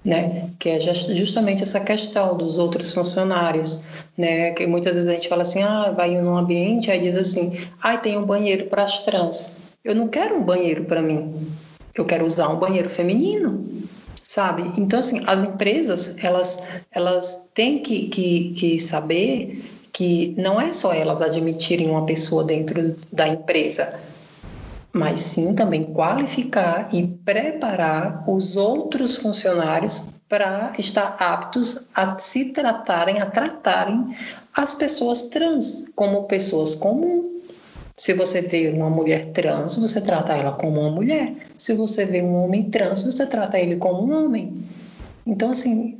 Né? 0.03 0.49
Que 0.59 0.69
é 0.69 0.79
justamente 0.79 1.63
essa 1.63 1.79
questão 1.79 2.35
dos 2.35 2.57
outros 2.57 2.91
funcionários, 2.91 3.83
né? 4.17 4.51
Que 4.51 4.67
muitas 4.67 4.95
vezes 4.95 5.07
a 5.07 5.13
gente 5.13 5.29
fala 5.29 5.43
assim, 5.43 5.63
ah, 5.63 5.93
vai 5.95 6.09
num 6.19 6.35
ambiente, 6.35 6.91
aí 6.91 6.99
diz 6.99 7.15
assim, 7.15 7.57
ah, 7.81 7.95
tem 7.95 8.17
um 8.17 8.25
banheiro 8.25 8.65
para 8.65 8.83
as 8.83 8.99
trans. 9.05 9.55
Eu 9.83 9.95
não 9.95 10.09
quero 10.09 10.35
um 10.35 10.43
banheiro 10.43 10.83
para 10.83 11.01
mim 11.01 11.47
eu 11.95 12.05
quero 12.05 12.25
usar 12.25 12.49
um 12.49 12.57
banheiro 12.57 12.89
feminino, 12.89 13.65
sabe? 14.15 14.63
Então, 14.77 14.99
assim, 14.99 15.23
as 15.27 15.43
empresas, 15.43 16.17
elas, 16.23 16.81
elas 16.91 17.47
têm 17.53 17.79
que, 17.79 18.07
que, 18.07 18.53
que 18.53 18.79
saber 18.79 19.63
que 19.93 20.35
não 20.37 20.59
é 20.59 20.73
só 20.73 20.91
elas 20.91 21.21
admitirem 21.21 21.89
uma 21.89 22.05
pessoa 22.05 22.43
dentro 22.43 22.95
da 23.11 23.27
empresa, 23.27 23.97
mas 24.91 25.21
sim 25.21 25.55
também 25.55 25.85
qualificar 25.85 26.89
e 26.91 27.07
preparar 27.07 28.29
os 28.29 28.57
outros 28.57 29.15
funcionários 29.15 30.09
para 30.27 30.73
estar 30.77 31.15
aptos 31.19 31.87
a 31.95 32.17
se 32.19 32.51
tratarem, 32.51 33.21
a 33.21 33.27
tratarem 33.27 34.17
as 34.53 34.73
pessoas 34.73 35.29
trans 35.29 35.85
como 35.95 36.23
pessoas 36.23 36.75
comuns 36.75 37.33
se 37.95 38.13
você 38.13 38.41
vê 38.41 38.69
uma 38.69 38.89
mulher 38.89 39.27
trans, 39.27 39.75
você 39.75 40.01
trata 40.01 40.33
ela 40.33 40.53
como 40.53 40.81
uma 40.81 40.89
mulher. 40.89 41.35
Se 41.57 41.73
você 41.73 42.05
vê 42.05 42.21
um 42.23 42.33
homem 42.35 42.69
trans, 42.69 43.03
você 43.03 43.25
trata 43.25 43.59
ele 43.59 43.75
como 43.75 44.03
um 44.03 44.25
homem. 44.25 44.63
Então, 45.25 45.51
assim, 45.51 45.97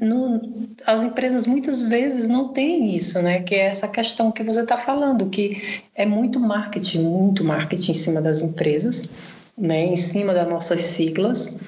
as 0.86 1.04
empresas 1.04 1.48
muitas 1.48 1.82
vezes 1.82 2.28
não 2.28 2.50
têm 2.50 2.94
isso, 2.94 3.22
né? 3.22 3.42
Que 3.42 3.56
é 3.56 3.66
essa 3.68 3.88
questão 3.88 4.32
que 4.32 4.44
você 4.44 4.62
está 4.62 4.76
falando, 4.76 5.30
que 5.30 5.82
é 5.96 6.06
muito 6.06 6.40
marketing, 6.40 7.04
muito 7.04 7.44
marketing 7.44 7.92
em 7.92 7.96
cima 7.96 8.22
das 8.22 8.42
empresas, 8.42 9.10
né? 9.58 9.86
Em 9.86 9.96
cima 9.96 10.34
das 10.34 10.48
nossas 10.48 10.82
siglas, 10.82 11.62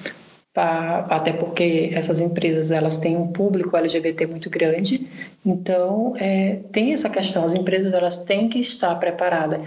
até 0.54 1.32
porque 1.32 1.90
essas 1.94 2.20
empresas 2.20 2.70
elas 2.70 2.98
têm 2.98 3.16
um 3.16 3.28
público 3.28 3.76
LGBT 3.76 4.26
muito 4.26 4.48
grande, 4.48 5.06
então 5.44 6.14
é, 6.18 6.60
tem 6.72 6.92
essa 6.92 7.08
questão. 7.08 7.44
As 7.44 7.54
empresas 7.54 7.92
elas 7.92 8.24
têm 8.24 8.48
que 8.48 8.58
estar 8.58 8.94
preparadas 8.96 9.60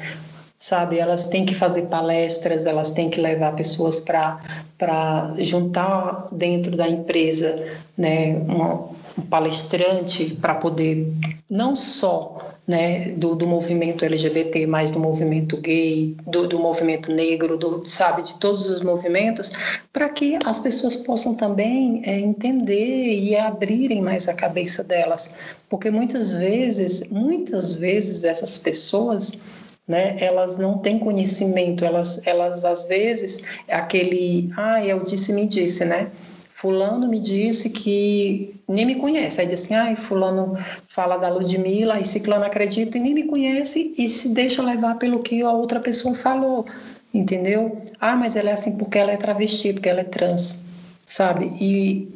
sabe? 0.60 0.99
Elas 0.99 1.30
têm 1.30 1.45
que 1.45 1.55
fazer 1.55 1.84
palestras, 1.84 2.66
elas 2.66 2.91
têm 2.91 3.10
que 3.10 3.22
levar 3.22 3.55
pessoas 3.55 3.99
para 3.99 5.34
juntar 5.38 6.28
dentro 6.32 6.76
da 6.76 6.88
empresa, 6.88 7.66
né? 7.97 8.36
Uma, 8.45 8.89
um 9.18 9.22
palestrante 9.30 10.38
para 10.41 10.55
poder 10.55 11.12
não 11.49 11.76
só 11.76 12.38
né, 12.68 13.14
do, 13.14 13.36
do 13.36 13.47
movimento 13.47 14.05
LGBT, 14.05 14.68
mas 14.68 14.91
do 14.91 14.99
movimento 14.99 15.57
gay, 15.57 16.16
do, 16.28 16.47
do 16.47 16.60
movimento 16.60 17.12
negro, 17.12 17.57
do, 17.57 17.84
sabe, 17.89 18.22
de 18.22 18.36
todos 18.36 18.70
os 18.70 18.84
movimentos, 18.84 19.51
para 19.91 20.07
que 20.07 20.38
as 20.45 20.60
pessoas 20.60 20.95
possam 20.95 21.34
também 21.34 22.03
é, 22.05 22.20
entender 22.20 23.12
e 23.12 23.36
abrirem 23.36 24.01
mais 24.01 24.28
a 24.28 24.36
cabeça 24.36 24.84
delas, 24.84 25.36
porque 25.68 25.89
muitas 25.89 26.32
vezes, 26.34 27.10
muitas 27.10 27.74
vezes 27.74 28.24
essas 28.24 28.60
pessoas 28.60 29.39
né? 29.89 30.15
Elas 30.19 30.55
não 30.55 30.77
têm 30.77 30.99
conhecimento, 30.99 31.83
elas, 31.83 32.25
elas 32.27 32.63
às 32.63 32.85
vezes, 32.85 33.43
aquele, 33.67 34.53
ah, 34.55 34.85
eu 34.85 35.03
disse, 35.03 35.33
me 35.33 35.47
disse, 35.47 35.83
né? 35.83 36.09
Fulano 36.53 37.07
me 37.07 37.19
disse 37.19 37.71
que 37.71 38.53
nem 38.67 38.85
me 38.85 38.95
conhece. 38.95 39.41
Aí 39.41 39.47
diz 39.47 39.63
assim, 39.63 39.73
ah, 39.73 39.95
fulano 39.95 40.55
fala 40.85 41.17
da 41.17 41.29
Ludmilla, 41.29 41.99
e 41.99 42.05
ciclano 42.05 42.45
acredita 42.45 42.97
e 42.97 43.01
nem 43.01 43.15
me 43.15 43.23
conhece 43.23 43.95
e 43.97 44.07
se 44.07 44.29
deixa 44.29 44.61
levar 44.61 44.99
pelo 44.99 45.23
que 45.23 45.41
a 45.41 45.51
outra 45.51 45.79
pessoa 45.79 46.13
falou, 46.13 46.67
entendeu? 47.11 47.81
Ah, 47.99 48.15
mas 48.15 48.35
ela 48.35 48.51
é 48.51 48.53
assim 48.53 48.77
porque 48.77 48.99
ela 48.99 49.11
é 49.11 49.17
travesti, 49.17 49.73
porque 49.73 49.89
ela 49.89 50.01
é 50.01 50.03
trans, 50.03 50.65
sabe? 51.05 51.45
E 51.59 52.07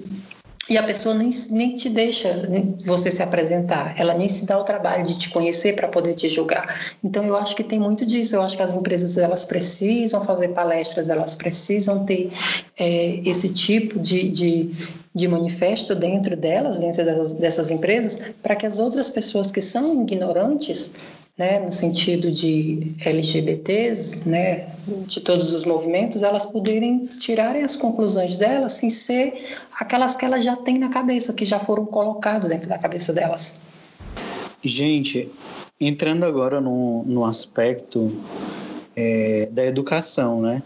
e 0.69 0.77
a 0.77 0.83
pessoa 0.83 1.13
nem, 1.13 1.29
nem 1.49 1.73
te 1.73 1.89
deixa 1.89 2.49
você 2.85 3.11
se 3.11 3.21
apresentar, 3.21 3.93
ela 3.97 4.13
nem 4.13 4.29
se 4.29 4.45
dá 4.45 4.57
o 4.57 4.63
trabalho 4.63 5.03
de 5.03 5.19
te 5.19 5.29
conhecer 5.29 5.75
para 5.75 5.89
poder 5.89 6.13
te 6.13 6.29
julgar. 6.29 6.95
Então 7.03 7.23
eu 7.25 7.35
acho 7.35 7.53
que 7.53 7.63
tem 7.63 7.79
muito 7.79 8.05
disso. 8.05 8.35
Eu 8.35 8.41
acho 8.41 8.55
que 8.55 8.63
as 8.63 8.73
empresas 8.73 9.17
elas 9.17 9.43
precisam 9.43 10.23
fazer 10.23 10.49
palestras, 10.49 11.09
elas 11.09 11.35
precisam 11.35 12.05
ter 12.05 12.31
é, 12.79 13.19
esse 13.25 13.53
tipo 13.53 13.99
de, 13.99 14.29
de, 14.29 14.71
de, 15.13 15.27
manifesto 15.27 15.95
dentro 15.95 16.35
delas, 16.35 16.79
dentro 16.79 17.03
dessas, 17.35 17.71
empresas, 17.71 18.31
para 18.41 18.55
que 18.55 18.65
as 18.65 18.79
outras 18.79 19.09
pessoas 19.09 19.51
que 19.51 19.61
são 19.61 20.01
ignorantes 20.01 20.93
né, 21.37 21.59
no 21.59 21.71
sentido 21.71 22.31
de 22.31 22.93
LGBTs, 23.03 24.29
né, 24.29 24.67
de 25.07 25.19
todos 25.21 25.51
os 25.51 25.63
movimentos, 25.63 26.21
elas 26.21 26.45
poderem 26.45 27.05
tirarem 27.19 27.63
as 27.63 27.75
conclusões 27.75 28.35
delas 28.35 28.73
sem 28.73 28.89
ser 28.89 29.57
aquelas 29.79 30.15
que 30.15 30.25
elas 30.25 30.43
já 30.43 30.55
têm 30.55 30.77
na 30.77 30.89
cabeça, 30.89 31.33
que 31.33 31.45
já 31.45 31.59
foram 31.59 31.85
colocadas 31.85 32.49
dentro 32.49 32.69
da 32.69 32.77
cabeça 32.77 33.11
delas. 33.11 33.61
Gente, 34.63 35.29
entrando 35.79 36.23
agora 36.23 36.61
no, 36.61 37.03
no 37.03 37.25
aspecto 37.25 38.15
é, 38.95 39.47
da 39.51 39.65
educação, 39.65 40.41
né? 40.41 40.61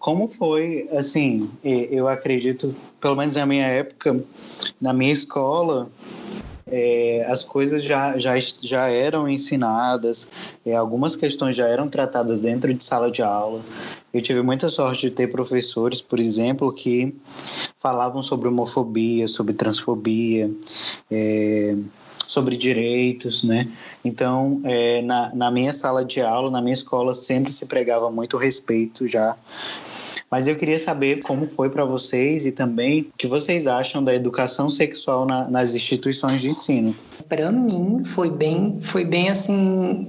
Como 0.00 0.28
foi, 0.28 0.88
assim, 0.92 1.50
eu 1.62 2.08
acredito, 2.08 2.74
pelo 2.98 3.14
menos 3.14 3.36
na 3.36 3.44
minha 3.44 3.66
época, 3.66 4.18
na 4.80 4.94
minha 4.94 5.12
escola, 5.12 5.90
é, 6.66 7.26
as 7.28 7.42
coisas 7.42 7.84
já, 7.84 8.16
já, 8.16 8.32
já 8.62 8.88
eram 8.88 9.28
ensinadas, 9.28 10.26
é, 10.64 10.74
algumas 10.74 11.16
questões 11.16 11.54
já 11.54 11.68
eram 11.68 11.86
tratadas 11.86 12.40
dentro 12.40 12.72
de 12.72 12.82
sala 12.82 13.10
de 13.10 13.20
aula. 13.22 13.60
Eu 14.12 14.22
tive 14.22 14.40
muita 14.40 14.70
sorte 14.70 15.02
de 15.02 15.10
ter 15.10 15.26
professores, 15.30 16.00
por 16.00 16.18
exemplo, 16.18 16.72
que 16.72 17.14
falavam 17.78 18.22
sobre 18.22 18.48
homofobia, 18.48 19.28
sobre 19.28 19.52
transfobia, 19.52 20.50
é, 21.10 21.76
sobre 22.26 22.56
direitos, 22.56 23.42
né? 23.42 23.68
Então, 24.04 24.60
é, 24.64 25.02
na, 25.02 25.34
na 25.34 25.50
minha 25.50 25.72
sala 25.72 26.04
de 26.04 26.22
aula, 26.22 26.50
na 26.50 26.62
minha 26.62 26.72
escola, 26.72 27.12
sempre 27.12 27.52
se 27.52 27.66
pregava 27.66 28.10
muito 28.10 28.36
respeito 28.36 29.06
já 29.06 29.36
mas 30.30 30.46
eu 30.46 30.56
queria 30.56 30.78
saber 30.78 31.20
como 31.22 31.46
foi 31.46 31.68
para 31.68 31.84
vocês 31.84 32.46
e 32.46 32.52
também 32.52 33.00
o 33.00 33.12
que 33.18 33.26
vocês 33.26 33.66
acham 33.66 34.02
da 34.02 34.14
educação 34.14 34.70
sexual 34.70 35.26
na, 35.26 35.48
nas 35.48 35.74
instituições 35.74 36.40
de 36.40 36.50
ensino. 36.50 36.94
Para 37.28 37.50
mim 37.50 38.04
foi 38.04 38.30
bem, 38.30 38.78
foi 38.80 39.04
bem 39.04 39.28
assim 39.28 40.06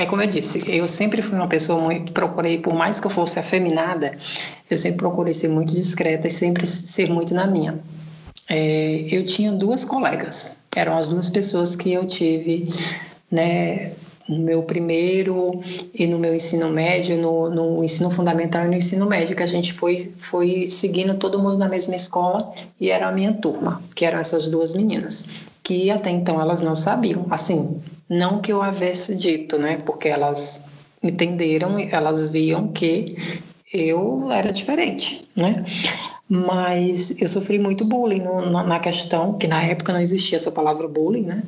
é 0.00 0.06
como 0.06 0.22
eu 0.22 0.26
disse, 0.26 0.64
eu 0.66 0.88
sempre 0.88 1.20
fui 1.20 1.36
uma 1.36 1.46
pessoa 1.46 1.78
muito, 1.78 2.10
procurei, 2.12 2.56
por 2.56 2.72
mais 2.72 2.98
que 2.98 3.06
eu 3.06 3.10
fosse 3.10 3.38
afeminada, 3.38 4.16
eu 4.70 4.78
sempre 4.78 4.96
procurei 4.96 5.34
ser 5.34 5.48
muito 5.48 5.74
discreta 5.74 6.26
e 6.26 6.30
sempre 6.30 6.66
ser 6.66 7.10
muito 7.10 7.34
na 7.34 7.46
minha. 7.46 7.78
É, 8.48 9.04
eu 9.10 9.22
tinha 9.26 9.52
duas 9.52 9.84
colegas, 9.84 10.60
eram 10.74 10.96
as 10.96 11.06
duas 11.06 11.28
pessoas 11.28 11.76
que 11.76 11.92
eu 11.92 12.06
tive, 12.06 12.72
né, 13.30 13.92
no 14.30 14.38
meu 14.38 14.62
primeiro 14.62 15.60
e 15.92 16.06
no 16.06 16.18
meu 16.18 16.34
ensino 16.34 16.70
médio, 16.70 17.18
no, 17.18 17.50
no, 17.50 17.84
ensino 17.84 18.10
fundamental 18.10 18.64
e 18.64 18.68
no 18.68 18.74
ensino 18.74 19.04
médio, 19.04 19.34
que 19.34 19.42
a 19.42 19.46
gente 19.46 19.72
foi, 19.72 20.12
foi 20.18 20.68
seguindo 20.68 21.14
todo 21.14 21.40
mundo 21.40 21.58
na 21.58 21.68
mesma 21.68 21.96
escola 21.96 22.52
e 22.80 22.90
era 22.90 23.08
a 23.08 23.12
minha 23.12 23.32
turma, 23.32 23.82
que 23.94 24.04
eram 24.04 24.20
essas 24.20 24.46
duas 24.46 24.72
meninas, 24.72 25.28
que 25.64 25.90
até 25.90 26.10
então 26.10 26.40
elas 26.40 26.60
não 26.60 26.76
sabiam. 26.76 27.26
Assim, 27.28 27.80
não 28.08 28.40
que 28.40 28.52
eu 28.52 28.62
havesse 28.62 29.16
dito, 29.16 29.58
né? 29.58 29.82
Porque 29.84 30.08
elas 30.08 30.64
entenderam, 31.02 31.78
elas 31.78 32.28
viam 32.28 32.68
que 32.68 33.16
eu 33.72 34.30
era 34.30 34.52
diferente, 34.52 35.28
né? 35.34 35.64
Mas 36.28 37.20
eu 37.20 37.28
sofri 37.28 37.58
muito 37.58 37.84
bullying 37.84 38.22
no, 38.22 38.48
na 38.48 38.78
questão, 38.78 39.32
que 39.32 39.48
na 39.48 39.64
época 39.64 39.92
não 39.92 40.00
existia 40.00 40.36
essa 40.36 40.52
palavra 40.52 40.86
bullying, 40.86 41.22
né? 41.22 41.42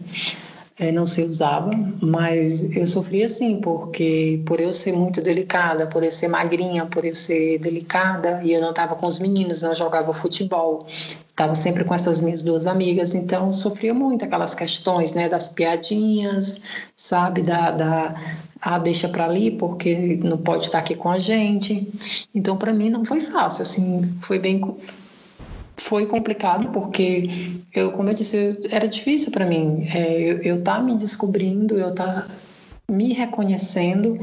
É, 0.79 0.91
não 0.91 1.07
se 1.07 1.23
usava, 1.23 1.71
mas 2.01 2.75
eu 2.75 2.87
sofri 2.87 3.23
assim, 3.23 3.61
porque 3.61 4.43
por 4.47 4.59
eu 4.59 4.73
ser 4.73 4.93
muito 4.93 5.21
delicada, 5.21 5.87
por 5.87 6.03
eu 6.03 6.11
ser 6.11 6.29
magrinha, 6.29 6.87
por 6.87 7.05
eu 7.05 7.15
ser 7.15 7.59
delicada, 7.59 8.41
e 8.43 8.53
eu 8.53 8.61
não 8.61 8.71
estava 8.71 8.97
com 8.97 9.07
os 9.07 9.19
meninos, 9.19 9.63
não 9.63 9.75
jogava 9.75 10.13
futebol, 10.13 10.87
estava 11.31 11.55
sempre 11.55 11.85
com 11.85 11.95
essas 11.95 12.21
minhas 12.21 12.43
duas 12.43 12.67
amigas, 12.67 13.15
então 13.15 13.53
sofria 13.53 13.93
muito 13.93 14.25
aquelas 14.25 14.55
questões, 14.55 15.13
né, 15.13 15.29
das 15.29 15.49
piadinhas, 15.49 16.63
sabe, 16.97 17.43
da, 17.43 17.71
da 17.71 18.15
ah, 18.61 18.79
deixa 18.79 19.09
para 19.09 19.25
ali 19.25 19.51
porque 19.51 20.21
não 20.23 20.39
pode 20.39 20.67
estar 20.67 20.79
aqui 20.79 20.95
com 20.95 21.09
a 21.09 21.19
gente. 21.19 21.89
Então, 22.33 22.57
para 22.57 22.73
mim 22.73 22.91
não 22.91 23.05
foi 23.05 23.21
fácil, 23.21 23.63
assim, 23.63 24.09
foi 24.21 24.39
bem 24.39 24.61
foi 25.83 26.07
complicado 26.07 26.71
porque 26.71 27.29
eu, 27.75 27.93
como 27.93 28.09
eu 28.09 28.15
disse, 28.15 28.59
era 28.71 28.87
difícil 28.87 29.31
para 29.31 29.45
mim. 29.45 29.87
É, 29.93 30.21
eu, 30.21 30.39
eu 30.43 30.63
tá 30.63 30.81
me 30.81 30.97
descobrindo, 30.97 31.79
eu 31.79 31.95
tá 31.95 32.27
me 32.89 33.13
reconhecendo 33.13 34.19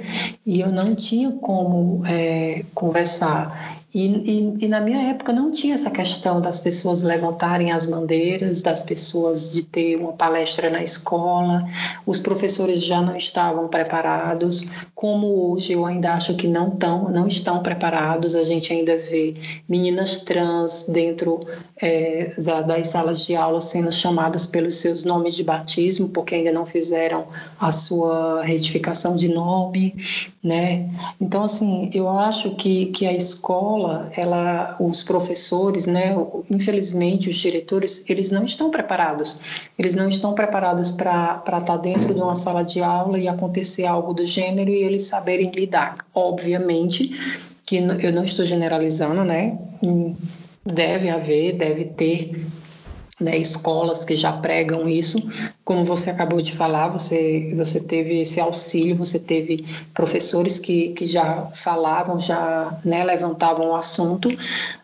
e 0.45 0.59
eu 0.59 0.71
não 0.71 0.95
tinha 0.95 1.31
como 1.31 2.05
é, 2.05 2.63
conversar. 2.73 3.78
E, 3.91 4.05
e, 4.05 4.65
e, 4.65 4.67
na 4.67 4.79
minha 4.79 5.09
época 5.09 5.33
não 5.33 5.49
tinha 5.49 5.73
essa 5.73 5.89
questão 5.89 6.39
das 6.39 6.59
pessoas 6.59 7.01
levantarem 7.01 7.71
as 7.71 7.87
bandeiras, 7.87 8.61
das 8.61 8.83
pessoas 8.83 9.51
de 9.51 9.63
ter 9.63 9.95
uma 9.95 10.13
palestra 10.13 10.69
na 10.69 10.83
escola, 10.83 11.63
os 12.05 12.19
professores 12.19 12.83
já 12.83 13.01
não 13.01 13.15
estavam 13.15 13.67
preparados, 13.67 14.65
como 14.93 15.51
hoje 15.51 15.73
eu 15.73 15.87
ainda 15.87 16.13
acho 16.13 16.35
que 16.35 16.47
não, 16.47 16.69
tão, 16.69 17.09
não 17.09 17.27
estão 17.27 17.63
preparados, 17.63 18.35
a 18.35 18.43
gente 18.43 18.71
ainda 18.71 18.95
vê 18.95 19.33
meninas 19.67 20.19
trans 20.19 20.85
dentro 20.87 21.39
é, 21.81 22.33
da, 22.37 22.61
das 22.61 22.89
salas 22.89 23.25
de 23.25 23.35
aula 23.35 23.59
sendo 23.59 23.91
chamadas 23.91 24.45
pelos 24.45 24.75
seus 24.75 25.03
nomes 25.03 25.33
de 25.33 25.43
batismo, 25.43 26.09
porque 26.09 26.35
ainda 26.35 26.51
não 26.51 26.65
fizeram 26.65 27.25
a 27.59 27.71
sua 27.71 28.43
retificação 28.43 29.15
de 29.15 29.29
nome, 29.29 29.95
né? 30.43 30.87
Então, 31.19 31.43
assim, 31.43 31.89
eu 31.91 32.07
acho 32.07 32.51
que, 32.55 32.87
que 32.87 33.07
a 33.07 33.13
escola 33.13 33.78
escola, 33.79 34.11
ela, 34.15 34.75
os 34.79 35.01
professores, 35.03 35.87
né, 35.87 36.15
infelizmente 36.49 37.29
os 37.29 37.35
diretores, 37.35 38.09
eles 38.09 38.29
não 38.29 38.43
estão 38.43 38.69
preparados. 38.69 39.69
Eles 39.77 39.95
não 39.95 40.09
estão 40.09 40.33
preparados 40.33 40.91
para 40.91 41.41
estar 41.45 41.61
tá 41.61 41.77
dentro 41.77 42.13
de 42.13 42.19
uma 42.19 42.35
sala 42.35 42.63
de 42.63 42.81
aula 42.81 43.17
e 43.17 43.27
acontecer 43.27 43.85
algo 43.85 44.13
do 44.13 44.25
gênero 44.25 44.69
e 44.69 44.83
eles 44.83 45.03
saberem 45.03 45.49
lidar. 45.51 45.97
Obviamente 46.13 47.11
que 47.65 47.77
eu 47.77 48.11
não 48.11 48.23
estou 48.23 48.45
generalizando, 48.45 49.23
né? 49.23 49.57
Deve 50.65 51.09
haver, 51.09 51.53
deve 51.53 51.85
ter 51.85 52.45
né, 53.19 53.37
escolas 53.37 54.05
que 54.05 54.15
já 54.15 54.31
pregam 54.31 54.87
isso, 54.87 55.21
como 55.65 55.83
você 55.83 56.09
acabou 56.09 56.41
de 56.41 56.53
falar, 56.53 56.87
você, 56.87 57.53
você 57.55 57.81
teve 57.81 58.21
esse 58.21 58.39
auxílio, 58.39 58.95
você 58.95 59.19
teve 59.19 59.65
professores 59.93 60.57
que, 60.57 60.89
que 60.89 61.05
já 61.05 61.45
falavam, 61.53 62.19
já 62.19 62.79
né, 62.85 63.03
levantavam 63.03 63.71
o 63.71 63.75
assunto, 63.75 64.29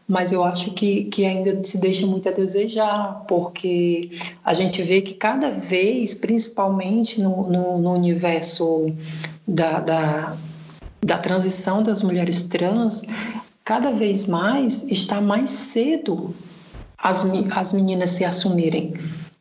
mas 0.07 0.31
eu 0.31 0.43
acho 0.43 0.71
que, 0.71 1.05
que 1.05 1.25
ainda 1.25 1.63
se 1.63 1.77
deixa 1.77 2.05
muito 2.05 2.29
a 2.29 2.31
desejar, 2.31 3.23
porque 3.27 4.11
a 4.43 4.53
gente 4.53 4.81
vê 4.83 5.01
que 5.01 5.13
cada 5.13 5.49
vez, 5.49 6.13
principalmente 6.13 7.21
no, 7.21 7.49
no, 7.49 7.77
no 7.79 7.93
universo 7.93 8.93
da, 9.47 9.79
da, 9.79 10.37
da 11.01 11.17
transição 11.17 11.81
das 11.81 12.03
mulheres 12.03 12.43
trans, 12.43 13.03
cada 13.63 13.91
vez 13.91 14.27
mais 14.27 14.83
está 14.91 15.19
mais 15.19 15.49
cedo 15.49 16.35
as, 16.97 17.23
as 17.55 17.73
meninas 17.73 18.11
se 18.11 18.25
assumirem. 18.25 18.93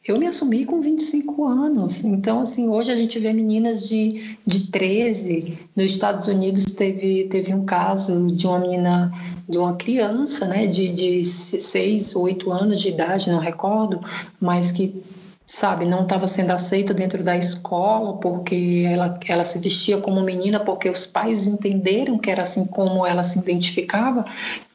Eu 0.07 0.19
me 0.19 0.27
assumi 0.27 0.67
com 0.67 0.83
25 0.83 1.47
anos. 1.47 2.05
Então, 2.05 2.41
assim, 2.41 2.69
hoje 2.69 2.93
a 2.93 2.97
gente 2.97 3.19
vê 3.19 3.33
meninas 3.33 3.89
de, 3.89 4.37
de 4.47 4.67
13. 4.71 5.59
Nos 5.75 5.87
Estados 5.87 6.29
Unidos 6.29 6.65
teve, 6.65 7.25
teve 7.25 7.55
um 7.55 7.65
caso 7.65 8.31
de 8.31 8.47
uma 8.47 8.59
menina, 8.59 9.11
de 9.49 9.57
uma 9.57 9.75
criança, 9.77 10.47
né, 10.47 10.67
de, 10.67 10.93
de 10.93 11.25
6, 11.25 12.17
8 12.17 12.53
anos 12.53 12.81
de 12.83 12.89
idade, 12.89 13.31
não 13.31 13.39
recordo, 13.39 13.99
mas 14.39 14.71
que 14.73 15.03
sabe, 15.47 15.85
não 15.85 16.03
estava 16.03 16.27
sendo 16.27 16.53
aceita 16.53 16.95
dentro 16.95 17.23
da 17.23 17.37
escola 17.37 18.17
porque 18.17 18.85
ela, 18.91 19.19
ela 19.29 19.45
se 19.45 19.59
vestia 19.59 19.99
como 19.99 20.23
menina 20.23 20.59
porque 20.59 20.89
os 20.89 21.05
pais 21.05 21.47
entenderam 21.47 22.19
que 22.19 22.31
era 22.31 22.43
assim 22.43 22.65
como 22.65 23.07
ela 23.07 23.23
se 23.23 23.39
identificava, 23.39 24.25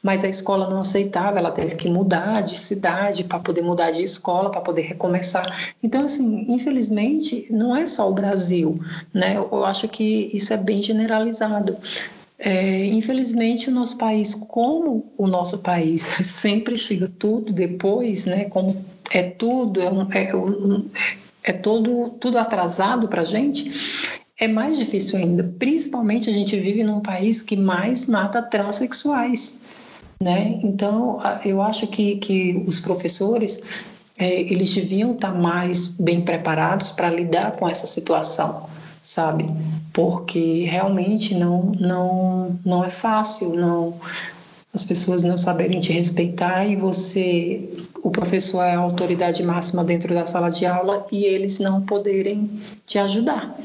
mas 0.00 0.22
a 0.22 0.28
escola 0.28 0.70
não 0.70 0.80
aceitava, 0.80 1.38
ela 1.38 1.50
teve 1.50 1.74
que 1.74 1.88
mudar 1.88 2.42
de 2.42 2.58
cidade 2.58 3.24
para 3.24 3.40
poder 3.40 3.62
mudar 3.62 3.90
de 3.90 4.02
escola, 4.02 4.50
para 4.50 4.60
poder 4.60 4.82
recomeçar. 4.82 5.74
Então, 5.82 6.04
assim, 6.04 6.46
infelizmente, 6.48 7.46
não 7.50 7.74
é 7.74 7.86
só 7.86 8.08
o 8.08 8.14
Brasil, 8.14 8.80
né? 9.12 9.36
Eu 9.36 9.64
acho 9.64 9.88
que 9.88 10.30
isso 10.32 10.52
é 10.52 10.56
bem 10.56 10.80
generalizado. 10.82 11.76
É, 12.38 12.86
infelizmente, 12.86 13.68
o 13.68 13.72
nosso 13.72 13.98
país, 13.98 14.34
como 14.34 15.12
o 15.18 15.26
nosso 15.26 15.58
país 15.58 16.00
sempre 16.24 16.78
chega 16.78 17.06
tudo 17.06 17.52
depois, 17.52 18.24
né? 18.24 18.44
Como 18.44 18.82
é 19.10 19.22
tudo, 19.22 19.80
é, 19.80 19.90
um, 19.90 20.08
é, 20.12 20.36
um, 20.36 20.88
é 21.42 21.52
todo, 21.52 22.10
tudo 22.20 22.38
atrasado 22.38 23.08
para 23.08 23.22
a 23.22 23.24
gente, 23.24 23.70
é 24.38 24.48
mais 24.48 24.78
difícil 24.78 25.18
ainda. 25.18 25.52
Principalmente 25.58 26.30
a 26.30 26.32
gente 26.32 26.56
vive 26.56 26.84
num 26.84 27.00
país 27.00 27.42
que 27.42 27.56
mais 27.56 28.06
mata 28.06 28.40
transexuais. 28.40 29.60
Né? 30.22 30.60
Então, 30.62 31.18
eu 31.44 31.60
acho 31.62 31.86
que, 31.86 32.16
que 32.16 32.62
os 32.66 32.78
professores 32.78 33.82
é, 34.18 34.42
eles 34.42 34.74
deviam 34.74 35.12
estar 35.12 35.34
mais 35.34 35.88
bem 35.88 36.20
preparados 36.20 36.90
para 36.90 37.08
lidar 37.08 37.52
com 37.52 37.66
essa 37.66 37.86
situação, 37.86 38.68
sabe? 39.02 39.46
Porque 39.94 40.66
realmente 40.66 41.34
não, 41.34 41.72
não, 41.80 42.58
não 42.62 42.84
é 42.84 42.90
fácil, 42.90 43.54
não 43.54 43.94
as 44.72 44.84
pessoas 44.84 45.22
não 45.22 45.36
saberem 45.36 45.80
te 45.80 45.92
respeitar 45.92 46.64
e 46.64 46.76
você, 46.76 47.68
o 48.02 48.10
professor 48.10 48.62
é 48.62 48.74
a 48.74 48.78
autoridade 48.78 49.42
máxima 49.42 49.84
dentro 49.84 50.14
da 50.14 50.26
sala 50.26 50.50
de 50.50 50.66
aula 50.66 51.06
e 51.12 51.24
eles 51.24 51.58
não 51.58 51.82
poderem 51.82 52.50
te 52.86 52.98
ajudar. 52.98 53.56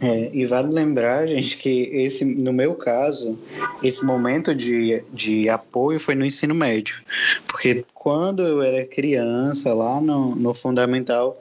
É, 0.00 0.30
e 0.32 0.44
vale 0.46 0.74
lembrar, 0.74 1.28
gente, 1.28 1.56
que 1.56 1.88
esse, 1.92 2.24
no 2.24 2.52
meu 2.52 2.74
caso, 2.74 3.38
esse 3.84 4.04
momento 4.04 4.52
de, 4.52 5.00
de 5.12 5.48
apoio 5.48 6.00
foi 6.00 6.16
no 6.16 6.26
ensino 6.26 6.52
médio. 6.52 6.96
Porque 7.46 7.84
quando 7.94 8.42
eu 8.42 8.60
era 8.60 8.84
criança, 8.84 9.72
lá 9.72 10.00
no, 10.00 10.34
no 10.34 10.52
fundamental, 10.54 11.40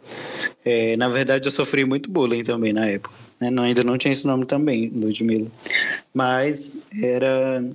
é, 0.64 0.96
na 0.96 1.10
verdade 1.10 1.48
eu 1.48 1.52
sofri 1.52 1.84
muito 1.84 2.12
bullying 2.12 2.44
também 2.44 2.72
na 2.72 2.86
época. 2.86 3.16
Né? 3.40 3.50
Não, 3.50 3.64
ainda 3.64 3.84
não 3.84 3.98
tinha 3.98 4.12
esse 4.12 4.28
nome 4.28 4.46
também, 4.46 4.92
Ludmilla. 4.96 5.48
Mas 6.14 6.78
era, 7.02 7.66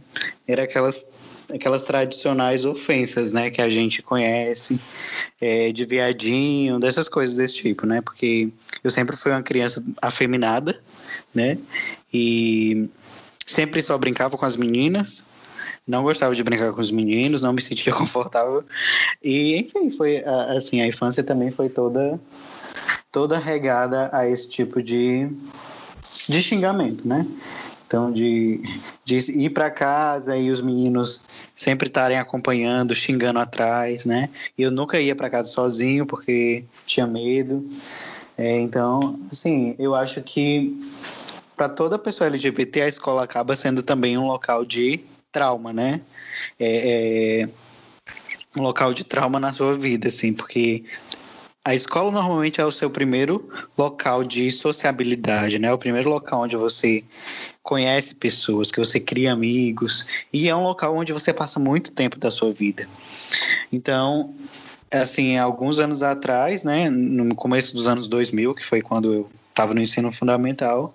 era 0.47 0.63
aquelas 0.63 1.05
aquelas 1.53 1.85
tradicionais 1.85 2.65
ofensas, 2.65 3.33
né, 3.33 3.51
que 3.51 3.61
a 3.61 3.71
gente 3.71 4.03
conhece, 4.03 4.79
é, 5.41 5.73
de 5.73 5.85
viadinho, 5.85 6.79
dessas 6.79 7.09
coisas 7.09 7.37
desse 7.37 7.57
tipo, 7.57 7.87
né, 7.87 8.01
porque 8.01 8.49
eu 8.83 8.91
sempre 8.91 9.17
fui 9.17 9.33
uma 9.33 9.43
criança 9.43 9.83
afeminada, 10.01 10.81
né, 11.35 11.59
e 12.13 12.89
sempre 13.47 13.83
só 13.83 13.97
brincava 13.97 14.37
com 14.37 14.45
as 14.45 14.57
meninas, 14.57 15.25
não 15.87 16.03
gostava 16.03 16.35
de 16.35 16.43
brincar 16.43 16.73
com 16.73 16.81
os 16.81 16.91
meninos, 16.91 17.43
não 17.43 17.53
me 17.53 17.63
sentia 17.63 17.93
confortável, 17.95 18.65
e 19.23 19.57
enfim, 19.57 19.91
foi 19.91 20.25
assim, 20.57 20.81
a 20.81 20.87
infância 20.87 21.23
também 21.23 21.51
foi 21.51 21.69
toda 21.69 22.21
toda 23.13 23.39
regada 23.39 24.11
a 24.13 24.29
esse 24.29 24.49
tipo 24.49 24.83
de 24.83 25.31
de 26.29 26.43
xingamento, 26.43 27.07
né? 27.07 27.27
Então, 27.87 28.13
de, 28.13 28.61
de 29.05 29.17
ir 29.41 29.51
para 29.51 29.71
casa 29.71 30.37
e 30.37 30.51
os 30.51 30.61
meninos 30.61 31.23
sempre 31.55 31.87
estarem 31.87 32.19
acompanhando, 32.19 32.95
xingando 32.95 33.39
atrás, 33.39 34.05
né? 34.05 34.29
E 34.59 34.63
eu 34.63 34.73
nunca 34.73 35.01
ia 35.01 35.15
para 35.15 35.31
casa 35.31 35.49
sozinho 35.49 36.05
porque 36.05 36.65
tinha 36.85 37.07
medo. 37.07 37.65
É, 38.37 38.59
então, 38.59 39.19
assim, 39.31 39.77
eu 39.79 39.95
acho 39.95 40.21
que 40.21 40.77
para 41.57 41.69
toda 41.69 41.99
pessoa 41.99 42.27
LGBT 42.27 42.83
a 42.83 42.89
escola 42.89 43.23
acaba 43.23 43.55
sendo 43.55 43.83
também 43.83 44.19
um 44.19 44.27
local 44.27 44.65
de 44.65 45.01
trauma, 45.31 45.73
né? 45.73 46.01
É, 46.59 47.45
é 47.45 47.49
um 48.57 48.63
local 48.63 48.93
de 48.93 49.05
trauma 49.05 49.39
na 49.39 49.53
sua 49.53 49.77
vida, 49.77 50.09
assim, 50.09 50.33
porque 50.33 50.85
a 51.67 51.75
escola 51.75 52.13
normalmente 52.13 52.61
é 52.61 52.65
o 52.65 52.71
seu 52.71 52.89
primeiro 52.89 53.51
local 53.77 54.23
de 54.23 54.53
sociabilidade, 54.53 55.59
né? 55.59 55.73
O 55.73 55.77
primeiro 55.77 56.09
local 56.09 56.43
onde 56.43 56.55
você 56.55 57.03
conhece 57.61 58.15
pessoas, 58.15 58.71
que 58.71 58.79
você 58.79 59.01
cria 59.01 59.33
amigos, 59.33 60.07
e 60.33 60.49
é 60.49 60.55
um 60.55 60.63
local 60.63 60.97
onde 60.97 61.13
você 61.13 61.33
passa 61.33 61.59
muito 61.59 61.91
tempo 61.91 62.21
da 62.21 62.31
sua 62.31 62.53
vida. 62.53 62.89
Então, 63.73 64.33
assim, 64.93 65.37
alguns 65.39 65.81
anos 65.81 66.05
atrás, 66.05 66.63
né, 66.63 66.89
no 66.89 67.35
começo 67.35 67.75
dos 67.75 67.89
anos 67.89 68.07
2000, 68.07 68.55
que 68.55 68.65
foi 68.65 68.81
quando 68.81 69.13
eu 69.13 69.29
estava 69.51 69.75
no 69.75 69.81
ensino 69.81 70.13
fundamental, 70.13 70.95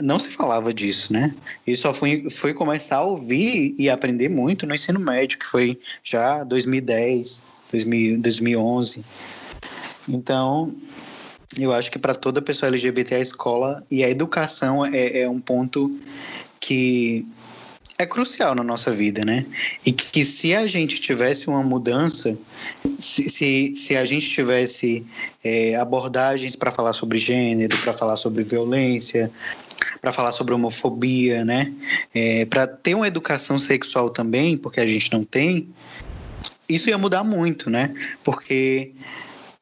não 0.00 0.20
se 0.20 0.30
falava 0.30 0.72
disso, 0.72 1.12
né? 1.12 1.34
E 1.66 1.74
só 1.74 1.92
fui, 1.92 2.30
fui 2.30 2.54
começar 2.54 2.98
a 2.98 3.02
ouvir 3.02 3.74
e 3.76 3.90
aprender 3.90 4.28
muito 4.28 4.68
no 4.68 4.74
ensino 4.76 5.00
médio, 5.00 5.36
que 5.36 5.46
foi 5.46 5.80
já 6.04 6.44
2010, 6.44 7.42
2000, 7.72 8.20
2011. 8.20 9.04
Então, 10.08 10.74
eu 11.58 11.72
acho 11.72 11.90
que 11.90 11.98
para 11.98 12.14
toda 12.14 12.42
pessoa 12.42 12.68
LGBT 12.68 13.16
a 13.16 13.20
escola 13.20 13.84
e 13.90 14.02
a 14.02 14.10
educação 14.10 14.84
é, 14.84 15.20
é 15.20 15.28
um 15.28 15.40
ponto 15.40 15.98
que 16.60 17.26
é 17.96 18.04
crucial 18.04 18.54
na 18.54 18.64
nossa 18.64 18.90
vida, 18.90 19.24
né? 19.24 19.46
E 19.86 19.92
que 19.92 20.24
se 20.24 20.54
a 20.54 20.66
gente 20.66 21.00
tivesse 21.00 21.48
uma 21.48 21.62
mudança, 21.62 22.36
se, 22.98 23.30
se, 23.30 23.72
se 23.76 23.96
a 23.96 24.04
gente 24.04 24.28
tivesse 24.28 25.06
é, 25.44 25.76
abordagens 25.76 26.56
para 26.56 26.72
falar 26.72 26.92
sobre 26.92 27.18
gênero, 27.18 27.76
para 27.78 27.92
falar 27.92 28.16
sobre 28.16 28.42
violência, 28.42 29.30
para 30.00 30.10
falar 30.10 30.32
sobre 30.32 30.54
homofobia, 30.54 31.44
né? 31.44 31.72
É, 32.12 32.44
para 32.46 32.66
ter 32.66 32.96
uma 32.96 33.06
educação 33.06 33.58
sexual 33.58 34.10
também, 34.10 34.56
porque 34.56 34.80
a 34.80 34.86
gente 34.86 35.12
não 35.12 35.22
tem, 35.22 35.68
isso 36.68 36.88
ia 36.88 36.98
mudar 36.98 37.22
muito, 37.22 37.70
né? 37.70 37.94
Porque 38.24 38.90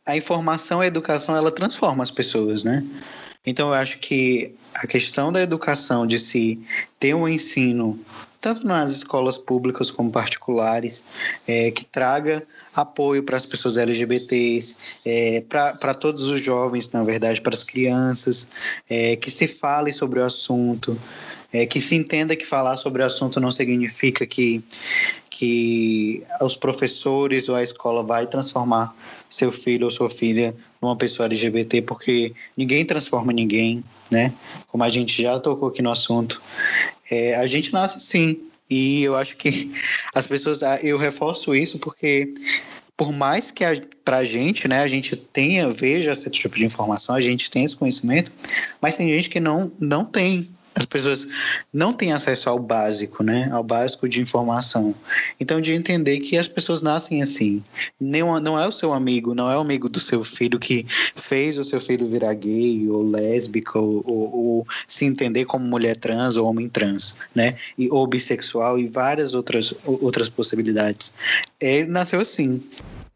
a 0.05 0.17
informação 0.17 0.81
a 0.81 0.87
educação 0.87 1.37
ela 1.37 1.51
transforma 1.51 2.03
as 2.03 2.11
pessoas, 2.11 2.65
né? 2.65 2.85
Então 3.45 3.69
eu 3.69 3.75
acho 3.75 3.99
que 3.99 4.55
a 4.75 4.87
questão 4.87 5.33
da 5.33 5.43
educação, 5.43 6.07
de 6.07 6.19
se 6.19 6.61
ter 6.99 7.15
um 7.15 7.29
ensino 7.29 7.99
tanto 8.41 8.67
nas 8.67 8.93
escolas 8.93 9.39
públicas 9.39 9.89
como 9.89 10.11
particulares, 10.11 11.05
é, 11.47 11.71
que 11.71 11.85
traga 11.85 12.43
apoio 12.75 13.23
para 13.23 13.37
as 13.37 13.47
pessoas 13.47 13.77
LGBTs, 13.77 14.79
é, 15.05 15.43
para 15.49 15.95
todos 15.95 16.25
os 16.25 16.41
jovens, 16.41 16.91
na 16.91 17.05
verdade, 17.05 17.41
para 17.41 17.55
as 17.55 17.63
crianças, 17.63 18.49
é, 18.91 19.15
que 19.15 19.31
se 19.31 19.47
fale 19.47 19.93
sobre 19.93 20.19
o 20.19 20.25
assunto, 20.25 20.99
é, 21.53 21.67
que 21.67 21.81
se 21.81 21.95
entenda 21.95 22.35
que 22.35 22.45
falar 22.45 22.77
sobre 22.77 23.03
o 23.03 23.07
assunto 23.07 23.39
não 23.39 23.53
significa 23.53 24.27
que, 24.27 24.65
que 25.43 26.23
os 26.41 26.55
professores 26.55 27.49
ou 27.49 27.57
a 27.57 27.65
escola 27.65 28.01
vai 28.01 28.29
transformar 28.29 28.95
seu 29.29 29.51
filho 29.51 29.87
ou 29.87 29.91
sua 29.91 30.09
filha 30.09 30.55
numa 30.81 30.95
pessoa 30.95 31.27
LGBT, 31.27 31.83
porque 31.83 32.33
ninguém 32.57 32.85
transforma 32.85 33.33
ninguém, 33.33 33.83
né? 34.09 34.33
Como 34.69 34.85
a 34.85 34.89
gente 34.89 35.21
já 35.21 35.41
tocou 35.41 35.71
aqui 35.71 35.83
no 35.83 35.91
assunto. 35.91 36.41
É, 37.11 37.35
a 37.35 37.45
gente 37.49 37.73
nasce 37.73 37.99
sim. 37.99 38.39
E 38.71 39.03
eu 39.03 39.17
acho 39.17 39.37
que 39.37 39.73
as 40.15 40.29
pessoas. 40.29 40.63
Ah, 40.63 40.79
eu 40.81 40.97
reforço 40.97 41.57
isso 41.57 41.77
porque 41.77 42.33
por 42.97 43.13
mais 43.13 43.51
que 43.51 43.65
a, 43.65 43.73
pra 44.05 44.23
gente, 44.23 44.69
né, 44.69 44.81
a 44.81 44.87
gente 44.87 45.17
tenha, 45.17 45.69
veja 45.71 46.13
esse 46.13 46.31
tipo 46.31 46.55
de 46.55 46.65
informação, 46.65 47.17
a 47.17 47.21
gente 47.21 47.51
tem 47.51 47.65
esse 47.65 47.77
conhecimento, 47.77 48.31
mas 48.81 48.97
tem 48.97 49.09
gente 49.09 49.29
que 49.29 49.41
não, 49.41 49.73
não 49.81 50.05
tem, 50.05 50.49
as 50.75 50.87
pessoas 50.87 51.27
não 51.73 51.93
têm 51.93 52.13
acesso 52.13 52.49
ao 52.49 52.59
básico, 52.59 53.23
né? 53.23 53.49
Ao 53.53 53.63
básico 53.63 54.09
de 54.09 54.21
informação. 54.21 54.95
Então, 55.39 55.61
de 55.61 55.75
entender 55.75 56.21
que 56.21 56.37
as 56.37 56.49
pessoas 56.49 56.83
nascem 56.83 57.23
assim. 57.23 57.63
Não, 58.01 58.59
é 58.59 58.67
o 58.67 58.73
seu 58.73 58.93
amigo, 58.93 59.35
não 59.35 59.51
é 59.51 59.57
o 59.57 59.61
amigo 59.61 59.89
do 59.89 60.01
seu 60.01 60.25
filho 60.25 60.59
que 60.59 60.87
fez 61.15 61.59
o 61.59 61.65
seu 61.65 61.81
filho 61.81 62.07
virar 62.07 62.35
gay 62.35 62.89
ou 62.89 63.03
lésbico 63.03 63.79
ou, 63.79 64.05
ou, 64.07 64.37
ou 64.37 64.67
se 64.89 65.05
entender 65.05 65.45
como 65.45 65.67
mulher 65.67 65.97
trans 65.97 66.37
ou 66.37 66.49
homem 66.49 66.69
trans, 66.69 67.15
né? 67.35 67.57
E, 67.77 67.91
ou 67.91 68.07
bissexual 68.07 68.79
e 68.79 68.87
várias 68.87 69.35
outras, 69.35 69.75
outras 69.85 70.29
possibilidades. 70.29 71.15
Ele 71.61 71.87
nasceu 71.87 72.21
assim. 72.21 72.63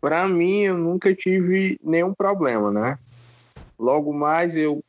Para 0.01 0.29
mim, 0.29 0.61
eu 0.61 0.77
nunca 0.77 1.15
tive 1.15 1.79
nenhum 1.83 2.13
problema, 2.13 2.71
né? 2.71 2.99
Logo 3.79 4.13
mais 4.13 4.57
eu 4.57 4.83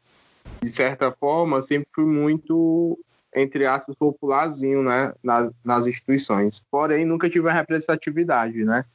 de 0.71 0.75
certa 0.75 1.11
forma, 1.11 1.61
sempre 1.61 1.87
fui 1.93 2.05
muito, 2.05 2.99
entre 3.35 3.65
aspas, 3.65 3.95
popularzinho, 3.95 4.83
né, 4.83 5.13
nas, 5.23 5.51
nas 5.63 5.87
instituições. 5.87 6.61
Porém, 6.69 7.05
nunca 7.05 7.29
tive 7.29 7.49
a 7.49 7.53
representatividade, 7.53 8.63
né, 8.63 8.85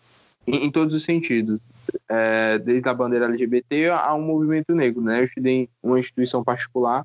em, 0.47 0.67
em 0.67 0.71
todos 0.71 0.95
os 0.95 1.03
sentidos. 1.03 1.61
É, 2.09 2.59
desde 2.59 2.89
a 2.89 2.95
bandeira 2.95 3.25
LGBT 3.27 3.89
a 3.89 4.15
um 4.15 4.23
movimento 4.23 4.75
negro, 4.75 5.03
né. 5.03 5.21
Eu 5.21 5.25
estudei 5.25 5.55
em 5.55 5.69
uma 5.83 5.99
instituição 5.99 6.45
particular 6.45 7.05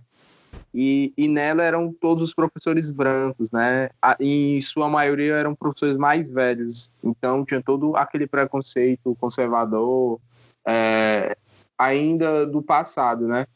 e, 0.74 1.14
e 1.18 1.28
nela 1.28 1.64
eram 1.64 1.94
todos 1.94 2.24
os 2.24 2.34
professores 2.34 2.92
brancos, 2.92 3.52
né, 3.52 3.90
em 4.20 4.60
sua 4.62 4.90
maioria 4.90 5.36
eram 5.36 5.56
professores 5.56 5.98
mais 5.98 6.32
velhos. 6.32 6.92
Então, 7.04 7.46
tinha 7.46 7.62
todo 7.62 7.96
aquele 7.96 8.28
preconceito 8.28 9.16
conservador, 9.20 10.20
é, 10.66 11.38
ainda 11.78 12.46
do 12.46 12.62
passado, 12.62 13.28
né? 13.28 13.48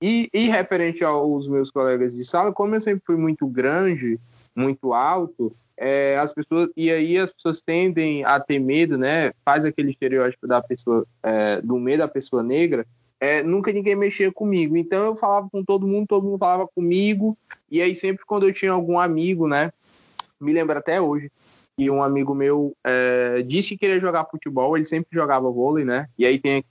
E, 0.00 0.28
e 0.32 0.48
referente 0.48 1.02
aos 1.02 1.48
meus 1.48 1.70
colegas 1.70 2.14
de 2.14 2.24
sala, 2.24 2.52
como 2.52 2.74
eu 2.74 2.80
sempre 2.80 3.02
fui 3.04 3.16
muito 3.16 3.46
grande, 3.46 4.18
muito 4.54 4.92
alto, 4.92 5.54
é, 5.76 6.18
as 6.18 6.32
pessoas 6.32 6.70
e 6.76 6.90
aí 6.90 7.18
as 7.18 7.30
pessoas 7.30 7.60
tendem 7.60 8.24
a 8.24 8.40
ter 8.40 8.58
medo, 8.58 8.96
né? 8.96 9.32
Faz 9.44 9.64
aquele 9.64 9.90
estereótipo 9.90 10.46
da 10.46 10.62
pessoa, 10.62 11.06
é, 11.22 11.60
do 11.60 11.76
medo 11.78 11.98
da 11.98 12.08
pessoa 12.08 12.42
negra. 12.42 12.86
É, 13.18 13.42
nunca 13.42 13.72
ninguém 13.72 13.96
mexia 13.96 14.30
comigo, 14.30 14.76
então 14.76 15.06
eu 15.06 15.16
falava 15.16 15.48
com 15.50 15.64
todo 15.64 15.86
mundo, 15.86 16.06
todo 16.06 16.24
mundo 16.24 16.38
falava 16.38 16.68
comigo. 16.68 17.36
E 17.70 17.80
aí 17.80 17.94
sempre 17.94 18.24
quando 18.26 18.46
eu 18.46 18.52
tinha 18.52 18.72
algum 18.72 18.98
amigo, 18.98 19.48
né? 19.48 19.72
Me 20.38 20.52
lembro 20.52 20.76
até 20.76 21.00
hoje 21.00 21.30
que 21.76 21.90
um 21.90 22.02
amigo 22.02 22.34
meu 22.34 22.74
é, 22.82 23.42
disse 23.42 23.70
que 23.70 23.78
queria 23.80 24.00
jogar 24.00 24.24
futebol, 24.24 24.76
ele 24.76 24.86
sempre 24.86 25.10
jogava 25.12 25.50
vôlei, 25.50 25.84
né? 25.84 26.08
E 26.18 26.24
aí 26.24 26.38
tem, 26.38 26.64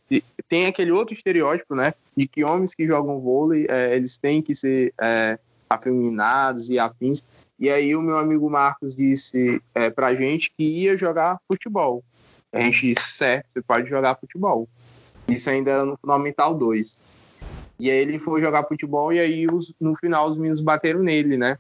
tem 0.50 0.66
aquele 0.66 0.92
outro 0.92 1.14
estereótipo, 1.14 1.76
né? 1.76 1.94
De 2.18 2.28
que 2.28 2.44
homens 2.44 2.74
que 2.74 2.88
jogam 2.88 3.20
vôlei, 3.20 3.68
é, 3.70 3.96
eles 3.96 4.18
têm 4.18 4.42
que 4.42 4.56
ser 4.56 4.92
é, 5.00 5.38
afeminados 5.70 6.72
e 6.72 6.80
afins. 6.80 7.24
E 7.60 7.70
aí 7.70 7.96
o 7.96 8.02
meu 8.02 8.18
amigo 8.18 8.50
Marcos 8.50 8.96
disse 8.96 9.62
é, 9.76 9.92
pra 9.92 10.16
gente 10.16 10.52
que 10.58 10.64
ia 10.64 10.98
jogar 10.98 11.40
futebol. 11.48 12.04
A 12.52 12.60
gente 12.62 12.94
disse, 12.94 13.12
certo, 13.12 13.48
você 13.54 13.62
pode 13.62 13.88
jogar 13.88 14.16
futebol. 14.16 14.68
Isso 15.28 15.50
ainda 15.50 15.72
era 15.72 15.86
no 15.86 15.98
Fundamental 15.98 16.56
2. 16.56 17.00
E 17.80 17.92
aí 17.92 17.98
ele 17.98 18.18
foi 18.18 18.42
jogar 18.42 18.64
futebol 18.64 19.14
e 19.14 19.20
aí 19.20 19.46
os, 19.46 19.74
no 19.80 19.96
final 19.96 20.30
os 20.30 20.38
meninos 20.38 20.62
bateram 20.62 21.02
nele, 21.04 21.38
né? 21.38 21.60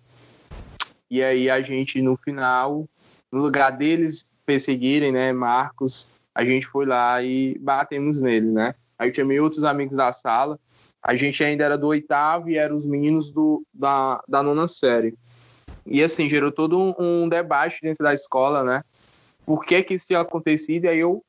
E 1.09 1.21
aí 1.21 1.49
a 1.49 1.61
gente, 1.61 2.01
no 2.01 2.15
final, 2.15 2.87
no 3.35 3.41
lugar 3.41 3.71
deles 3.71 4.25
perseguirem, 4.45 5.11
né, 5.11 5.33
Marcos, 5.33 6.09
a 6.33 6.45
gente 6.45 6.65
foi 6.65 6.85
lá 6.85 7.21
e 7.21 7.57
batemos 7.59 8.21
nele, 8.21 8.49
né? 8.49 8.73
Aí 8.97 9.09
eu 9.09 9.13
chamei 9.13 9.41
outros 9.41 9.65
amigos 9.65 9.97
da 9.97 10.09
sala, 10.13 10.57
A 11.03 11.15
gente 11.15 11.43
ainda 11.43 11.65
era 11.65 11.77
do 11.77 11.87
oitavo 11.87 12.49
e 12.49 12.57
eram 12.57 12.77
os 12.77 12.85
meninos 12.85 13.29
do, 13.29 13.61
da, 13.73 14.23
da 14.27 14.41
nona 14.41 14.67
série. 14.67 15.13
E 15.85 16.01
assim, 16.01 16.29
gerou 16.29 16.49
todo 16.49 16.79
um, 16.79 16.95
um 16.97 17.29
debate 17.29 17.79
dentro 17.81 18.03
da 18.03 18.13
escola, 18.13 18.63
né? 18.63 18.83
Por 19.45 19.65
que 19.65 19.83
que 19.83 19.93
isso 19.95 20.07
tinha 20.07 20.21
acontecido? 20.21 20.85
E 20.85 20.87
aí 20.87 20.99
eu, 20.99 21.21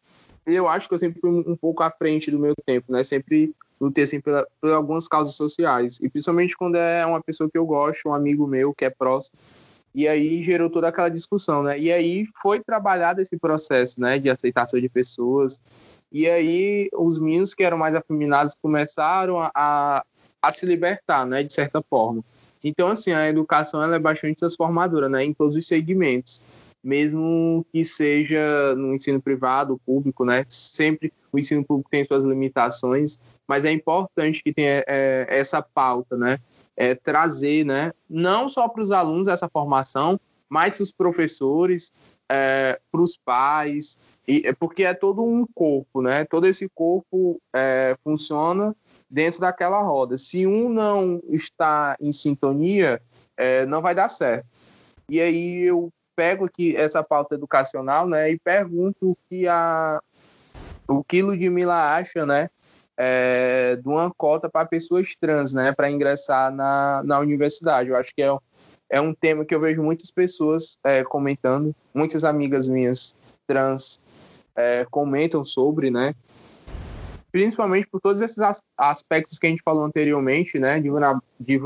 eu 0.46 0.68
acho 0.68 0.88
que 0.88 0.94
eu 0.94 0.98
sempre 0.98 1.20
fui 1.20 1.30
um 1.30 1.56
pouco 1.56 1.82
à 1.82 1.90
frente 1.90 2.30
do 2.30 2.38
meu 2.38 2.54
tempo, 2.64 2.92
né? 2.92 3.02
Sempre 3.02 3.52
lutei 3.80 4.04
assim 4.04 4.20
pela, 4.20 4.46
por 4.60 4.70
algumas 4.70 5.08
causas 5.08 5.34
sociais. 5.34 5.98
E 6.00 6.08
principalmente 6.08 6.56
quando 6.56 6.76
é 6.76 7.04
uma 7.04 7.20
pessoa 7.20 7.50
que 7.50 7.58
eu 7.58 7.66
gosto, 7.66 8.08
um 8.08 8.14
amigo 8.14 8.46
meu 8.46 8.72
que 8.72 8.84
é 8.84 8.90
próximo. 8.90 9.36
E 9.96 10.06
aí 10.06 10.42
gerou 10.42 10.68
toda 10.68 10.88
aquela 10.88 11.08
discussão, 11.08 11.62
né? 11.62 11.80
E 11.80 11.90
aí 11.90 12.26
foi 12.42 12.60
trabalhado 12.60 13.22
esse 13.22 13.38
processo, 13.38 13.98
né, 13.98 14.18
de 14.18 14.28
aceitação 14.28 14.78
de 14.78 14.90
pessoas. 14.90 15.58
E 16.12 16.28
aí 16.28 16.90
os 16.92 17.18
meninos 17.18 17.54
que 17.54 17.64
eram 17.64 17.78
mais 17.78 17.94
afeminados 17.94 18.54
começaram 18.60 19.40
a, 19.54 20.04
a 20.42 20.52
se 20.52 20.66
libertar, 20.66 21.24
né, 21.24 21.42
de 21.42 21.50
certa 21.50 21.80
forma. 21.80 22.22
Então, 22.62 22.88
assim, 22.88 23.12
a 23.12 23.26
educação 23.26 23.82
ela 23.82 23.96
é 23.96 23.98
bastante 23.98 24.36
transformadora, 24.36 25.08
né, 25.08 25.24
em 25.24 25.32
todos 25.32 25.56
os 25.56 25.66
segmentos. 25.66 26.42
Mesmo 26.84 27.64
que 27.72 27.82
seja 27.82 28.74
no 28.76 28.94
ensino 28.94 29.18
privado, 29.20 29.80
público, 29.86 30.26
né, 30.26 30.44
sempre 30.46 31.10
o 31.32 31.38
ensino 31.38 31.64
público 31.64 31.88
tem 31.90 32.04
suas 32.04 32.22
limitações, 32.22 33.18
mas 33.48 33.64
é 33.64 33.72
importante 33.72 34.42
que 34.42 34.52
tenha 34.52 34.84
é, 34.86 35.26
essa 35.30 35.62
pauta, 35.62 36.18
né, 36.18 36.38
é, 36.76 36.94
trazer, 36.94 37.64
né, 37.64 37.92
não 38.08 38.48
só 38.48 38.68
para 38.68 38.82
os 38.82 38.92
alunos 38.92 39.28
essa 39.28 39.48
formação, 39.48 40.20
mas 40.48 40.76
para 40.76 40.82
os 40.82 40.92
professores, 40.92 41.92
é, 42.28 42.78
para 42.90 43.00
os 43.00 43.16
pais, 43.16 43.96
e, 44.26 44.42
é 44.44 44.52
porque 44.52 44.84
é 44.84 44.94
todo 44.94 45.22
um 45.22 45.46
corpo, 45.54 46.02
né? 46.02 46.24
Todo 46.24 46.46
esse 46.46 46.68
corpo 46.68 47.40
é, 47.54 47.96
funciona 48.02 48.74
dentro 49.08 49.40
daquela 49.40 49.80
roda. 49.80 50.18
Se 50.18 50.46
um 50.46 50.68
não 50.68 51.22
está 51.28 51.96
em 52.00 52.12
sintonia, 52.12 53.00
é, 53.36 53.64
não 53.66 53.80
vai 53.80 53.94
dar 53.94 54.08
certo. 54.08 54.46
E 55.08 55.20
aí 55.20 55.62
eu 55.62 55.92
pego 56.16 56.46
aqui 56.46 56.74
essa 56.74 57.02
pauta 57.02 57.34
educacional, 57.34 58.08
né, 58.08 58.30
e 58.30 58.38
pergunto 58.38 59.10
o 59.10 59.16
que 59.28 59.46
a 59.46 60.00
o 60.88 61.02
que 61.02 61.20
Ludmilla 61.20 61.96
acha, 61.96 62.24
né, 62.24 62.48
é, 62.96 63.76
de 63.76 63.88
uma 63.88 64.10
cota 64.16 64.48
para 64.48 64.66
pessoas 64.66 65.14
trans, 65.16 65.52
né, 65.52 65.72
para 65.72 65.90
ingressar 65.90 66.52
na, 66.52 67.02
na 67.04 67.18
universidade. 67.18 67.90
Eu 67.90 67.96
acho 67.96 68.14
que 68.14 68.22
é, 68.22 68.34
é 68.90 69.00
um 69.00 69.14
tema 69.14 69.44
que 69.44 69.54
eu 69.54 69.60
vejo 69.60 69.82
muitas 69.82 70.10
pessoas 70.10 70.78
é, 70.82 71.04
comentando, 71.04 71.74
muitas 71.94 72.24
amigas 72.24 72.68
minhas 72.68 73.14
trans 73.46 74.00
é, 74.54 74.86
comentam 74.90 75.44
sobre, 75.44 75.90
né, 75.90 76.14
principalmente 77.30 77.86
por 77.86 78.00
todos 78.00 78.22
esses 78.22 78.38
aspectos 78.78 79.38
que 79.38 79.46
a 79.46 79.50
gente 79.50 79.62
falou 79.62 79.84
anteriormente, 79.84 80.58
né, 80.58 80.80
de, 80.80 80.88
de, 81.38 81.60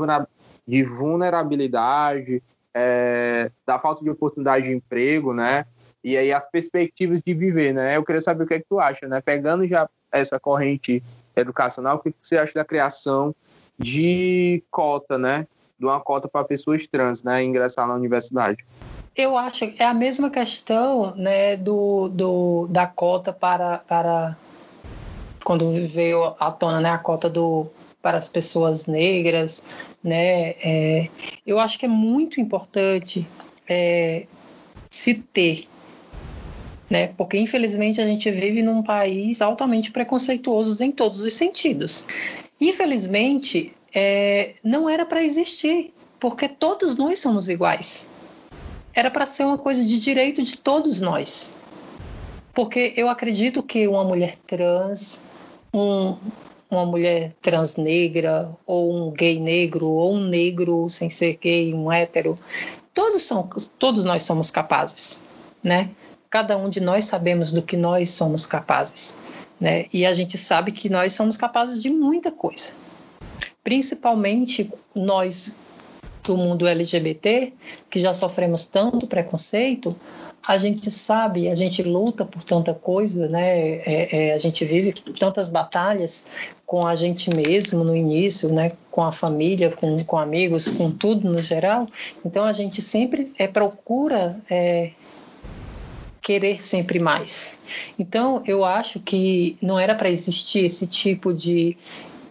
de 0.67 0.83
vulnerabilidade, 0.83 2.43
é, 2.73 3.49
da 3.65 3.79
falta 3.79 4.03
de 4.03 4.09
oportunidade 4.09 4.67
de 4.67 4.75
emprego, 4.75 5.33
né, 5.33 5.65
e 6.03 6.17
aí 6.17 6.31
as 6.33 6.49
perspectivas 6.49 7.21
de 7.21 7.33
viver, 7.33 7.73
né? 7.73 7.95
Eu 7.95 8.03
queria 8.03 8.21
saber 8.21 8.43
o 8.43 8.47
que 8.47 8.55
é 8.55 8.59
que 8.59 8.65
tu 8.67 8.79
acha, 8.79 9.07
né? 9.07 9.21
Pegando 9.21 9.67
já 9.67 9.87
essa 10.11 10.39
corrente 10.39 11.03
educacional, 11.35 11.97
o 11.97 11.99
que 11.99 12.13
você 12.21 12.37
acha 12.37 12.53
da 12.53 12.65
criação 12.65 13.35
de 13.77 14.63
cota, 14.69 15.17
né? 15.17 15.47
De 15.79 15.85
uma 15.85 15.99
cota 15.99 16.27
para 16.27 16.45
pessoas 16.45 16.85
trans, 16.87 17.23
né? 17.23 17.43
Ingressar 17.43 17.87
na 17.87 17.95
universidade. 17.95 18.63
Eu 19.15 19.37
acho 19.37 19.67
que 19.67 19.81
é 19.81 19.85
a 19.85 19.93
mesma 19.93 20.29
questão, 20.29 21.15
né? 21.15 21.57
Do, 21.57 22.07
do 22.09 22.67
da 22.69 22.87
cota 22.87 23.33
para 23.33 23.79
para 23.79 24.37
quando 25.43 25.71
veio 25.87 26.35
à 26.39 26.51
tona, 26.51 26.79
né? 26.79 26.89
A 26.91 26.97
cota 26.97 27.29
do 27.29 27.67
para 28.01 28.17
as 28.17 28.29
pessoas 28.29 28.87
negras, 28.87 29.63
né? 30.03 30.51
É, 30.63 31.09
eu 31.45 31.59
acho 31.59 31.77
que 31.77 31.85
é 31.85 31.89
muito 31.89 32.39
importante 32.39 33.27
é, 33.67 34.25
se 34.89 35.15
ter 35.15 35.67
né? 36.91 37.07
Porque 37.15 37.37
infelizmente 37.37 38.01
a 38.01 38.05
gente 38.05 38.29
vive 38.29 38.61
num 38.61 38.83
país 38.83 39.41
altamente 39.41 39.91
preconceituoso 39.91 40.83
em 40.83 40.91
todos 40.91 41.21
os 41.21 41.33
sentidos. 41.33 42.05
Infelizmente, 42.59 43.73
é, 43.95 44.55
não 44.61 44.89
era 44.89 45.05
para 45.05 45.23
existir, 45.23 45.93
porque 46.19 46.49
todos 46.49 46.97
nós 46.97 47.17
somos 47.19 47.47
iguais. 47.47 48.09
Era 48.93 49.09
para 49.09 49.25
ser 49.25 49.45
uma 49.45 49.57
coisa 49.57 49.85
de 49.85 49.97
direito 49.97 50.43
de 50.43 50.57
todos 50.57 50.99
nós. 50.99 51.55
Porque 52.53 52.93
eu 52.97 53.07
acredito 53.07 53.63
que 53.63 53.87
uma 53.87 54.03
mulher 54.03 54.35
trans, 54.45 55.21
um, 55.73 56.17
uma 56.69 56.85
mulher 56.85 57.31
trans 57.41 57.77
negra, 57.77 58.51
ou 58.65 58.93
um 58.93 59.11
gay 59.11 59.39
negro, 59.39 59.87
ou 59.87 60.15
um 60.15 60.19
negro 60.19 60.89
sem 60.89 61.09
ser 61.09 61.37
gay, 61.37 61.73
um 61.73 61.89
hétero, 61.89 62.37
todos, 62.93 63.21
são, 63.23 63.49
todos 63.79 64.03
nós 64.03 64.23
somos 64.23 64.51
capazes, 64.51 65.23
né? 65.63 65.89
Cada 66.31 66.57
um 66.57 66.69
de 66.69 66.79
nós 66.79 67.05
sabemos 67.05 67.51
do 67.51 67.61
que 67.61 67.75
nós 67.75 68.09
somos 68.09 68.45
capazes, 68.45 69.17
né? 69.59 69.85
E 69.91 70.05
a 70.05 70.13
gente 70.13 70.37
sabe 70.37 70.71
que 70.71 70.89
nós 70.89 71.11
somos 71.11 71.35
capazes 71.35 71.83
de 71.83 71.89
muita 71.89 72.31
coisa. 72.31 72.73
Principalmente 73.61 74.71
nós 74.95 75.57
do 76.23 76.37
mundo 76.37 76.67
LGBT, 76.67 77.51
que 77.89 77.99
já 77.99 78.13
sofremos 78.13 78.65
tanto 78.65 79.07
preconceito, 79.07 79.95
a 80.47 80.57
gente 80.57 80.89
sabe, 80.89 81.49
a 81.49 81.55
gente 81.55 81.83
luta 81.83 82.25
por 82.25 82.43
tanta 82.43 82.73
coisa, 82.73 83.27
né? 83.27 83.59
É, 83.79 84.29
é, 84.29 84.33
a 84.33 84.37
gente 84.37 84.63
vive 84.63 84.93
tantas 85.19 85.49
batalhas 85.49 86.25
com 86.65 86.87
a 86.87 86.95
gente 86.95 87.29
mesmo 87.35 87.83
no 87.83 87.95
início, 87.95 88.51
né? 88.51 88.71
Com 88.89 89.03
a 89.03 89.11
família, 89.11 89.69
com, 89.69 90.01
com 90.03 90.17
amigos, 90.17 90.71
com 90.71 90.89
tudo 90.89 91.29
no 91.29 91.41
geral. 91.41 91.87
Então 92.25 92.45
a 92.45 92.53
gente 92.53 92.81
sempre 92.81 93.33
é, 93.37 93.47
procura 93.47 94.39
é, 94.49 94.91
querer 96.21 96.61
sempre 96.61 96.99
mais. 96.99 97.57
Então, 97.97 98.43
eu 98.45 98.63
acho 98.63 98.99
que 98.99 99.57
não 99.61 99.79
era 99.79 99.95
para 99.95 100.09
existir 100.09 100.65
esse 100.65 100.85
tipo 100.85 101.33
de, 101.33 101.75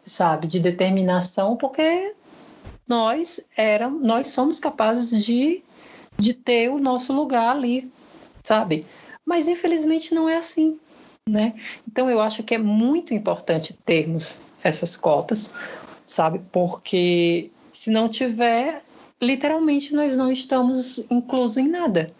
sabe, 0.00 0.46
de 0.46 0.60
determinação, 0.60 1.56
porque 1.56 2.14
nós 2.88 3.40
eram, 3.56 3.90
nós 3.90 4.28
somos 4.28 4.60
capazes 4.60 5.24
de, 5.24 5.62
de 6.18 6.34
ter 6.34 6.68
o 6.68 6.78
nosso 6.78 7.12
lugar 7.12 7.54
ali, 7.54 7.90
sabe? 8.42 8.86
Mas 9.24 9.48
infelizmente 9.48 10.14
não 10.14 10.28
é 10.28 10.36
assim, 10.36 10.78
né? 11.28 11.54
Então 11.86 12.10
eu 12.10 12.20
acho 12.20 12.42
que 12.42 12.54
é 12.54 12.58
muito 12.58 13.14
importante 13.14 13.78
termos 13.84 14.40
essas 14.62 14.96
cotas, 14.96 15.54
sabe? 16.06 16.40
Porque 16.50 17.50
se 17.72 17.90
não 17.90 18.08
tiver, 18.08 18.82
literalmente 19.22 19.94
nós 19.94 20.16
não 20.16 20.30
estamos 20.32 20.98
inclusos 21.10 21.56
em 21.56 21.68
nada, 21.68 22.12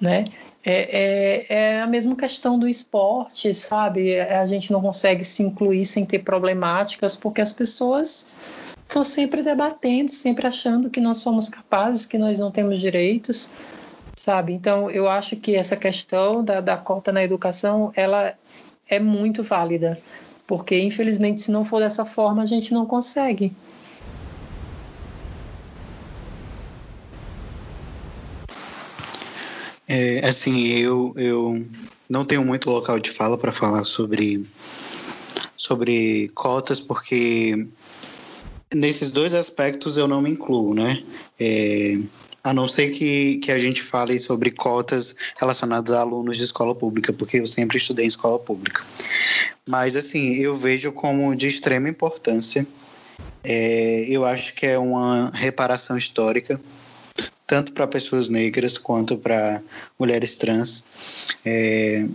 né? 0.00 0.26
É, 0.64 0.72
é, 0.72 1.46
é, 1.48 1.80
a 1.80 1.86
mesma 1.86 2.16
questão 2.16 2.58
do 2.58 2.66
esporte, 2.66 3.54
sabe? 3.54 4.18
A 4.18 4.46
gente 4.46 4.72
não 4.72 4.80
consegue 4.80 5.24
se 5.24 5.42
incluir 5.42 5.84
sem 5.86 6.04
ter 6.04 6.20
problemáticas, 6.20 7.16
porque 7.16 7.40
as 7.40 7.52
pessoas 7.52 8.26
estão 8.82 9.04
sempre 9.04 9.42
debatendo, 9.42 10.10
sempre 10.10 10.46
achando 10.46 10.90
que 10.90 11.00
nós 11.00 11.18
somos 11.18 11.48
capazes, 11.48 12.04
que 12.04 12.18
nós 12.18 12.38
não 12.38 12.50
temos 12.50 12.80
direitos, 12.80 13.48
sabe? 14.16 14.52
Então, 14.52 14.90
eu 14.90 15.08
acho 15.08 15.36
que 15.36 15.54
essa 15.54 15.76
questão 15.76 16.44
da, 16.44 16.60
da 16.60 16.76
cota 16.76 17.12
na 17.12 17.22
educação, 17.22 17.92
ela 17.94 18.34
é 18.88 18.98
muito 18.98 19.42
válida, 19.42 20.00
porque, 20.46 20.80
infelizmente, 20.80 21.40
se 21.40 21.50
não 21.50 21.64
for 21.64 21.80
dessa 21.80 22.04
forma, 22.04 22.42
a 22.42 22.46
gente 22.46 22.74
não 22.74 22.86
consegue. 22.86 23.52
É, 29.88 30.26
assim, 30.26 30.68
eu, 30.68 31.14
eu 31.16 31.64
não 32.08 32.24
tenho 32.24 32.44
muito 32.44 32.70
local 32.70 32.98
de 32.98 33.10
fala 33.10 33.38
para 33.38 33.52
falar 33.52 33.84
sobre, 33.84 34.44
sobre 35.56 36.28
cotas, 36.34 36.80
porque 36.80 37.66
nesses 38.74 39.10
dois 39.10 39.32
aspectos 39.34 39.96
eu 39.96 40.08
não 40.08 40.20
me 40.20 40.30
incluo, 40.30 40.74
né? 40.74 41.02
É, 41.38 41.94
a 42.42 42.52
não 42.54 42.68
ser 42.68 42.90
que, 42.90 43.38
que 43.38 43.50
a 43.50 43.58
gente 43.58 43.82
fale 43.82 44.18
sobre 44.20 44.52
cotas 44.52 45.14
relacionadas 45.36 45.90
a 45.92 46.00
alunos 46.00 46.36
de 46.36 46.44
escola 46.44 46.74
pública, 46.74 47.12
porque 47.12 47.38
eu 47.38 47.46
sempre 47.46 47.78
estudei 47.78 48.04
em 48.04 48.08
escola 48.08 48.38
pública. 48.38 48.84
Mas, 49.68 49.96
assim, 49.96 50.34
eu 50.34 50.54
vejo 50.54 50.92
como 50.92 51.34
de 51.34 51.48
extrema 51.48 51.88
importância. 51.88 52.64
É, 53.42 54.04
eu 54.08 54.24
acho 54.24 54.54
que 54.54 54.64
é 54.64 54.78
uma 54.78 55.30
reparação 55.34 55.96
histórica 55.96 56.60
tanto 57.46 57.72
para 57.72 57.86
pessoas 57.86 58.28
negras 58.28 58.76
quanto 58.76 59.16
para 59.16 59.62
mulheres 59.98 60.36
trans. 60.36 60.84
É, 61.44 62.06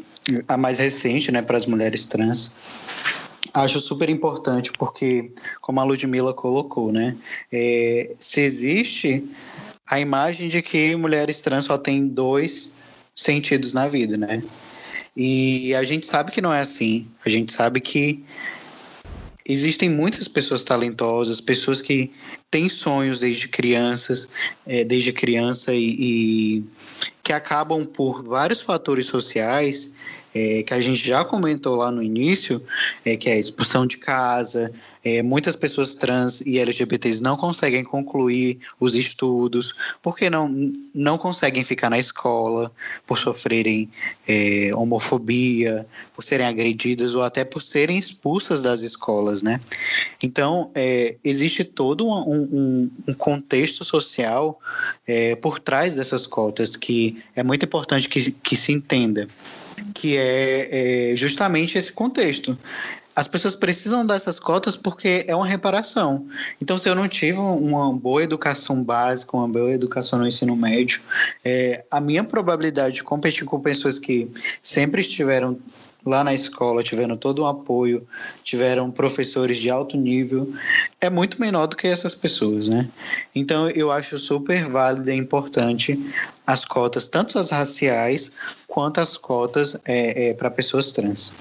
a 0.47 0.57
mais 0.57 0.79
recente, 0.79 1.31
né, 1.31 1.41
para 1.41 1.57
as 1.57 1.65
mulheres 1.65 2.05
trans. 2.05 2.55
Acho 3.53 3.79
super 3.79 4.09
importante 4.09 4.71
porque, 4.71 5.31
como 5.59 5.79
a 5.79 5.83
Ludmilla 5.83 6.33
colocou, 6.33 6.91
né, 6.91 7.15
é, 7.51 8.11
se 8.19 8.41
existe 8.41 9.23
a 9.85 9.99
imagem 9.99 10.47
de 10.47 10.61
que 10.61 10.95
mulheres 10.95 11.41
trans 11.41 11.65
só 11.65 11.77
têm 11.77 12.07
dois 12.07 12.71
sentidos 13.15 13.73
na 13.73 13.87
vida, 13.87 14.15
né? 14.15 14.41
E 15.15 15.75
a 15.75 15.83
gente 15.83 16.07
sabe 16.07 16.31
que 16.31 16.39
não 16.39 16.53
é 16.53 16.61
assim. 16.61 17.05
A 17.25 17.29
gente 17.29 17.51
sabe 17.51 17.81
que 17.81 18.23
existem 19.45 19.89
muitas 19.89 20.27
pessoas 20.27 20.63
talentosas, 20.63 21.41
pessoas 21.41 21.81
que 21.81 22.11
têm 22.49 22.69
sonhos 22.69 23.19
desde 23.19 23.47
crianças, 23.47 24.29
é, 24.65 24.83
desde 24.83 25.11
criança 25.11 25.73
e, 25.73 25.95
e 25.99 26.63
que 27.23 27.33
acabam 27.33 27.85
por 27.85 28.23
vários 28.23 28.61
fatores 28.61 29.05
sociais 29.05 29.91
é, 30.33 30.63
que 30.63 30.73
a 30.73 30.81
gente 30.81 31.05
já 31.05 31.23
comentou 31.23 31.75
lá 31.75 31.91
no 31.91 32.01
início, 32.01 32.61
é, 33.05 33.15
que 33.15 33.29
é 33.29 33.33
a 33.33 33.39
expulsão 33.39 33.85
de 33.85 33.97
casa, 33.97 34.71
é, 35.03 35.23
muitas 35.23 35.55
pessoas 35.55 35.95
trans 35.95 36.41
e 36.41 36.59
LGBTs 36.59 37.21
não 37.21 37.35
conseguem 37.35 37.83
concluir 37.83 38.59
os 38.79 38.95
estudos, 38.95 39.73
porque 40.01 40.29
não, 40.29 40.71
não 40.93 41.17
conseguem 41.17 41.63
ficar 41.63 41.89
na 41.89 41.97
escola, 41.97 42.71
por 43.05 43.17
sofrerem 43.17 43.89
é, 44.27 44.69
homofobia, 44.75 45.85
por 46.13 46.23
serem 46.23 46.45
agredidas 46.45 47.15
ou 47.15 47.23
até 47.23 47.43
por 47.43 47.61
serem 47.61 47.97
expulsas 47.97 48.61
das 48.61 48.81
escolas, 48.81 49.41
né? 49.41 49.59
Então, 50.21 50.69
é, 50.75 51.15
existe 51.23 51.63
todo 51.63 52.07
um, 52.07 52.11
um, 52.13 52.91
um 53.07 53.13
contexto 53.13 53.83
social 53.83 54.59
é, 55.07 55.35
por 55.35 55.59
trás 55.59 55.95
dessas 55.95 56.27
cotas 56.27 56.75
que 56.75 57.21
é 57.35 57.43
muito 57.43 57.65
importante 57.65 58.07
que, 58.07 58.31
que 58.31 58.55
se 58.55 58.71
entenda 58.71 59.27
que 59.93 60.17
é, 60.17 61.11
é 61.11 61.15
justamente 61.15 61.77
esse 61.77 61.91
contexto 61.91 62.57
as 63.15 63.27
pessoas 63.27 63.55
precisam 63.55 64.05
dessas 64.05 64.39
cotas 64.39 64.75
porque 64.75 65.25
é 65.27 65.35
uma 65.35 65.45
reparação. 65.45 66.25
Então, 66.61 66.77
se 66.77 66.87
eu 66.89 66.95
não 66.95 67.07
tive 67.07 67.37
uma 67.37 67.93
boa 67.93 68.23
educação 68.23 68.81
básica, 68.81 69.35
uma 69.35 69.47
boa 69.47 69.71
educação 69.71 70.19
no 70.19 70.27
ensino 70.27 70.55
médio, 70.55 71.01
é, 71.43 71.83
a 71.91 71.99
minha 71.99 72.23
probabilidade 72.23 72.95
de 72.95 73.03
competir 73.03 73.45
com 73.45 73.59
pessoas 73.59 73.99
que 73.99 74.31
sempre 74.63 75.01
estiveram 75.01 75.59
lá 76.05 76.23
na 76.23 76.33
escola, 76.33 76.83
tiveram 76.83 77.15
todo 77.15 77.43
um 77.43 77.47
apoio, 77.47 78.07
tiveram 78.43 78.89
professores 78.91 79.57
de 79.57 79.69
alto 79.69 79.95
nível, 79.95 80.51
é 80.99 81.09
muito 81.09 81.39
menor 81.39 81.67
do 81.67 81.75
que 81.75 81.87
essas 81.87 82.15
pessoas, 82.15 82.67
né? 82.67 82.89
Então 83.35 83.69
eu 83.69 83.91
acho 83.91 84.17
super 84.17 84.65
válido 84.69 85.09
e 85.09 85.15
importante 85.15 85.99
as 86.45 86.65
cotas, 86.65 87.07
tanto 87.07 87.37
as 87.37 87.51
raciais 87.51 88.31
quanto 88.67 88.99
as 88.99 89.17
cotas 89.17 89.77
é, 89.85 90.29
é, 90.29 90.33
para 90.33 90.49
pessoas 90.49 90.91
trans. 90.91 91.33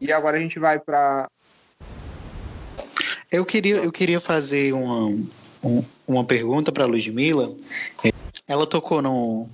E 0.00 0.12
agora 0.12 0.36
a 0.36 0.40
gente 0.40 0.58
vai 0.58 0.78
para 0.78 1.28
eu 3.34 3.44
queria, 3.44 3.76
eu 3.78 3.90
queria 3.90 4.20
fazer 4.20 4.72
uma, 4.72 5.12
uma 6.06 6.24
pergunta 6.24 6.70
para 6.70 6.84
a 6.84 6.86
Ludmilla. 6.86 7.52
Ela 8.46 8.64
tocou 8.64 9.02
no, 9.02 9.48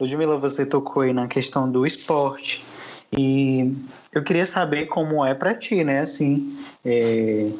Ludmila, 0.00 0.38
você 0.38 0.64
tocou 0.64 1.02
aí 1.02 1.12
na 1.12 1.28
questão 1.28 1.70
do 1.70 1.86
esporte. 1.86 2.64
E 3.12 3.74
eu 4.12 4.22
queria 4.22 4.46
saber 4.46 4.86
como 4.86 5.24
é 5.24 5.34
para 5.34 5.54
ti, 5.54 5.84
né? 5.84 6.00
Assim, 6.00 6.56
é, 6.84 7.50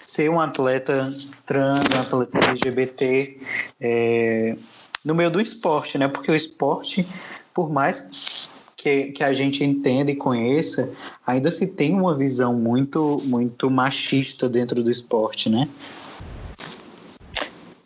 ser 0.00 0.28
um 0.28 0.40
atleta 0.40 1.08
trans, 1.46 1.84
um 1.94 2.00
atleta 2.00 2.38
LGBT 2.50 3.38
é, 3.80 4.56
no 5.04 5.14
meio 5.14 5.30
do 5.30 5.40
esporte, 5.40 5.96
né? 5.96 6.08
Porque 6.08 6.32
o 6.32 6.34
esporte, 6.34 7.06
por 7.52 7.70
mais 7.70 8.52
que, 8.76 9.12
que 9.12 9.22
a 9.22 9.32
gente 9.32 9.62
entenda 9.62 10.10
e 10.10 10.16
conheça, 10.16 10.90
ainda 11.24 11.52
se 11.52 11.66
tem 11.66 11.94
uma 11.94 12.14
visão 12.14 12.54
muito, 12.54 13.22
muito 13.24 13.70
machista 13.70 14.48
dentro 14.48 14.82
do 14.82 14.90
esporte, 14.90 15.48
né? 15.48 15.68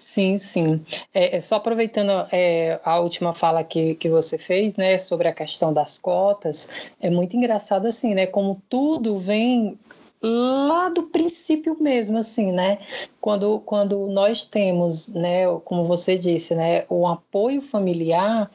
Sim, 0.09 0.39
sim. 0.39 0.83
É, 1.13 1.37
é, 1.37 1.41
só 1.41 1.57
aproveitando 1.57 2.11
é, 2.33 2.81
a 2.83 2.99
última 2.99 3.35
fala 3.35 3.63
que, 3.63 3.95
que 3.97 4.09
você 4.09 4.39
fez, 4.39 4.75
né, 4.75 4.97
sobre 4.97 5.29
a 5.29 5.35
questão 5.35 5.71
das 5.71 5.99
cotas, 5.99 6.67
é 6.99 7.11
muito 7.11 7.37
engraçado 7.37 7.87
assim, 7.87 8.15
né, 8.15 8.25
como 8.25 8.59
tudo 8.71 9.19
vem 9.19 9.79
lá 10.23 10.89
do 10.89 11.03
princípio 11.03 11.77
mesmo, 11.79 12.17
assim, 12.17 12.51
né? 12.53 12.79
Quando, 13.21 13.61
quando 13.67 14.07
nós 14.07 14.47
temos, 14.47 15.09
né, 15.09 15.45
como 15.63 15.85
você 15.85 16.17
disse, 16.17 16.55
né, 16.55 16.87
o 16.89 17.07
apoio 17.07 17.61
familiar, 17.61 18.51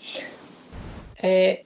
é, 1.21 1.61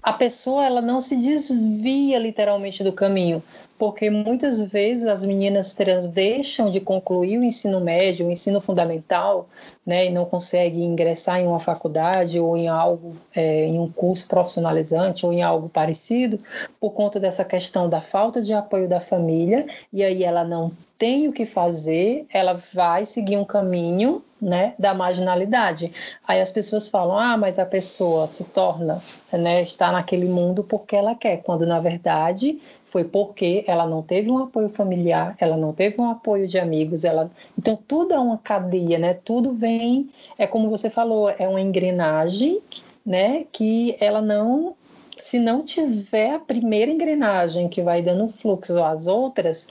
a 0.00 0.12
pessoa 0.12 0.64
ela 0.64 0.80
não 0.80 1.00
se 1.00 1.16
desvia 1.16 2.20
literalmente 2.20 2.84
do 2.84 2.92
caminho, 2.92 3.42
porque 3.80 4.10
muitas 4.10 4.60
vezes 4.60 5.06
as 5.06 5.24
meninas 5.24 5.72
trans 5.72 6.06
deixam 6.06 6.70
de 6.70 6.82
concluir 6.82 7.38
o 7.38 7.42
ensino 7.42 7.80
médio, 7.80 8.26
o 8.26 8.30
ensino 8.30 8.60
fundamental, 8.60 9.48
né, 9.86 10.04
e 10.04 10.10
não 10.10 10.26
conseguem 10.26 10.84
ingressar 10.84 11.40
em 11.40 11.46
uma 11.46 11.58
faculdade 11.58 12.38
ou 12.38 12.58
em 12.58 12.68
algo, 12.68 13.16
é, 13.34 13.64
em 13.64 13.78
um 13.78 13.90
curso 13.90 14.28
profissionalizante 14.28 15.24
ou 15.24 15.32
em 15.32 15.42
algo 15.42 15.70
parecido, 15.70 16.38
por 16.78 16.90
conta 16.90 17.18
dessa 17.18 17.42
questão 17.42 17.88
da 17.88 18.02
falta 18.02 18.42
de 18.42 18.52
apoio 18.52 18.86
da 18.86 19.00
família, 19.00 19.66
e 19.90 20.04
aí 20.04 20.22
ela 20.24 20.44
não 20.44 20.70
tem 20.98 21.26
o 21.26 21.32
que 21.32 21.46
fazer, 21.46 22.26
ela 22.30 22.60
vai 22.74 23.06
seguir 23.06 23.38
um 23.38 23.44
caminho 23.46 24.22
né, 24.40 24.74
da 24.78 24.94
marginalidade. 24.94 25.92
Aí 26.26 26.40
as 26.40 26.50
pessoas 26.50 26.88
falam: 26.88 27.16
"Ah, 27.18 27.36
mas 27.36 27.58
a 27.58 27.66
pessoa 27.66 28.26
se 28.26 28.44
torna, 28.44 29.00
né, 29.32 29.62
está 29.62 29.92
naquele 29.92 30.26
mundo 30.26 30.64
porque 30.64 30.96
ela 30.96 31.14
quer", 31.14 31.38
quando 31.38 31.66
na 31.66 31.78
verdade 31.80 32.58
foi 32.90 33.04
porque 33.04 33.64
ela 33.68 33.86
não 33.86 34.02
teve 34.02 34.30
um 34.30 34.38
apoio 34.38 34.68
familiar, 34.68 35.36
ela 35.38 35.56
não 35.56 35.72
teve 35.72 36.00
um 36.00 36.10
apoio 36.10 36.48
de 36.48 36.58
amigos, 36.58 37.04
ela 37.04 37.30
então 37.56 37.78
tudo 37.86 38.12
é 38.12 38.18
uma 38.18 38.36
cadeia, 38.36 38.98
né? 38.98 39.14
Tudo 39.14 39.52
vem, 39.52 40.10
é 40.36 40.44
como 40.44 40.68
você 40.68 40.90
falou, 40.90 41.30
é 41.30 41.48
uma 41.48 41.60
engrenagem, 41.60 42.60
né? 43.06 43.46
Que 43.52 43.96
ela 44.00 44.20
não, 44.20 44.74
se 45.16 45.38
não 45.38 45.64
tiver 45.64 46.34
a 46.34 46.40
primeira 46.40 46.90
engrenagem 46.90 47.68
que 47.68 47.80
vai 47.80 48.02
dando 48.02 48.26
fluxo 48.26 48.82
às 48.82 49.06
outras, 49.06 49.68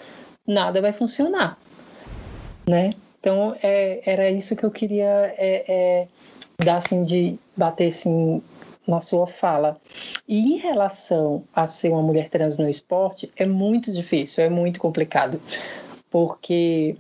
nada 0.48 0.82
vai 0.82 0.94
funcionar, 0.94 1.60
né? 2.66 2.92
Então 3.20 3.54
é, 3.62 4.02
era 4.06 4.30
isso 4.30 4.56
que 4.56 4.64
eu 4.64 4.72
queria 4.72 5.34
é, 5.38 5.66
é, 5.68 6.08
dar 6.64 6.78
assim 6.78 7.04
de 7.04 7.38
bater 7.58 7.90
assim 7.90 8.42
na 8.90 9.02
sua 9.02 9.28
fala. 9.28 9.78
E 10.28 10.54
em 10.54 10.58
relação 10.58 11.44
a 11.54 11.68
ser 11.68 11.90
uma 11.90 12.02
mulher 12.02 12.30
trans 12.30 12.58
no 12.58 12.68
esporte, 12.68 13.32
é 13.36 13.46
muito 13.46 13.92
difícil, 13.94 14.44
é 14.44 14.50
muito 14.50 14.80
complicado, 14.80 15.40
porque 16.10 16.96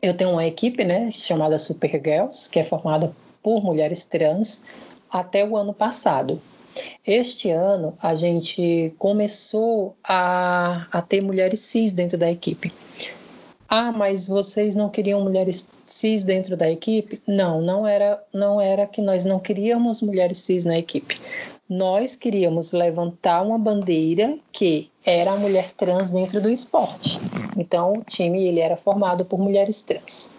eu 0.00 0.16
tenho 0.16 0.30
uma 0.30 0.46
equipe, 0.46 0.84
né, 0.84 1.10
chamada 1.10 1.58
Super 1.58 1.90
Girls, 2.02 2.48
que 2.48 2.58
é 2.58 2.64
formada 2.64 3.12
por 3.42 3.62
mulheres 3.62 4.04
trans 4.04 4.64
até 5.10 5.44
o 5.44 5.56
ano 5.56 5.74
passado. 5.74 6.40
Este 7.04 7.50
ano 7.50 7.96
a 8.00 8.14
gente 8.14 8.94
começou 8.96 9.96
a, 10.04 10.86
a 10.92 11.02
ter 11.02 11.20
mulheres 11.20 11.60
cis 11.60 11.92
dentro 11.92 12.16
da 12.16 12.30
equipe. 12.30 12.72
Ah, 13.72 13.92
mas 13.92 14.26
vocês 14.26 14.74
não 14.74 14.88
queriam 14.88 15.22
mulheres 15.22 15.68
cis 15.86 16.24
dentro 16.24 16.56
da 16.56 16.68
equipe? 16.68 17.22
Não, 17.24 17.60
não 17.60 17.86
era, 17.86 18.20
não 18.34 18.60
era 18.60 18.84
que 18.84 19.00
nós 19.00 19.24
não 19.24 19.38
queríamos 19.38 20.02
mulheres 20.02 20.38
cis 20.38 20.64
na 20.64 20.76
equipe. 20.76 21.20
Nós 21.68 22.16
queríamos 22.16 22.72
levantar 22.72 23.42
uma 23.42 23.56
bandeira 23.56 24.36
que 24.50 24.90
era 25.06 25.30
a 25.30 25.36
mulher 25.36 25.70
trans 25.76 26.10
dentro 26.10 26.40
do 26.40 26.50
esporte. 26.50 27.20
Então, 27.56 27.92
o 27.92 28.02
time 28.02 28.44
ele 28.44 28.58
era 28.58 28.76
formado 28.76 29.24
por 29.24 29.38
mulheres 29.38 29.82
trans. 29.82 30.32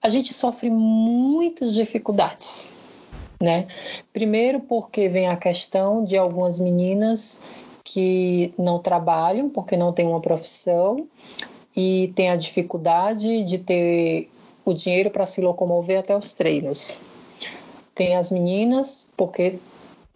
A 0.00 0.08
gente 0.08 0.32
sofre 0.32 0.70
muitas 0.70 1.74
dificuldades, 1.74 2.72
né? 3.40 3.66
Primeiro 4.12 4.60
porque 4.60 5.08
vem 5.08 5.26
a 5.26 5.36
questão 5.36 6.04
de 6.04 6.16
algumas 6.16 6.60
meninas 6.60 7.40
que 7.82 8.54
não 8.56 8.78
trabalham 8.78 9.48
porque 9.48 9.76
não 9.76 9.92
têm 9.92 10.06
uma 10.06 10.20
profissão 10.20 11.08
e 11.76 12.12
tem 12.14 12.30
a 12.30 12.36
dificuldade 12.36 13.44
de 13.44 13.58
ter 13.58 14.30
o 14.64 14.72
dinheiro 14.72 15.10
para 15.10 15.26
se 15.26 15.40
locomover 15.40 15.98
até 15.98 16.16
os 16.16 16.32
treinos. 16.32 17.00
Tem 17.94 18.16
as 18.16 18.30
meninas, 18.30 19.08
porque 19.16 19.58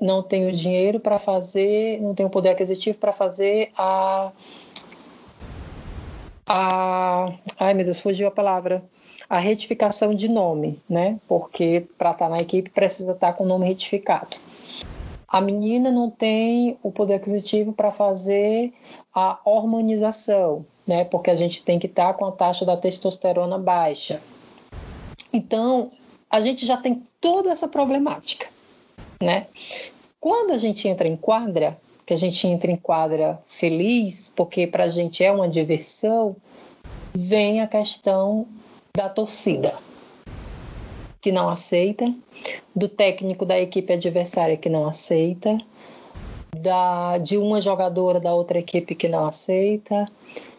não 0.01 0.23
tem 0.23 0.49
o 0.49 0.53
dinheiro 0.53 1.01
para 1.01 1.19
fazer, 1.19 2.01
não 2.01 2.15
tem 2.15 2.27
o 2.27 2.31
poder 2.31 2.51
aquisitivo 2.51 2.99
para 2.99 3.13
fazer 3.13 3.71
a, 3.77 4.31
a. 6.47 7.33
Ai 7.59 7.75
meu 7.75 7.85
Deus, 7.85 8.01
fugiu 8.01 8.29
a 8.29 8.31
palavra. 8.31 8.83
A 9.29 9.39
retificação 9.39 10.15
de 10.15 10.29
nome, 10.29 10.79
né? 10.89 11.19
Porque 11.27 11.85
para 11.99 12.13
estar 12.13 12.27
tá 12.27 12.31
na 12.31 12.39
equipe 12.39 12.71
precisa 12.71 13.13
estar 13.13 13.29
tá 13.29 13.33
com 13.33 13.43
o 13.43 13.47
nome 13.47 13.67
retificado. 13.67 14.37
A 15.27 15.41
menina 15.41 15.91
não 15.91 16.09
tem 16.09 16.79
o 16.83 16.93
poder 16.93 17.15
aquisitivo 17.15 17.73
para 17.73 17.91
fazer 17.91 18.73
a 19.13 19.41
hormonização, 19.45 20.65
né? 20.87 21.05
Porque 21.05 21.31
a 21.31 21.35
gente 21.35 21.65
tem 21.65 21.79
que 21.79 21.87
estar 21.87 22.15
com 22.15 22.25
a 22.25 22.33
taxa 22.33 22.65
da 22.65 22.77
testosterona 22.77 23.59
baixa. 23.59 24.21
Então, 25.33 25.91
a 26.31 26.41
gente 26.41 26.65
já 26.65 26.77
tem 26.77 27.03
toda 27.21 27.51
essa 27.51 27.69
problemática, 27.69 28.47
né? 29.21 29.47
Quando 30.21 30.53
a 30.53 30.57
gente 30.57 30.89
entra 30.89 31.07
em 31.07 31.17
quadra, 31.17 31.79
que 32.05 32.15
a 32.15 32.17
gente 32.17 32.47
entra 32.47 32.71
em 32.71 32.77
quadra 32.77 33.41
feliz, 33.47 34.33
porque 34.35 34.67
para 34.67 34.85
a 34.85 34.89
gente 34.89 35.25
é 35.25 35.31
uma 35.31 35.49
diversão, 35.49 36.37
vem 37.15 37.61
a 37.61 37.67
questão 37.67 38.47
da 38.97 39.09
torcida, 39.09 39.75
que 41.21 41.33
não 41.33 41.49
aceita, 41.49 42.13
do 42.75 42.89
técnico 42.89 43.45
da 43.45 43.59
equipe 43.59 43.93
adversária 43.93 44.57
que 44.57 44.69
não 44.69 44.87
aceita, 44.87 45.59
da, 46.57 47.19
de 47.19 47.37
uma 47.37 47.61
jogadora 47.61 48.21
da 48.21 48.35
outra 48.35 48.59
equipe 48.59 48.95
que 48.95 49.09
não 49.09 49.27
aceita. 49.27 50.07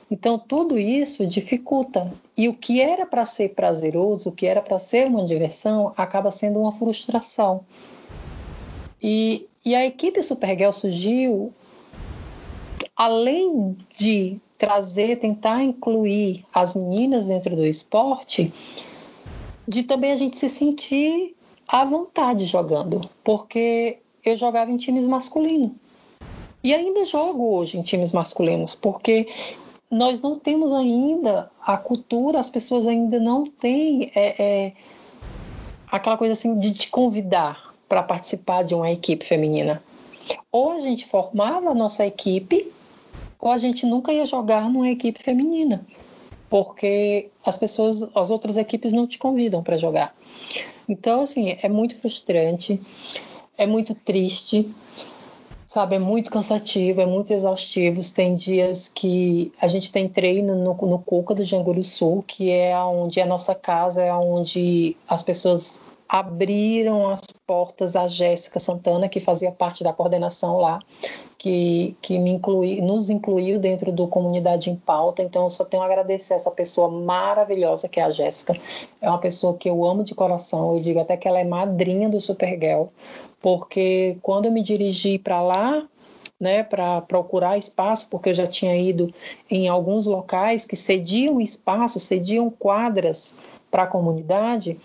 Então, 0.09 0.39
tudo 0.39 0.79
isso 0.79 1.27
dificulta. 1.27 2.11
E 2.37 2.47
o 2.47 2.53
que 2.53 2.79
era 2.81 3.05
para 3.05 3.25
ser 3.25 3.49
prazeroso, 3.49 4.29
o 4.29 4.31
que 4.31 4.45
era 4.45 4.61
para 4.61 4.79
ser 4.79 5.07
uma 5.07 5.25
diversão, 5.25 5.93
acaba 5.97 6.31
sendo 6.31 6.59
uma 6.59 6.71
frustração. 6.71 7.61
E, 9.01 9.47
e 9.65 9.75
a 9.75 9.85
equipe 9.85 10.21
Supergirl 10.23 10.71
surgiu, 10.71 11.53
além 12.95 13.77
de 13.97 14.41
trazer, 14.57 15.17
tentar 15.17 15.61
incluir 15.61 16.43
as 16.53 16.73
meninas 16.73 17.27
dentro 17.27 17.55
do 17.55 17.65
esporte, 17.65 18.51
de 19.67 19.83
também 19.83 20.11
a 20.11 20.15
gente 20.15 20.37
se 20.37 20.49
sentir 20.49 21.35
à 21.67 21.83
vontade 21.83 22.45
jogando, 22.45 23.01
porque 23.23 23.97
eu 24.23 24.37
jogava 24.37 24.71
em 24.71 24.77
times 24.77 25.05
masculinos. 25.05 25.71
E 26.63 26.73
ainda 26.73 27.05
jogo 27.05 27.55
hoje 27.55 27.77
em 27.77 27.83
times 27.83 28.11
masculinos, 28.11 28.73
porque 28.73 29.27
nós 29.89 30.21
não 30.21 30.37
temos 30.37 30.73
ainda 30.73 31.49
a 31.65 31.77
cultura, 31.77 32.39
as 32.39 32.49
pessoas 32.49 32.85
ainda 32.85 33.19
não 33.19 33.45
têm 33.45 34.11
é, 34.13 34.41
é, 34.41 34.73
aquela 35.89 36.17
coisa 36.17 36.33
assim 36.33 36.57
de 36.59 36.73
te 36.73 36.89
convidar 36.89 37.73
para 37.87 38.03
participar 38.03 38.63
de 38.63 38.75
uma 38.75 38.91
equipe 38.91 39.25
feminina. 39.25 39.81
Ou 40.51 40.71
a 40.71 40.79
gente 40.81 41.05
formava 41.05 41.69
a 41.69 41.73
nossa 41.73 42.05
equipe, 42.05 42.69
ou 43.39 43.49
a 43.49 43.57
gente 43.57 43.85
nunca 43.85 44.11
ia 44.11 44.25
jogar 44.25 44.69
numa 44.69 44.89
equipe 44.89 45.21
feminina, 45.21 45.85
porque 46.49 47.29
as 47.45 47.55
pessoas, 47.55 48.07
as 48.13 48.29
outras 48.29 48.57
equipes 48.57 48.91
não 48.91 49.07
te 49.07 49.17
convidam 49.17 49.63
para 49.63 49.77
jogar. 49.77 50.13
Então, 50.89 51.21
assim, 51.21 51.57
é 51.61 51.69
muito 51.69 51.95
frustrante, 51.95 52.81
é 53.57 53.65
muito 53.65 53.95
triste, 53.95 54.69
sabe? 55.67 55.97
É 55.97 55.99
muito 55.99 56.31
cansativo, 56.31 57.01
é 57.01 57.05
muito 57.05 57.31
exaustivo. 57.31 58.01
Tem 58.13 58.33
dias 58.33 58.87
que 58.87 59.51
a 59.61 59.67
gente 59.67 59.91
tem 59.91 60.07
treino 60.07 60.55
no, 60.55 60.73
no 60.73 60.99
Coca 60.99 61.35
do 61.35 61.43
Janguru 61.43 61.83
Sul, 61.83 62.23
que 62.25 62.49
é 62.49 62.75
onde 62.83 63.19
é 63.19 63.23
a 63.23 63.27
nossa 63.27 63.53
casa, 63.53 64.01
é 64.01 64.13
onde 64.13 64.95
as 65.07 65.21
pessoas 65.21 65.81
abriram 66.09 67.09
as 67.09 67.19
portas 67.45 67.97
à 67.97 68.07
Jéssica 68.07 68.61
Santana, 68.61 69.09
que 69.09 69.19
fazia 69.19 69.51
parte 69.51 69.83
da 69.83 69.91
coordenação 69.91 70.57
lá, 70.57 70.79
que, 71.37 71.97
que 72.01 72.17
me 72.17 72.31
inclui, 72.31 72.79
nos 72.79 73.09
incluiu 73.09 73.59
dentro 73.59 73.91
do 73.91 74.07
Comunidade 74.07 74.69
em 74.69 74.75
Pauta. 74.77 75.21
Então, 75.21 75.43
eu 75.43 75.49
só 75.49 75.65
tenho 75.65 75.83
a 75.83 75.85
agradecer 75.85 76.35
essa 76.35 76.49
pessoa 76.49 76.89
maravilhosa 76.89 77.89
que 77.89 77.99
é 77.99 78.03
a 78.03 78.09
Jéssica. 78.09 78.55
É 79.01 79.09
uma 79.09 79.19
pessoa 79.19 79.57
que 79.57 79.69
eu 79.69 79.83
amo 79.83 80.01
de 80.01 80.15
coração. 80.15 80.75
Eu 80.75 80.81
digo 80.81 81.01
até 81.01 81.17
que 81.17 81.27
ela 81.27 81.41
é 81.41 81.43
madrinha 81.43 82.07
do 82.07 82.21
Supergirl, 82.21 82.85
porque 83.41 84.17
quando 84.21 84.45
eu 84.45 84.51
me 84.51 84.61
dirigi 84.61 85.17
para 85.17 85.41
lá, 85.41 85.87
né, 86.39 86.63
para 86.63 87.01
procurar 87.01 87.57
espaço, 87.57 88.07
porque 88.09 88.29
eu 88.29 88.33
já 88.33 88.47
tinha 88.47 88.75
ido 88.75 89.13
em 89.49 89.67
alguns 89.67 90.05
locais 90.05 90.65
que 90.65 90.75
cediam 90.75 91.41
espaço, 91.41 91.99
cediam 91.99 92.49
quadras 92.49 93.35
para 93.71 93.83
a 93.83 93.87
comunidade, 93.87 94.77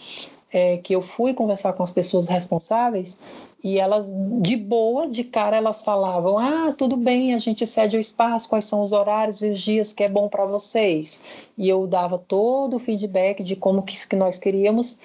é, 0.50 0.78
que 0.78 0.94
eu 0.94 1.02
fui 1.02 1.34
conversar 1.34 1.72
com 1.72 1.82
as 1.82 1.92
pessoas 1.92 2.28
responsáveis 2.28 3.18
e 3.64 3.78
elas, 3.78 4.12
de 4.40 4.56
boa, 4.56 5.06
de 5.06 5.22
cara, 5.22 5.56
elas 5.56 5.82
falavam: 5.84 6.36
Ah, 6.36 6.74
tudo 6.76 6.96
bem, 6.96 7.32
a 7.32 7.38
gente 7.38 7.64
cede 7.64 7.96
o 7.96 8.00
espaço, 8.00 8.48
quais 8.48 8.64
são 8.64 8.82
os 8.82 8.90
horários 8.90 9.40
e 9.40 9.50
os 9.50 9.60
dias 9.60 9.92
que 9.92 10.02
é 10.02 10.08
bom 10.08 10.28
para 10.28 10.44
vocês. 10.44 11.22
E 11.56 11.68
eu 11.68 11.86
dava 11.86 12.18
todo 12.18 12.74
o 12.74 12.80
feedback 12.80 13.42
de 13.42 13.54
como 13.54 13.82
que, 13.82 14.08
que 14.08 14.16
nós 14.16 14.36
queríamos, 14.36 14.98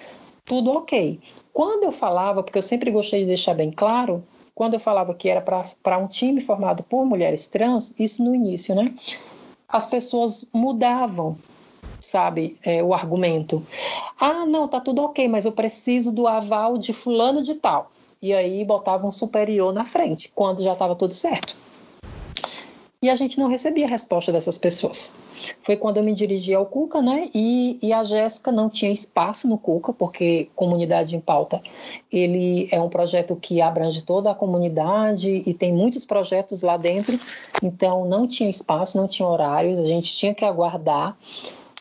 tudo 0.44 0.72
ok. 0.72 1.20
Quando 1.58 1.86
eu 1.86 1.92
falava, 1.92 2.44
porque 2.44 2.60
eu 2.60 2.62
sempre 2.62 2.92
gostei 2.92 3.22
de 3.22 3.26
deixar 3.26 3.56
bem 3.56 3.72
claro, 3.72 4.24
quando 4.54 4.76
eu 4.76 4.80
falava 4.80 5.16
que 5.16 5.28
era 5.28 5.42
para 5.42 5.98
um 5.98 6.06
time 6.06 6.40
formado 6.40 6.84
por 6.84 7.04
mulheres 7.04 7.48
trans, 7.48 7.96
isso 7.98 8.24
no 8.24 8.36
início, 8.36 8.76
né? 8.76 8.86
As 9.68 9.88
pessoas 9.88 10.46
mudavam 10.54 11.36
sabe, 12.00 12.60
é, 12.62 12.84
o 12.84 12.94
argumento. 12.94 13.66
Ah, 14.22 14.46
não, 14.46 14.68
tá 14.68 14.80
tudo 14.80 15.02
ok, 15.02 15.28
mas 15.28 15.46
eu 15.46 15.52
preciso 15.52 16.12
do 16.12 16.28
aval 16.28 16.78
de 16.78 16.94
fulano 16.94 17.42
de 17.42 17.56
tal. 17.56 17.90
E 18.22 18.36
aí 18.36 18.64
botava 18.64 19.08
um 19.08 19.12
superior 19.12 19.74
na 19.74 19.84
frente, 19.84 20.32
quando 20.36 20.62
já 20.62 20.74
estava 20.74 20.96
tudo 20.96 21.16
certo. 21.16 21.56
E 23.04 23.12
a 23.12 23.16
gente 23.16 23.40
não 23.40 23.48
recebia 23.48 23.88
resposta 23.88 24.32
dessas 24.32 24.58
pessoas. 24.58 25.14
Foi 25.62 25.78
quando 25.78 25.98
eu 25.98 26.04
me 26.04 26.16
dirigi 26.16 26.54
ao 26.56 26.66
Cuca, 26.66 27.00
né? 27.00 27.30
E, 27.34 27.78
e 27.80 27.94
a 27.94 28.04
Jéssica 28.04 28.52
não 28.52 28.70
tinha 28.70 28.92
espaço 28.92 29.48
no 29.48 29.56
Cuca, 29.56 29.94
porque 29.94 30.50
Comunidade 30.56 31.16
em 31.16 31.20
Pauta, 31.20 31.62
ele 32.12 32.68
é 32.72 32.82
um 32.82 32.90
projeto 32.90 33.36
que 33.36 33.62
abrange 33.62 34.02
toda 34.02 34.32
a 34.32 34.36
comunidade 34.36 35.44
e 35.46 35.54
tem 35.54 35.72
muitos 35.72 36.06
projetos 36.06 36.64
lá 36.64 36.76
dentro, 36.76 37.20
então 37.62 38.06
não 38.06 38.28
tinha 38.28 38.50
espaço, 38.50 38.98
não 38.98 39.08
tinha 39.08 39.28
horários, 39.28 39.78
a 39.78 39.86
gente 39.86 40.16
tinha 40.16 40.34
que 40.34 40.44
aguardar 40.44 41.16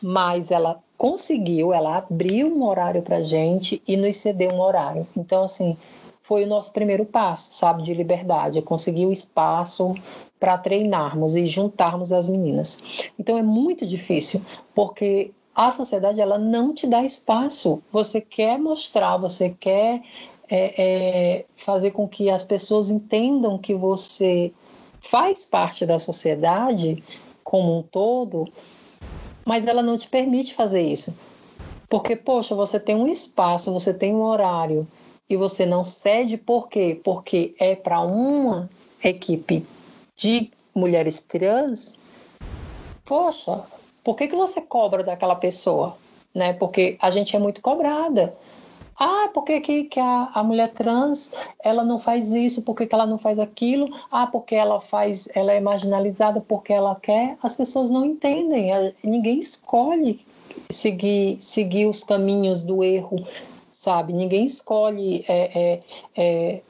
mas 0.01 0.51
ela 0.51 0.79
conseguiu, 0.97 1.73
ela 1.73 1.97
abriu 1.97 2.47
um 2.47 2.63
horário 2.63 3.01
para 3.01 3.21
gente 3.21 3.81
e 3.87 3.95
nos 3.97 4.17
cedeu 4.17 4.51
um 4.51 4.61
horário. 4.61 5.07
Então, 5.15 5.43
assim, 5.43 5.77
foi 6.21 6.43
o 6.43 6.47
nosso 6.47 6.71
primeiro 6.71 7.05
passo, 7.05 7.53
sabe, 7.53 7.83
de 7.83 7.93
liberdade, 7.93 8.59
é 8.59 8.61
conseguir 8.61 9.05
o 9.05 9.11
espaço 9.11 9.95
para 10.39 10.57
treinarmos 10.57 11.35
e 11.35 11.47
juntarmos 11.47 12.11
as 12.11 12.27
meninas. 12.27 13.11
Então, 13.17 13.37
é 13.37 13.43
muito 13.43 13.85
difícil, 13.85 14.41
porque 14.75 15.31
a 15.55 15.71
sociedade 15.71 16.21
ela 16.21 16.37
não 16.37 16.73
te 16.73 16.85
dá 16.85 17.03
espaço. 17.03 17.81
Você 17.91 18.21
quer 18.21 18.59
mostrar, 18.59 19.17
você 19.17 19.49
quer 19.49 20.03
é, 20.49 20.73
é, 20.77 21.45
fazer 21.55 21.91
com 21.91 22.07
que 22.07 22.29
as 22.29 22.45
pessoas 22.45 22.91
entendam 22.91 23.57
que 23.57 23.73
você 23.73 24.53
faz 24.99 25.43
parte 25.43 25.85
da 25.85 25.97
sociedade 25.97 27.03
como 27.43 27.79
um 27.79 27.81
todo, 27.81 28.47
mas 29.43 29.65
ela 29.65 29.81
não 29.81 29.97
te 29.97 30.07
permite 30.07 30.53
fazer 30.53 30.81
isso. 30.81 31.15
Porque, 31.89 32.15
poxa, 32.15 32.53
você 32.53 32.79
tem 32.79 32.95
um 32.95 33.07
espaço, 33.07 33.71
você 33.71 33.93
tem 33.93 34.13
um 34.13 34.21
horário 34.21 34.87
e 35.29 35.35
você 35.35 35.65
não 35.65 35.83
cede 35.83 36.37
por 36.37 36.69
quê? 36.69 36.99
Porque 37.03 37.55
é 37.57 37.75
para 37.75 38.01
uma 38.01 38.69
equipe 39.03 39.65
de 40.17 40.51
mulheres 40.75 41.21
trans. 41.21 41.95
Poxa, 43.05 43.63
por 44.03 44.15
que, 44.15 44.27
que 44.27 44.35
você 44.35 44.59
cobra 44.59 45.03
daquela 45.03 45.35
pessoa? 45.35 45.95
Né? 46.33 46.53
Porque 46.53 46.97
a 47.01 47.09
gente 47.09 47.35
é 47.35 47.39
muito 47.39 47.61
cobrada. 47.61 48.35
Ah, 48.99 49.29
por 49.31 49.43
que, 49.43 49.61
que, 49.61 49.83
que 49.83 49.99
a, 49.99 50.31
a, 50.33 50.43
mulher 50.43 50.69
trans 50.69 51.31
ela 51.63 51.85
não 51.85 51.99
faz 51.99 52.31
isso? 52.31 52.63
Por 52.63 52.75
que, 52.75 52.87
que 52.87 52.95
ela 52.95 53.05
não 53.05 53.19
faz 53.19 53.37
aquilo? 53.37 53.89
Ah, 54.11 54.25
porque 54.25 54.55
ela 54.55 54.79
faz, 54.79 55.29
ela 55.35 55.53
é 55.53 55.59
marginalizada 55.59 56.41
porque 56.41 56.73
ela 56.73 56.95
quer. 56.95 57.37
As 57.43 57.55
pessoas 57.55 57.91
não 57.91 58.03
entendem. 58.03 58.69
Ninguém 59.03 59.39
escolhe 59.39 60.19
seguir, 60.71 61.37
seguir 61.39 61.85
os 61.85 62.03
caminhos 62.03 62.63
do 62.63 62.83
erro, 62.83 63.23
sabe? 63.69 64.13
Ninguém 64.13 64.45
escolhe. 64.45 65.23
É, 65.27 65.61
é, 65.61 65.81
é, 66.15 66.61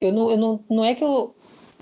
eu 0.00 0.12
não, 0.12 0.30
eu 0.30 0.36
não, 0.36 0.60
não 0.68 0.84
é 0.84 0.92
que 0.92 1.04
eu 1.04 1.35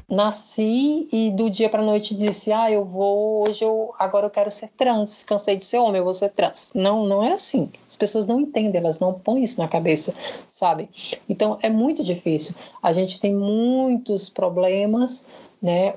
nasci 0.08 1.08
e 1.12 1.30
do 1.30 1.48
dia 1.48 1.68
para 1.68 1.82
noite 1.82 2.14
disse, 2.14 2.52
ah, 2.52 2.70
eu 2.70 2.84
vou 2.84 3.48
hoje 3.48 3.64
eu 3.64 3.94
agora 3.98 4.26
eu 4.26 4.30
quero 4.30 4.50
ser 4.50 4.68
trans, 4.76 5.24
cansei 5.24 5.56
de 5.56 5.64
ser 5.64 5.78
homem, 5.78 5.98
eu 5.98 6.04
vou 6.04 6.14
ser 6.14 6.30
trans. 6.30 6.72
Não, 6.74 7.04
não 7.04 7.22
é 7.24 7.32
assim. 7.32 7.70
As 7.88 7.96
pessoas 7.96 8.26
não 8.26 8.40
entendem, 8.40 8.80
elas 8.80 8.98
não 8.98 9.12
põem 9.12 9.42
isso 9.42 9.60
na 9.60 9.68
cabeça, 9.68 10.14
sabe? 10.48 10.88
Então 11.28 11.58
é 11.62 11.68
muito 11.68 12.04
difícil. 12.04 12.54
A 12.82 12.92
gente 12.92 13.20
tem 13.20 13.34
muitos 13.34 14.28
problemas, 14.28 15.26
né? 15.60 15.94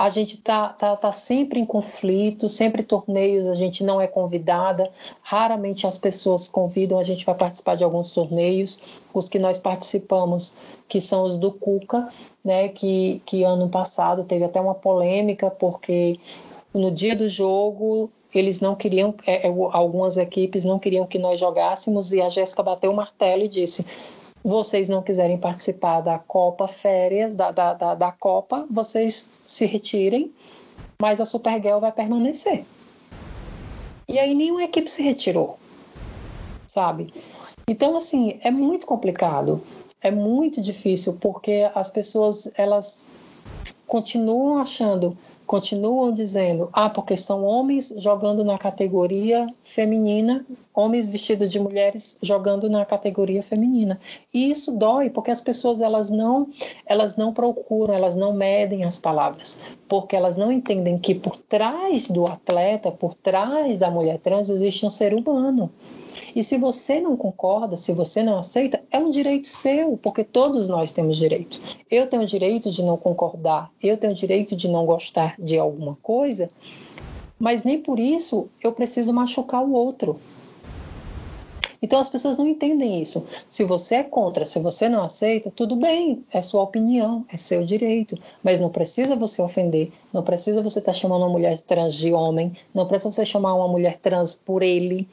A 0.00 0.08
gente 0.08 0.38
tá, 0.38 0.70
tá, 0.70 0.96
tá 0.96 1.12
sempre 1.12 1.60
em 1.60 1.66
conflito, 1.66 2.48
sempre 2.48 2.82
torneios, 2.82 3.46
a 3.46 3.54
gente 3.54 3.84
não 3.84 4.00
é 4.00 4.06
convidada, 4.06 4.90
raramente 5.20 5.86
as 5.86 5.98
pessoas 5.98 6.48
convidam 6.48 6.98
a 6.98 7.02
gente 7.02 7.22
para 7.22 7.34
participar 7.34 7.74
de 7.74 7.84
alguns 7.84 8.10
torneios. 8.10 8.80
Os 9.12 9.28
que 9.28 9.38
nós 9.38 9.58
participamos, 9.58 10.54
que 10.88 11.02
são 11.02 11.24
os 11.24 11.36
do 11.36 11.52
Cuca, 11.52 12.08
né, 12.42 12.68
que, 12.68 13.20
que 13.26 13.44
ano 13.44 13.68
passado 13.68 14.24
teve 14.24 14.42
até 14.42 14.58
uma 14.58 14.74
polêmica, 14.74 15.50
porque 15.50 16.18
no 16.72 16.90
dia 16.90 17.14
do 17.14 17.28
jogo 17.28 18.10
eles 18.34 18.58
não 18.58 18.74
queriam, 18.74 19.14
é, 19.26 19.48
é 19.48 19.54
algumas 19.72 20.16
equipes 20.16 20.64
não 20.64 20.78
queriam 20.78 21.06
que 21.06 21.18
nós 21.18 21.38
jogássemos, 21.38 22.10
e 22.10 22.22
a 22.22 22.30
Jéssica 22.30 22.62
bateu 22.62 22.90
o 22.90 22.96
martelo 22.96 23.42
e 23.42 23.48
disse: 23.48 23.84
vocês 24.42 24.88
não 24.88 25.02
quiserem 25.02 25.38
participar 25.38 26.00
da 26.00 26.18
Copa 26.18 26.66
Férias, 26.66 27.34
da, 27.34 27.50
da, 27.50 27.74
da, 27.74 27.94
da 27.94 28.12
Copa, 28.12 28.66
vocês 28.70 29.30
se 29.44 29.66
retirem, 29.66 30.32
mas 31.00 31.20
a 31.20 31.24
Supergirl 31.24 31.78
vai 31.78 31.92
permanecer. 31.92 32.64
E 34.08 34.18
aí 34.18 34.34
nenhuma 34.34 34.64
equipe 34.64 34.90
se 34.90 35.02
retirou, 35.02 35.58
sabe? 36.66 37.12
Então, 37.68 37.96
assim, 37.96 38.40
é 38.42 38.50
muito 38.50 38.86
complicado, 38.86 39.62
é 40.00 40.10
muito 40.10 40.60
difícil, 40.60 41.16
porque 41.20 41.70
as 41.74 41.90
pessoas, 41.90 42.50
elas 42.56 43.06
continuam 43.86 44.58
achando 44.58 45.16
continuam 45.50 46.12
dizendo, 46.12 46.68
ah, 46.72 46.88
porque 46.88 47.16
são 47.16 47.42
homens 47.42 47.92
jogando 47.96 48.44
na 48.44 48.56
categoria 48.56 49.52
feminina, 49.64 50.46
homens 50.72 51.08
vestidos 51.08 51.50
de 51.50 51.58
mulheres 51.58 52.16
jogando 52.22 52.70
na 52.70 52.84
categoria 52.84 53.42
feminina. 53.42 53.98
E 54.32 54.48
isso 54.48 54.70
dói, 54.70 55.10
porque 55.10 55.32
as 55.32 55.40
pessoas 55.40 55.80
elas 55.80 56.08
não, 56.08 56.46
elas 56.86 57.16
não 57.16 57.32
procuram, 57.32 57.92
elas 57.92 58.14
não 58.14 58.32
medem 58.32 58.84
as 58.84 59.00
palavras, 59.00 59.58
porque 59.88 60.14
elas 60.14 60.36
não 60.36 60.52
entendem 60.52 60.96
que 60.96 61.16
por 61.16 61.36
trás 61.36 62.06
do 62.06 62.26
atleta, 62.26 62.92
por 62.92 63.12
trás 63.12 63.76
da 63.76 63.90
mulher 63.90 64.20
trans 64.20 64.50
existe 64.50 64.86
um 64.86 64.90
ser 64.90 65.12
humano. 65.12 65.68
E 66.34 66.42
se 66.42 66.56
você 66.56 67.00
não 67.00 67.16
concorda, 67.16 67.76
se 67.76 67.92
você 67.92 68.22
não 68.22 68.38
aceita, 68.38 68.82
é 68.90 68.98
um 68.98 69.10
direito 69.10 69.48
seu, 69.48 69.96
porque 69.96 70.24
todos 70.24 70.68
nós 70.68 70.92
temos 70.92 71.16
direito. 71.16 71.60
Eu 71.90 72.06
tenho 72.06 72.22
o 72.22 72.26
direito 72.26 72.70
de 72.70 72.82
não 72.82 72.96
concordar, 72.96 73.70
eu 73.82 73.96
tenho 73.96 74.12
o 74.12 74.16
direito 74.16 74.54
de 74.54 74.68
não 74.68 74.86
gostar 74.86 75.34
de 75.38 75.58
alguma 75.58 75.96
coisa, 76.02 76.50
mas 77.38 77.64
nem 77.64 77.80
por 77.80 77.98
isso 77.98 78.48
eu 78.62 78.72
preciso 78.72 79.12
machucar 79.12 79.64
o 79.64 79.72
outro. 79.72 80.20
Então 81.82 81.98
as 81.98 82.08
pessoas 82.08 82.36
não 82.36 82.46
entendem 82.46 83.00
isso. 83.00 83.24
Se 83.48 83.64
você 83.64 83.96
é 83.96 84.02
contra, 84.02 84.44
se 84.44 84.58
você 84.58 84.88
não 84.88 85.04
aceita, 85.04 85.50
tudo 85.50 85.74
bem, 85.74 86.22
é 86.30 86.42
sua 86.42 86.62
opinião, 86.62 87.24
é 87.32 87.36
seu 87.36 87.64
direito. 87.64 88.18
Mas 88.42 88.60
não 88.60 88.68
precisa 88.68 89.16
você 89.16 89.40
ofender, 89.40 89.90
não 90.12 90.22
precisa 90.22 90.62
você 90.62 90.78
estar 90.78 90.92
tá 90.92 90.98
chamando 90.98 91.22
uma 91.22 91.30
mulher 91.30 91.58
trans 91.60 91.94
de 91.94 92.12
homem, 92.12 92.52
não 92.74 92.86
precisa 92.86 93.12
você 93.12 93.24
chamar 93.24 93.54
uma 93.54 93.68
mulher 93.68 93.96
trans 93.96 94.34
por 94.34 94.62
ele, 94.62 95.08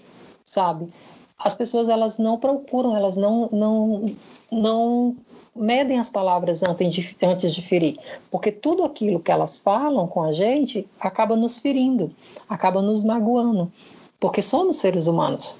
sabe? 0.48 0.90
As 1.38 1.53
pessoas 1.53 1.88
elas 1.88 2.18
não 2.18 2.40
procuram, 2.40 2.95
elas 2.95 3.15
não 3.15 3.48
não 3.52 4.15
não 4.52 5.15
medem 5.56 5.99
as 5.99 6.10
palavras 6.10 6.61
antes 6.64 7.53
de, 7.53 7.61
ferir, 7.61 7.98
porque 8.32 8.52
tudo 8.52 8.84
aquilo 8.84 9.19
que 9.19 9.32
elas 9.32 9.60
falam 9.60 10.07
com 10.07 10.24
a 10.24 10.32
gente 10.32 10.88
acaba 10.99 11.36
nos 11.36 11.57
ferindo, 11.60 12.11
acaba 12.48 12.82
nos 12.82 13.03
magoando, 13.03 13.72
porque 14.19 14.41
somos 14.41 14.78
seres 14.78 15.07
humanos. 15.07 15.60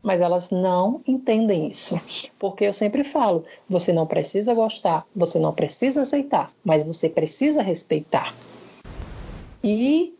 Mas 0.00 0.20
elas 0.20 0.50
não 0.50 1.02
entendem 1.06 1.66
isso. 1.66 2.00
Porque 2.38 2.64
eu 2.64 2.72
sempre 2.72 3.02
falo: 3.02 3.44
você 3.68 3.92
não 3.92 4.06
precisa 4.06 4.54
gostar, 4.54 5.04
você 5.14 5.40
não 5.40 5.52
precisa 5.52 6.02
aceitar, 6.02 6.52
mas 6.64 6.84
você 6.84 7.08
precisa 7.08 7.62
respeitar. 7.62 8.32
E 9.62 10.14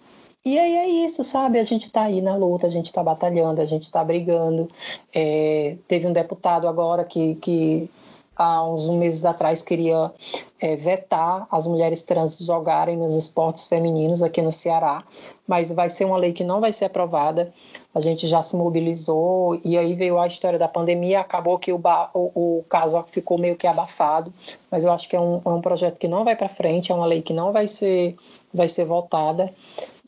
e 0.49 0.59
aí 0.59 0.77
é 0.77 0.89
isso, 1.05 1.23
sabe? 1.23 1.59
A 1.59 1.65
gente 1.65 1.89
está 1.89 2.05
aí 2.05 2.23
na 2.23 2.35
luta, 2.35 2.66
a 2.66 2.70
gente 2.70 2.87
está 2.87 3.03
batalhando, 3.03 3.61
a 3.61 3.66
gente 3.66 3.83
está 3.83 4.03
brigando. 4.03 4.69
É, 5.12 5.77
teve 5.87 6.07
um 6.07 6.12
deputado 6.12 6.66
agora 6.66 7.05
que, 7.05 7.35
que 7.35 7.91
há 8.35 8.65
uns 8.65 8.89
meses 8.89 9.25
atrás 9.27 9.62
queria 9.62 10.11
é, 10.59 10.75
vetar 10.75 11.47
as 11.51 11.66
mulheres 11.66 12.03
trans 12.03 12.39
jogarem 12.39 12.97
nos 12.97 13.15
esportes 13.15 13.66
femininos 13.66 14.23
aqui 14.23 14.41
no 14.41 14.51
Ceará, 14.51 15.05
mas 15.47 15.70
vai 15.70 15.91
ser 15.91 16.07
uma 16.07 16.16
lei 16.16 16.33
que 16.33 16.45
não 16.45 16.61
vai 16.61 16.73
ser 16.73 16.87
aprovada. 16.87 17.53
A 17.95 18.01
gente 18.01 18.27
já 18.27 18.43
se 18.43 18.57
mobilizou 18.57 19.61
e 19.62 19.77
aí 19.77 19.95
veio 19.95 20.19
a 20.19 20.27
história 20.27 20.59
da 20.59 20.69
pandemia, 20.69 21.20
acabou 21.20 21.59
que 21.59 21.73
o, 21.73 21.81
o, 22.15 22.59
o 22.61 22.65
caso 22.69 23.05
ficou 23.09 23.37
meio 23.39 23.57
que 23.57 23.66
abafado, 23.66 24.33
mas 24.70 24.85
eu 24.85 24.93
acho 24.93 25.09
que 25.09 25.16
é 25.16 25.20
um, 25.20 25.43
é 25.45 25.49
um 25.51 25.61
projeto 25.61 25.99
que 25.99 26.09
não 26.09 26.25
vai 26.25 26.37
para 26.37 26.49
frente, 26.49 26.91
é 26.91 26.95
uma 26.95 27.07
lei 27.07 27.20
que 27.20 27.35
não 27.35 27.53
vai 27.53 27.66
ser, 27.66 28.16
vai 28.55 28.69
ser 28.69 28.85
votada. 28.85 29.53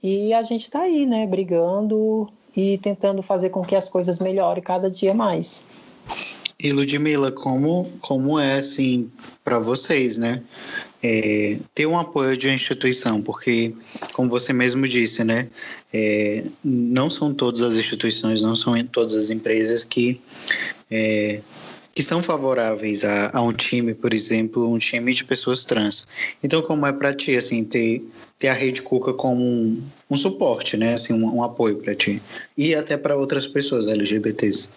E 0.02 0.32
a 0.32 0.42
gente 0.42 0.62
está 0.62 0.82
aí, 0.82 1.06
né, 1.06 1.26
brigando 1.26 2.28
e 2.56 2.78
tentando 2.78 3.22
fazer 3.22 3.50
com 3.50 3.62
que 3.62 3.76
as 3.76 3.88
coisas 3.88 4.18
melhorem 4.18 4.62
cada 4.62 4.90
dia 4.90 5.14
mais. 5.14 5.66
E 6.62 6.70
Ludmila, 6.72 7.32
como, 7.32 7.90
como 8.00 8.38
é 8.38 8.58
assim 8.58 9.10
para 9.42 9.58
vocês, 9.58 10.18
né? 10.18 10.42
É, 11.02 11.56
ter 11.74 11.86
um 11.86 11.98
apoio 11.98 12.36
de 12.36 12.46
uma 12.48 12.54
instituição, 12.54 13.22
porque, 13.22 13.74
como 14.12 14.28
você 14.28 14.52
mesmo 14.52 14.86
disse, 14.86 15.24
né? 15.24 15.48
É, 15.92 16.44
não 16.62 17.08
são 17.08 17.32
todas 17.32 17.62
as 17.62 17.78
instituições, 17.78 18.42
não 18.42 18.54
são 18.54 18.74
todas 18.84 19.14
as 19.14 19.30
empresas 19.30 19.84
que 19.84 20.20
é, 20.90 21.40
que 21.94 22.02
são 22.02 22.22
favoráveis 22.22 23.04
a, 23.04 23.30
a, 23.36 23.42
um 23.42 23.52
time, 23.52 23.94
por 23.94 24.14
exemplo, 24.14 24.68
um 24.68 24.78
time 24.78 25.12
de 25.12 25.24
pessoas 25.24 25.64
trans. 25.64 26.06
Então, 26.42 26.62
como 26.62 26.86
é 26.86 26.92
para 26.92 27.14
ti, 27.14 27.36
assim, 27.36 27.64
ter, 27.64 28.04
ter 28.38 28.48
a 28.48 28.52
Rede 28.52 28.82
Cuca 28.82 29.12
como 29.12 29.42
um, 29.42 29.82
um 30.10 30.16
suporte, 30.16 30.76
né, 30.76 30.94
assim, 30.94 31.12
um, 31.12 31.36
um 31.36 31.42
apoio 31.42 31.78
para 31.78 31.94
ti 31.94 32.22
e 32.56 32.74
até 32.74 32.96
para 32.96 33.16
outras 33.16 33.46
pessoas 33.46 33.88
LGBTs? 33.88 34.70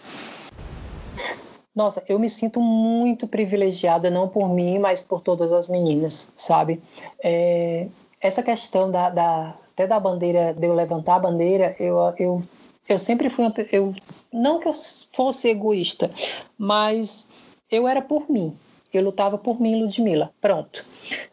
Nossa, 1.74 2.02
eu 2.08 2.18
me 2.20 2.30
sinto 2.30 2.60
muito 2.60 3.26
privilegiada, 3.26 4.08
não 4.08 4.28
por 4.28 4.48
mim, 4.48 4.78
mas 4.78 5.02
por 5.02 5.20
todas 5.20 5.52
as 5.52 5.68
meninas, 5.68 6.30
sabe? 6.36 6.80
É, 7.22 7.88
essa 8.20 8.44
questão 8.44 8.90
da, 8.90 9.10
da, 9.10 9.54
até 9.72 9.86
da 9.86 9.98
bandeira, 9.98 10.54
de 10.54 10.66
eu 10.66 10.72
levantar 10.72 11.16
a 11.16 11.18
bandeira, 11.18 11.74
eu, 11.80 11.96
eu 12.16 12.42
eu 12.88 12.98
sempre 12.98 13.28
fui 13.28 13.44
uma, 13.44 13.54
eu 13.72 13.94
não 14.32 14.58
que 14.58 14.68
eu 14.68 14.74
fosse 15.12 15.48
egoísta, 15.48 16.10
mas 16.58 17.28
eu 17.70 17.88
era 17.88 18.02
por 18.02 18.30
mim. 18.30 18.56
Eu 18.98 19.04
lutava 19.04 19.36
por 19.38 19.60
mim, 19.60 19.80
Ludmilla. 19.80 20.30
Pronto. 20.40 20.84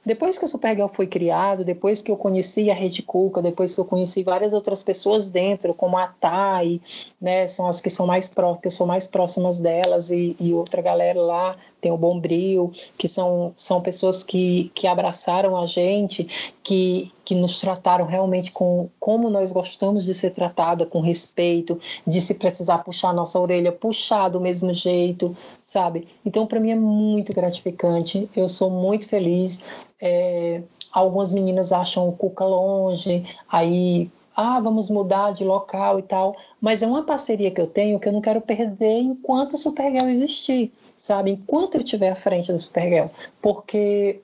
Depois 0.06 0.38
que 0.38 0.46
o 0.46 0.48
Supergirl 0.48 0.88
foi 0.88 1.08
criado, 1.08 1.64
depois 1.64 2.02
que 2.02 2.12
eu 2.12 2.18
conheci 2.18 2.72
a 2.72 2.74
Rede 2.74 3.04
Cuca, 3.04 3.42
depois 3.42 3.74
que 3.74 3.80
eu 3.80 3.86
conheci 3.86 4.24
várias 4.24 4.54
outras 4.54 4.84
pessoas 4.84 5.30
dentro, 5.30 5.74
como 5.74 5.98
a 5.98 6.08
Thay, 6.08 6.82
né, 7.20 7.48
são 7.48 7.68
as 7.68 7.80
que 7.80 7.90
são 7.90 8.08
mais 8.08 8.28
próximas, 8.28 8.62
que 8.62 8.68
eu 8.68 8.72
sou 8.72 8.88
mais 8.88 9.08
próximas 9.08 9.60
delas 9.60 10.10
e, 10.10 10.36
e 10.40 10.54
outra 10.54 10.82
galera 10.82 11.22
lá, 11.22 11.56
tem 11.82 11.92
o 11.92 11.98
Bombril, 11.98 12.72
que 12.98 13.08
são, 13.08 13.52
são 13.56 13.82
pessoas 13.82 14.24
que, 14.24 14.72
que 14.76 14.86
abraçaram 14.86 15.58
a 15.58 15.66
gente, 15.66 16.54
que, 16.64 17.12
que 17.26 17.34
nos 17.34 17.60
trataram 17.60 18.06
realmente 18.06 18.52
com 18.52 18.88
como 19.00 19.30
nós 19.30 19.52
gostamos 19.52 20.06
de 20.06 20.14
ser 20.14 20.30
tratada, 20.30 20.86
com 20.86 21.00
respeito, 21.00 21.80
de 22.06 22.22
se 22.22 22.36
precisar 22.36 22.80
puxar 22.80 23.10
a 23.10 23.14
nossa 23.14 23.40
orelha, 23.40 23.72
puxar 23.72 24.30
do 24.30 24.40
mesmo 24.40 24.72
jeito, 24.74 25.36
sabe? 25.72 26.06
Então, 26.26 26.46
para 26.46 26.60
mim 26.60 26.72
é 26.72 26.76
muito 26.76 27.34
gratificante, 27.34 28.30
eu 28.36 28.50
sou 28.50 28.70
muito 28.70 29.08
feliz. 29.08 29.64
É, 30.02 30.62
algumas 30.92 31.32
meninas 31.32 31.72
acham 31.72 32.10
o 32.10 32.12
Cuca 32.12 32.44
longe, 32.44 33.24
aí 33.50 34.12
ah, 34.36 34.60
vamos 34.60 34.90
mudar 34.90 35.32
de 35.32 35.46
local 35.46 35.98
e 35.98 36.02
tal, 36.02 36.36
mas 36.60 36.84
é 36.84 36.88
uma 36.88 37.04
parceria 37.04 37.52
que 37.52 37.62
eu 37.62 37.68
tenho 37.68 38.00
que 38.02 38.08
eu 38.10 38.12
não 38.12 38.20
quero 38.20 38.42
perder 38.42 39.00
enquanto 39.00 39.54
o 39.54 39.58
Supergirl 39.58 40.10
existir 40.10 40.74
sabe? 40.98 41.32
Enquanto 41.32 41.76
eu 41.76 41.82
estiver 41.82 42.12
à 42.12 42.16
frente 42.16 42.52
do 42.52 42.60
Supergirl. 42.60 43.08
Porque 43.42 44.20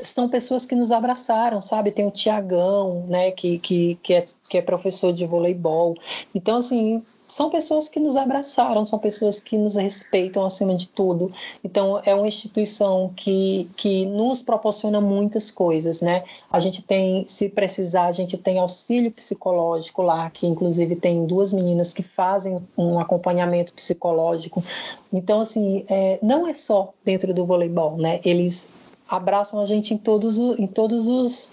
são 0.00 0.28
pessoas 0.28 0.66
que 0.66 0.74
nos 0.74 0.90
abraçaram, 0.90 1.60
sabe? 1.60 1.90
Tem 1.90 2.06
o 2.06 2.10
Tiagão, 2.10 3.04
né, 3.08 3.30
que, 3.30 3.58
que, 3.58 3.98
que, 4.02 4.14
é, 4.14 4.24
que 4.48 4.58
é 4.58 4.62
professor 4.62 5.12
de 5.12 5.26
voleibol. 5.26 5.94
Então, 6.34 6.58
assim, 6.58 7.02
são 7.36 7.50
pessoas 7.50 7.86
que 7.86 8.00
nos 8.00 8.16
abraçaram, 8.16 8.82
são 8.86 8.98
pessoas 8.98 9.40
que 9.40 9.58
nos 9.58 9.74
respeitam 9.74 10.42
acima 10.46 10.74
de 10.74 10.88
tudo. 10.88 11.30
Então, 11.62 12.00
é 12.02 12.14
uma 12.14 12.26
instituição 12.26 13.12
que, 13.14 13.68
que 13.76 14.06
nos 14.06 14.40
proporciona 14.40 15.02
muitas 15.02 15.50
coisas, 15.50 16.00
né? 16.00 16.24
A 16.50 16.58
gente 16.58 16.80
tem, 16.80 17.26
se 17.28 17.50
precisar, 17.50 18.06
a 18.06 18.12
gente 18.12 18.38
tem 18.38 18.58
auxílio 18.58 19.10
psicológico 19.10 20.00
lá, 20.00 20.30
que 20.30 20.46
inclusive 20.46 20.96
tem 20.96 21.26
duas 21.26 21.52
meninas 21.52 21.92
que 21.92 22.02
fazem 22.02 22.58
um 22.74 22.98
acompanhamento 22.98 23.74
psicológico. 23.74 24.64
Então, 25.12 25.42
assim, 25.42 25.84
é, 25.90 26.18
não 26.22 26.48
é 26.48 26.54
só 26.54 26.94
dentro 27.04 27.34
do 27.34 27.44
voleibol, 27.44 27.98
né? 27.98 28.18
Eles 28.24 28.66
abraçam 29.06 29.60
a 29.60 29.66
gente 29.66 29.92
em 29.92 29.98
todos, 29.98 30.38
em 30.38 30.66
todos 30.66 31.06
os 31.06 31.52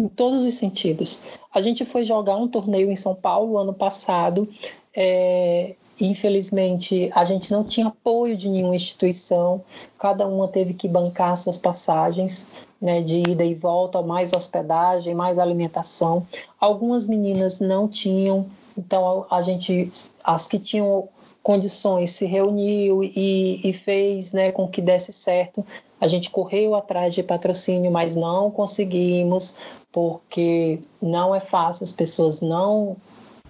em 0.00 0.08
todos 0.08 0.42
os 0.42 0.54
sentidos. 0.54 1.20
A 1.54 1.60
gente 1.60 1.84
foi 1.84 2.04
jogar 2.04 2.36
um 2.36 2.48
torneio 2.48 2.90
em 2.90 2.96
São 2.96 3.14
Paulo 3.14 3.58
ano 3.58 3.74
passado 3.74 4.48
é, 4.94 5.74
infelizmente, 6.00 7.10
a 7.14 7.24
gente 7.24 7.50
não 7.50 7.64
tinha 7.64 7.86
apoio 7.86 8.36
de 8.36 8.48
nenhuma 8.48 8.74
instituição, 8.74 9.62
cada 9.98 10.26
uma 10.26 10.48
teve 10.48 10.74
que 10.74 10.88
bancar 10.88 11.36
suas 11.36 11.58
passagens 11.58 12.46
né, 12.80 13.00
de 13.00 13.22
ida 13.30 13.44
e 13.44 13.54
volta, 13.54 14.02
mais 14.02 14.32
hospedagem, 14.32 15.14
mais 15.14 15.38
alimentação. 15.38 16.26
Algumas 16.60 17.06
meninas 17.06 17.60
não 17.60 17.86
tinham, 17.86 18.46
então 18.76 19.26
a 19.30 19.40
gente, 19.42 19.90
as 20.24 20.48
que 20.48 20.58
tinham 20.58 21.08
condições, 21.42 22.10
se 22.10 22.24
reuniu 22.24 23.02
e, 23.02 23.60
e 23.64 23.72
fez 23.72 24.32
né, 24.32 24.52
com 24.52 24.68
que 24.68 24.80
desse 24.80 25.12
certo. 25.12 25.64
A 26.00 26.06
gente 26.06 26.30
correu 26.30 26.74
atrás 26.74 27.14
de 27.14 27.22
patrocínio, 27.22 27.90
mas 27.90 28.16
não 28.16 28.50
conseguimos, 28.50 29.54
porque 29.92 30.80
não 31.00 31.34
é 31.34 31.40
fácil, 31.40 31.84
as 31.84 31.92
pessoas 31.92 32.40
não 32.40 32.96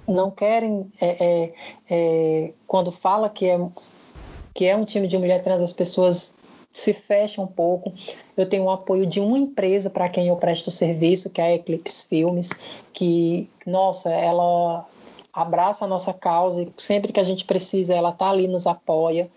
não 0.06 0.30
querem, 0.30 0.90
é, 1.00 1.24
é, 1.24 1.52
é, 1.90 2.52
quando 2.66 2.90
fala 2.90 3.28
que 3.28 3.46
é, 3.46 3.58
que 4.54 4.66
é 4.66 4.76
um 4.76 4.84
time 4.84 5.06
de 5.06 5.16
mulher 5.16 5.42
trans, 5.42 5.62
as 5.62 5.72
pessoas 5.72 6.34
se 6.72 6.92
fecham 6.92 7.44
um 7.44 7.48
pouco. 7.48 7.92
Eu 8.36 8.48
tenho 8.48 8.64
o 8.64 8.70
apoio 8.70 9.06
de 9.06 9.20
uma 9.20 9.38
empresa 9.38 9.90
para 9.90 10.08
quem 10.08 10.28
eu 10.28 10.36
presto 10.36 10.70
serviço, 10.70 11.30
que 11.30 11.40
é 11.40 11.44
a 11.44 11.54
Eclipse 11.54 12.06
Filmes, 12.06 12.50
que, 12.92 13.48
nossa, 13.66 14.10
ela 14.10 14.86
abraça 15.32 15.84
a 15.84 15.88
nossa 15.88 16.12
causa 16.12 16.62
e 16.62 16.72
sempre 16.76 17.12
que 17.12 17.20
a 17.20 17.24
gente 17.24 17.44
precisa, 17.44 17.94
ela 17.94 18.10
está 18.10 18.30
ali, 18.30 18.48
nos 18.48 18.66
apoia. 18.66 19.30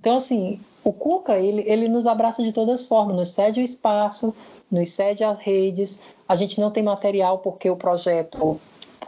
Então, 0.00 0.16
assim, 0.16 0.60
o 0.82 0.92
Cuca, 0.92 1.38
ele, 1.38 1.64
ele 1.66 1.88
nos 1.88 2.06
abraça 2.06 2.42
de 2.42 2.52
todas 2.52 2.82
as 2.82 2.86
formas, 2.86 3.16
nos 3.16 3.30
cede 3.30 3.60
o 3.60 3.62
espaço, 3.62 4.34
nos 4.70 4.90
cede 4.90 5.24
as 5.24 5.38
redes. 5.38 6.00
A 6.28 6.34
gente 6.34 6.60
não 6.60 6.70
tem 6.70 6.82
material 6.82 7.38
porque 7.38 7.70
o 7.70 7.76
projeto 7.76 8.60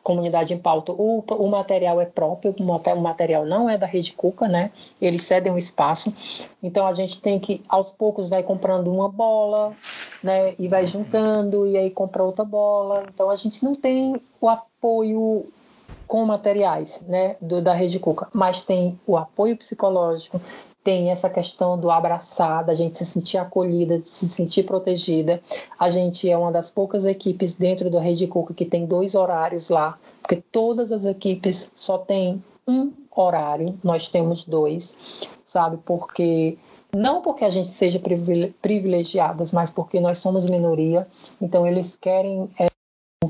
Comunidade 0.03 0.55
em 0.55 0.59
Pauta, 0.59 0.93
o, 0.93 1.25
o 1.29 1.49
material 1.49 2.01
é 2.01 2.05
próprio, 2.05 2.55
o 2.59 3.01
material 3.01 3.45
não 3.45 3.69
é 3.69 3.77
da 3.77 3.87
Rede 3.87 4.13
Cuca, 4.13 4.49
né? 4.49 4.71
Eles 5.01 5.23
cedem 5.23 5.53
um 5.53 5.59
espaço. 5.59 6.13
Então 6.63 6.87
a 6.87 6.93
gente 6.93 7.21
tem 7.21 7.39
que, 7.39 7.63
aos 7.69 7.91
poucos, 7.91 8.29
vai 8.29 8.43
comprando 8.43 8.93
uma 8.93 9.09
bola, 9.09 9.73
né? 10.23 10.55
E 10.59 10.69
vai 10.69 10.87
juntando, 10.87 11.67
e 11.67 11.77
aí 11.77 11.91
compra 11.91 12.23
outra 12.23 12.45
bola. 12.45 13.05
Então 13.13 13.31
a 13.31 13.37
gente 13.37 13.63
não 13.65 13.75
tem 13.75 14.21
o 14.41 14.49
apoio 14.49 15.47
com 16.07 16.25
materiais 16.25 17.05
né, 17.07 17.37
do, 17.41 17.61
da 17.61 17.73
Rede 17.73 17.99
Cuca, 17.99 18.29
mas 18.35 18.63
tem 18.63 18.99
o 19.07 19.17
apoio 19.17 19.57
psicológico, 19.57 20.41
tem 20.85 21.11
essa 21.11 21.29
questão 21.29 21.77
do 21.79 21.91
abraçar, 21.91 22.65
da 22.65 22.75
gente 22.75 22.97
se 22.97 23.05
sentir 23.05 23.39
acolhida, 23.39 23.99
de 23.99 24.09
se 24.09 24.29
sentir 24.29 24.63
protegida. 24.63 25.41
A 25.79 25.91
gente 25.91 26.31
é 26.31 26.39
uma 26.39 26.53
das 26.53 26.71
poucas 26.71 27.05
equipes 27.05 27.57
dentro 27.57 27.91
do 27.91 27.99
Rede 27.99 28.27
Cuca 28.29 28.55
que 28.55 28.65
tem 28.65 28.87
dois 28.87 29.17
horários 29.17 29.69
lá, 29.69 29.99
porque 30.23 30.37
todas 30.37 30.93
as 30.93 31.05
equipes 31.05 31.73
só 31.75 31.99
têm 31.99 32.43
um 32.69 32.93
horário, 33.17 33.77
nós 33.83 34.11
temos 34.11 34.45
dois, 34.45 34.97
sabe? 35.45 35.79
Porque 35.85 36.57
não 36.95 37.21
porque 37.21 37.45
a 37.45 37.51
gente 37.51 37.69
seja 37.69 38.01
privilegiadas, 38.63 39.53
mas 39.53 39.71
porque 39.71 40.01
nós 40.01 40.19
somos 40.19 40.47
minoria, 40.47 41.07
então 41.41 41.67
eles 41.67 41.97
querem 41.97 42.49
é, 42.59 42.67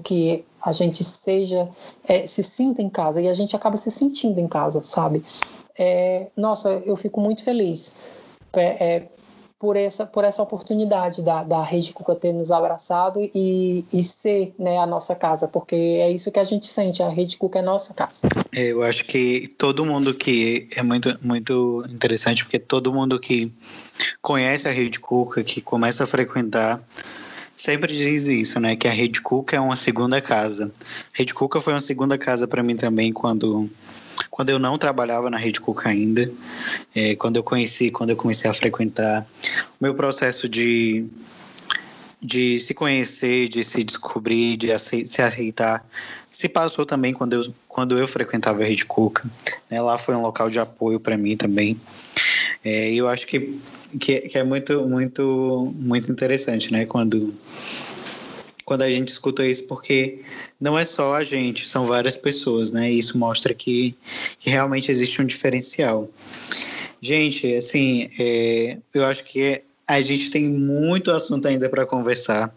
que 0.04 0.44
a 0.66 0.72
gente 0.72 1.04
seja, 1.04 1.68
é, 2.08 2.26
se 2.26 2.42
sinta 2.42 2.82
em 2.82 2.90
casa 2.90 3.22
e 3.22 3.28
a 3.28 3.34
gente 3.34 3.54
acaba 3.54 3.76
se 3.76 3.88
sentindo 3.88 4.40
em 4.40 4.48
casa, 4.48 4.82
sabe? 4.82 5.22
É, 5.78 6.26
nossa, 6.36 6.82
eu 6.84 6.96
fico 6.96 7.20
muito 7.20 7.44
feliz 7.44 7.94
é, 8.52 8.64
é, 8.84 9.08
por, 9.60 9.76
essa, 9.76 10.04
por 10.04 10.24
essa 10.24 10.42
oportunidade 10.42 11.22
da, 11.22 11.44
da 11.44 11.62
Rede 11.62 11.92
Cuca 11.92 12.16
ter 12.16 12.32
nos 12.32 12.50
abraçado 12.50 13.20
e, 13.32 13.84
e 13.92 14.02
ser 14.02 14.54
né, 14.58 14.76
a 14.78 14.86
nossa 14.86 15.14
casa, 15.14 15.46
porque 15.46 15.76
é 15.76 16.10
isso 16.10 16.32
que 16.32 16.40
a 16.40 16.44
gente 16.44 16.66
sente, 16.66 17.00
a 17.00 17.08
Rede 17.08 17.38
Cuca 17.38 17.60
é 17.60 17.62
nossa 17.62 17.94
casa. 17.94 18.26
É, 18.52 18.72
eu 18.72 18.82
acho 18.82 19.04
que 19.04 19.54
todo 19.56 19.86
mundo 19.86 20.14
que 20.14 20.68
é 20.74 20.82
muito, 20.82 21.16
muito 21.22 21.86
interessante, 21.88 22.42
porque 22.42 22.58
todo 22.58 22.92
mundo 22.92 23.20
que 23.20 23.52
conhece 24.20 24.66
a 24.66 24.72
Rede 24.72 24.98
Cuca, 24.98 25.44
que 25.44 25.60
começa 25.60 26.02
a 26.02 26.08
frequentar, 26.08 26.82
sempre 27.56 27.96
diz 27.96 28.26
isso, 28.26 28.60
né? 28.60 28.76
Que 28.76 28.86
a 28.86 28.92
Rede 28.92 29.20
Cuca 29.20 29.56
é 29.56 29.60
uma 29.60 29.76
segunda 29.76 30.20
casa. 30.20 30.70
Rede 31.12 31.32
Cuca 31.32 31.60
foi 31.60 31.72
uma 31.72 31.80
segunda 31.80 32.18
casa 32.18 32.46
para 32.46 32.62
mim 32.62 32.76
também 32.76 33.12
quando 33.12 33.68
quando 34.30 34.48
eu 34.48 34.58
não 34.58 34.78
trabalhava 34.78 35.28
na 35.28 35.36
Rede 35.36 35.60
Cuca 35.60 35.90
ainda, 35.90 36.30
é, 36.94 37.14
quando 37.16 37.36
eu 37.36 37.42
conheci, 37.42 37.90
quando 37.90 38.10
eu 38.10 38.16
comecei 38.16 38.50
a 38.50 38.54
frequentar, 38.54 39.26
o 39.78 39.84
meu 39.84 39.94
processo 39.94 40.48
de 40.48 41.06
de 42.20 42.58
se 42.58 42.74
conhecer, 42.74 43.48
de 43.48 43.62
se 43.62 43.84
descobrir, 43.84 44.56
de 44.56 44.68
se 44.78 45.22
aceitar, 45.22 45.86
se 46.30 46.48
passou 46.48 46.84
também 46.84 47.12
quando 47.12 47.34
eu, 47.34 47.54
quando 47.68 47.98
eu 47.98 48.06
frequentava 48.08 48.62
a 48.62 48.66
Rede 48.66 48.84
Cuca. 48.84 49.24
Né? 49.70 49.80
Lá 49.80 49.96
foi 49.96 50.14
um 50.14 50.22
local 50.22 50.50
de 50.50 50.58
apoio 50.58 50.98
para 50.98 51.16
mim 51.16 51.36
também. 51.36 51.78
É, 52.64 52.92
eu 52.92 53.06
acho 53.06 53.26
que 53.26 53.58
que, 54.00 54.20
que 54.20 54.38
é 54.38 54.44
muito, 54.44 54.86
muito, 54.86 55.74
muito 55.76 56.10
interessante, 56.10 56.72
né? 56.72 56.86
Quando, 56.86 57.34
quando 58.64 58.82
a 58.82 58.90
gente 58.90 59.08
escuta 59.08 59.46
isso, 59.46 59.66
porque 59.66 60.20
não 60.60 60.78
é 60.78 60.84
só 60.84 61.14
a 61.14 61.24
gente, 61.24 61.66
são 61.66 61.86
várias 61.86 62.16
pessoas, 62.16 62.70
né? 62.70 62.90
E 62.90 62.98
isso 62.98 63.18
mostra 63.18 63.54
que, 63.54 63.94
que 64.38 64.50
realmente 64.50 64.90
existe 64.90 65.20
um 65.22 65.24
diferencial. 65.24 66.10
Gente, 67.00 67.54
assim, 67.54 68.10
é, 68.18 68.78
eu 68.92 69.04
acho 69.04 69.24
que 69.24 69.62
a 69.86 70.00
gente 70.00 70.30
tem 70.30 70.48
muito 70.48 71.12
assunto 71.12 71.46
ainda 71.46 71.68
para 71.68 71.86
conversar. 71.86 72.52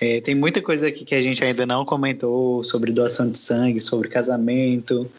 É, 0.00 0.20
tem 0.20 0.34
muita 0.34 0.62
coisa 0.62 0.88
aqui 0.88 1.04
que 1.04 1.14
a 1.14 1.22
gente 1.22 1.42
ainda 1.44 1.66
não 1.66 1.84
comentou 1.84 2.64
sobre 2.64 2.92
doação 2.92 3.30
de 3.30 3.38
sangue, 3.38 3.80
sobre 3.80 4.08
casamento, 4.08 5.10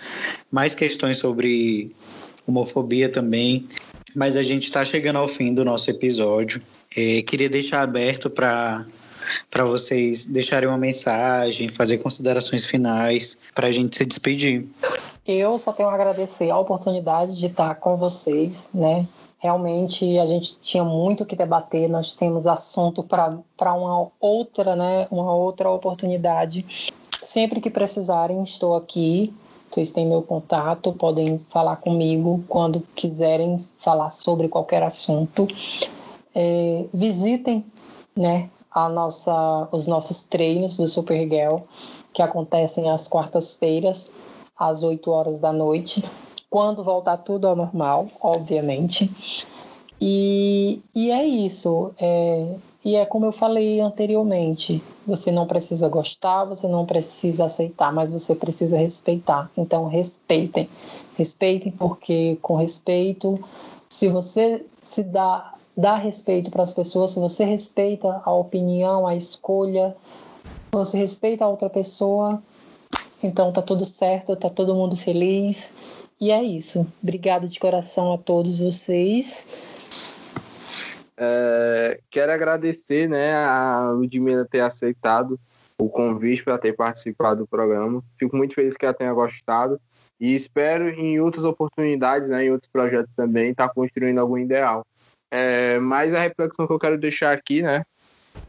mais 0.52 0.74
questões 0.74 1.18
sobre 1.18 1.92
homofobia 2.46 3.10
também 3.10 3.68
mas 4.18 4.36
a 4.36 4.42
gente 4.42 4.64
está 4.64 4.84
chegando 4.84 5.18
ao 5.20 5.28
fim 5.28 5.54
do 5.54 5.64
nosso 5.64 5.92
episódio. 5.92 6.60
É, 6.96 7.22
queria 7.22 7.48
deixar 7.48 7.84
aberto 7.84 8.30
para 8.32 8.84
para 9.52 9.66
vocês 9.66 10.26
deixarem 10.26 10.70
uma 10.70 10.78
mensagem, 10.78 11.68
fazer 11.68 11.98
considerações 11.98 12.66
finais, 12.66 13.38
para 13.54 13.68
a 13.68 13.72
gente 13.72 13.98
se 13.98 14.06
despedir. 14.06 14.66
Eu 15.28 15.58
só 15.60 15.74
tenho 15.74 15.90
a 15.90 15.94
agradecer 15.94 16.50
a 16.50 16.58
oportunidade 16.58 17.36
de 17.36 17.48
estar 17.48 17.76
com 17.76 17.98
vocês, 17.98 18.70
né? 18.74 19.06
Realmente 19.38 20.18
a 20.18 20.26
gente 20.26 20.58
tinha 20.60 20.84
muito 20.84 21.26
que 21.26 21.36
debater, 21.36 21.90
nós 21.90 22.14
temos 22.14 22.48
assunto 22.48 23.04
para 23.04 23.74
uma 23.74 24.08
outra, 24.18 24.78
né? 24.78 25.06
Uma 25.12 25.36
outra 25.36 25.70
oportunidade. 25.70 26.66
Sempre 27.22 27.60
que 27.60 27.70
precisarem, 27.70 28.42
estou 28.44 28.78
aqui 28.78 29.34
vocês 29.70 29.92
têm 29.92 30.08
meu 30.08 30.22
contato, 30.22 30.94
podem 30.94 31.40
falar 31.50 31.78
comigo 31.78 32.44
quando 32.48 32.82
quiserem 32.96 33.58
falar 33.78 34.10
sobre 34.10 34.48
qualquer 34.48 34.82
assunto. 34.84 35.48
É, 36.34 36.86
visitem 36.94 37.66
né, 38.16 38.50
a 38.72 38.90
nossa, 38.90 39.68
os 39.72 39.88
nossos 39.88 40.24
treinos 40.24 40.78
do 40.78 40.88
Supergirl, 40.88 41.58
que 42.14 42.22
acontecem 42.22 42.90
às 42.90 43.08
quartas-feiras, 43.08 44.12
às 44.58 44.84
8 44.84 45.12
horas 45.12 45.40
da 45.40 45.52
noite, 45.52 46.04
quando 46.50 46.84
voltar 46.84 47.18
tudo 47.18 47.48
ao 47.48 47.56
normal, 47.56 48.08
obviamente. 48.22 49.12
E, 50.00 50.82
e 50.96 51.12
é 51.12 51.26
isso. 51.26 51.92
É, 52.00 52.56
e 52.88 52.96
é 52.96 53.06
como 53.06 53.26
eu 53.26 53.34
falei 53.34 53.82
anteriormente: 53.82 54.82
você 55.06 55.30
não 55.30 55.46
precisa 55.46 55.90
gostar, 55.90 56.46
você 56.46 56.70
não 56.70 56.86
precisa 56.86 57.44
aceitar, 57.44 57.92
mas 57.92 58.10
você 58.10 58.34
precisa 58.34 58.78
respeitar. 58.78 59.52
Então, 59.58 59.90
respeitem. 59.90 60.70
Respeitem, 61.18 61.70
porque 61.70 62.38
com 62.42 62.56
respeito, 62.56 63.38
se 63.90 64.08
você 64.08 64.66
se 64.82 65.04
dá, 65.04 65.54
dá 65.76 65.98
respeito 65.98 66.50
para 66.50 66.64
as 66.64 66.74
pessoas, 66.74 67.12
se 67.12 67.20
você 67.20 67.44
respeita 67.44 68.22
a 68.24 68.34
opinião, 68.34 69.06
a 69.06 69.18
escolha, 69.18 69.94
você 70.72 70.98
respeita 70.98 71.44
a 71.44 71.50
outra 71.50 71.70
pessoa, 71.70 72.42
então 73.22 73.52
tá 73.52 73.62
tudo 73.62 73.86
certo, 73.86 74.34
tá 74.38 74.50
todo 74.50 74.74
mundo 74.74 74.96
feliz. 74.96 75.74
E 76.22 76.32
é 76.32 76.42
isso. 76.42 76.88
Obrigada 77.04 77.50
de 77.50 77.60
coração 77.60 78.14
a 78.14 78.18
todos 78.18 78.58
vocês. 78.58 79.46
É, 81.20 82.00
quero 82.10 82.32
agradecer 82.32 83.10
né, 83.10 83.34
a 83.34 83.90
Ludmilla 83.92 84.46
ter 84.46 84.60
aceitado 84.60 85.40
o 85.80 85.90
convite 85.90 86.44
para 86.44 86.58
ter 86.58 86.74
participado 86.74 87.42
do 87.42 87.48
programa. 87.48 88.04
Fico 88.20 88.36
muito 88.36 88.54
feliz 88.54 88.78
que 88.78 88.86
ela 88.86 88.94
tenha 88.94 89.14
gostado 89.14 89.80
e 90.20 90.34
espero 90.34 90.90
em 90.90 91.20
outras 91.20 91.44
oportunidades, 91.44 92.30
né, 92.30 92.46
em 92.46 92.52
outros 92.52 92.72
projetos 92.72 93.12
também, 93.16 93.52
estar 93.52 93.68
tá 93.68 93.74
construindo 93.74 94.20
algum 94.20 94.38
ideal. 94.38 94.86
É, 95.32 95.80
mas 95.80 96.14
a 96.14 96.22
reflexão 96.22 96.66
que 96.66 96.74
eu 96.74 96.80
quero 96.80 96.98
deixar 96.98 97.32
aqui, 97.34 97.62
né, 97.62 97.84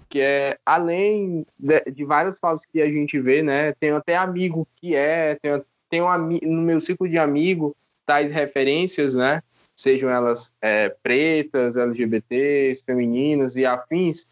que 0.09 0.21
é 0.21 0.59
além 0.65 1.45
de, 1.59 1.81
de 1.91 2.05
várias 2.05 2.39
fases 2.39 2.65
que 2.65 2.81
a 2.81 2.87
gente 2.87 3.19
vê, 3.21 3.43
né, 3.43 3.75
tenho 3.81 3.97
até 3.97 4.17
amigo 4.17 4.67
que 4.77 4.95
é, 4.95 5.37
tenho, 5.43 5.65
tenho 5.91 6.07
um, 6.07 6.39
no 6.43 6.63
meu 6.63 6.81
ciclo 6.81 7.09
de 7.09 7.19
amigo 7.19 7.77
tais 8.07 8.31
referências, 8.31 9.15
né, 9.15 9.43
sejam 9.79 10.11
elas 10.11 10.53
é, 10.61 10.89
pretas, 11.03 11.77
LGBTs, 11.77 12.83
femininas 12.85 13.57
e 13.57 13.65
afins, 13.65 14.27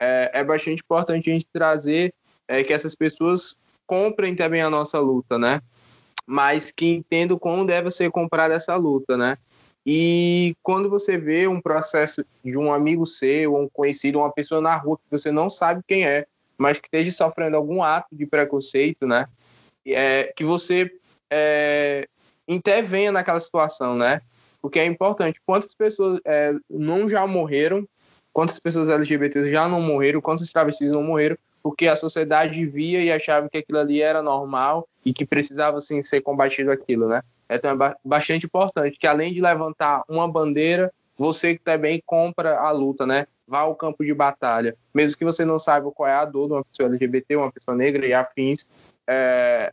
é, 0.00 0.30
é 0.32 0.44
bastante 0.44 0.80
importante 0.80 1.28
a 1.28 1.32
gente 1.32 1.46
trazer 1.52 2.14
é, 2.46 2.62
que 2.62 2.72
essas 2.72 2.94
pessoas 2.94 3.56
comprem 3.84 4.36
também 4.36 4.62
a 4.62 4.70
nossa 4.70 5.00
luta, 5.00 5.36
né? 5.38 5.60
Mas 6.24 6.70
que 6.70 6.86
entendam 6.86 7.36
como 7.36 7.66
deve 7.66 7.90
ser 7.90 8.10
comprada 8.12 8.54
essa 8.54 8.76
luta, 8.76 9.16
né? 9.16 9.36
E 9.84 10.54
quando 10.62 10.88
você 10.88 11.18
vê 11.18 11.48
um 11.48 11.60
processo 11.60 12.24
de 12.44 12.56
um 12.56 12.72
amigo 12.72 13.04
seu, 13.04 13.56
um 13.56 13.68
conhecido, 13.68 14.20
uma 14.20 14.30
pessoa 14.30 14.60
na 14.60 14.76
rua 14.76 14.96
que 14.96 15.10
você 15.10 15.32
não 15.32 15.50
sabe 15.50 15.82
quem 15.86 16.06
é, 16.06 16.26
mas 16.56 16.78
que 16.78 16.86
esteja 16.86 17.10
sofrendo 17.10 17.56
algum 17.56 17.82
ato 17.82 18.14
de 18.14 18.24
preconceito, 18.24 19.04
né? 19.04 19.26
É, 19.84 20.32
que 20.36 20.44
você 20.44 20.88
é, 21.28 22.06
intervenha 22.46 23.10
naquela 23.10 23.40
situação, 23.40 23.96
né? 23.96 24.20
Porque 24.62 24.78
é 24.78 24.86
importante. 24.86 25.42
Quantas 25.44 25.74
pessoas 25.74 26.20
é, 26.24 26.54
não 26.70 27.08
já 27.08 27.26
morreram, 27.26 27.86
quantas 28.32 28.60
pessoas 28.60 28.88
LGBTs 28.88 29.50
já 29.50 29.68
não 29.68 29.82
morreram, 29.82 30.20
quantos 30.20 30.50
travestis 30.52 30.90
não 30.90 31.02
morreram, 31.02 31.36
porque 31.62 31.88
a 31.88 31.96
sociedade 31.96 32.64
via 32.64 33.02
e 33.02 33.12
achava 33.12 33.48
que 33.48 33.58
aquilo 33.58 33.78
ali 33.78 34.00
era 34.00 34.22
normal 34.22 34.88
e 35.04 35.12
que 35.12 35.26
precisava 35.26 35.80
sim 35.80 36.02
ser 36.02 36.20
combatido 36.20 36.70
aquilo, 36.70 37.08
né? 37.08 37.22
Então 37.50 37.70
é 37.70 37.94
bastante 38.04 38.46
importante 38.46 38.98
que 38.98 39.06
além 39.06 39.34
de 39.34 39.40
levantar 39.40 40.02
uma 40.08 40.26
bandeira, 40.26 40.92
você 41.18 41.58
também 41.62 42.02
compra 42.06 42.58
a 42.58 42.70
luta, 42.70 43.04
né? 43.04 43.26
Vá 43.46 43.60
ao 43.60 43.74
campo 43.74 44.04
de 44.04 44.14
batalha, 44.14 44.74
mesmo 44.94 45.18
que 45.18 45.24
você 45.24 45.44
não 45.44 45.58
saiba 45.58 45.90
qual 45.90 46.08
é 46.08 46.14
a 46.14 46.24
dor 46.24 46.46
de 46.46 46.52
uma 46.54 46.64
pessoa 46.64 46.88
LGBT, 46.88 47.36
uma 47.36 47.52
pessoa 47.52 47.76
negra 47.76 48.06
e 48.06 48.14
afins, 48.14 48.66
é, 49.06 49.72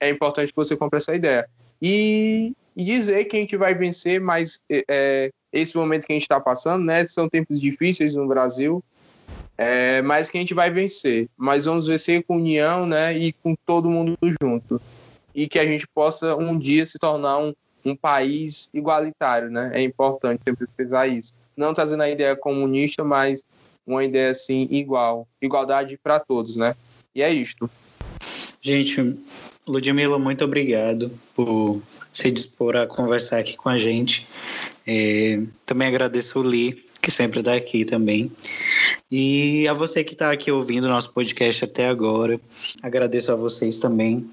é 0.00 0.08
importante 0.08 0.48
que 0.48 0.56
você 0.56 0.76
compre 0.76 0.96
essa 0.96 1.14
ideia. 1.14 1.48
E 1.80 2.52
e 2.76 2.84
dizer 2.84 3.24
que 3.26 3.36
a 3.36 3.40
gente 3.40 3.56
vai 3.56 3.74
vencer, 3.74 4.20
mas 4.20 4.58
é, 4.88 5.30
esse 5.52 5.76
momento 5.76 6.06
que 6.06 6.12
a 6.12 6.14
gente 6.14 6.22
está 6.22 6.40
passando, 6.40 6.84
né? 6.84 7.04
São 7.06 7.28
tempos 7.28 7.60
difíceis 7.60 8.14
no 8.14 8.26
Brasil, 8.26 8.82
é, 9.58 10.00
mas 10.00 10.30
que 10.30 10.38
a 10.38 10.40
gente 10.40 10.54
vai 10.54 10.70
vencer. 10.70 11.28
Mas 11.36 11.64
vamos 11.64 11.86
vencer 11.86 12.24
com 12.24 12.36
união, 12.36 12.86
né? 12.86 13.16
E 13.16 13.32
com 13.32 13.54
todo 13.66 13.90
mundo 13.90 14.16
junto. 14.40 14.80
E 15.34 15.46
que 15.46 15.58
a 15.58 15.66
gente 15.66 15.86
possa 15.88 16.34
um 16.36 16.58
dia 16.58 16.86
se 16.86 16.98
tornar 16.98 17.38
um, 17.38 17.52
um 17.84 17.94
país 17.94 18.68
igualitário, 18.72 19.50
né? 19.50 19.70
É 19.74 19.82
importante 19.82 20.42
sempre 20.42 20.66
pesar 20.76 21.06
isso. 21.06 21.34
Não 21.56 21.74
trazendo 21.74 22.02
a 22.02 22.08
ideia 22.10 22.34
comunista, 22.34 23.04
mas 23.04 23.44
uma 23.86 24.04
ideia 24.04 24.30
assim 24.30 24.66
igual, 24.70 25.28
igualdade 25.42 25.98
para 26.02 26.18
todos, 26.18 26.56
né? 26.56 26.74
E 27.14 27.22
é 27.22 27.30
isto. 27.30 27.68
Gente, 28.62 29.18
Ludmila, 29.66 30.18
muito 30.18 30.44
obrigado 30.44 31.10
por 31.34 31.80
se 32.12 32.30
dispor 32.30 32.76
a 32.76 32.86
conversar 32.86 33.38
aqui 33.38 33.56
com 33.56 33.68
a 33.68 33.78
gente. 33.78 34.26
É, 34.86 35.40
também 35.64 35.88
agradeço 35.88 36.40
o 36.40 36.42
Li, 36.42 36.84
que 37.00 37.10
sempre 37.10 37.40
está 37.40 37.54
aqui 37.54 37.84
também. 37.84 38.30
E 39.10 39.66
a 39.68 39.72
você 39.72 40.02
que 40.04 40.12
está 40.12 40.30
aqui 40.30 40.50
ouvindo 40.50 40.84
o 40.84 40.88
nosso 40.88 41.12
podcast 41.12 41.64
até 41.64 41.88
agora, 41.88 42.40
agradeço 42.82 43.32
a 43.32 43.36
vocês 43.36 43.78
também. 43.78 44.28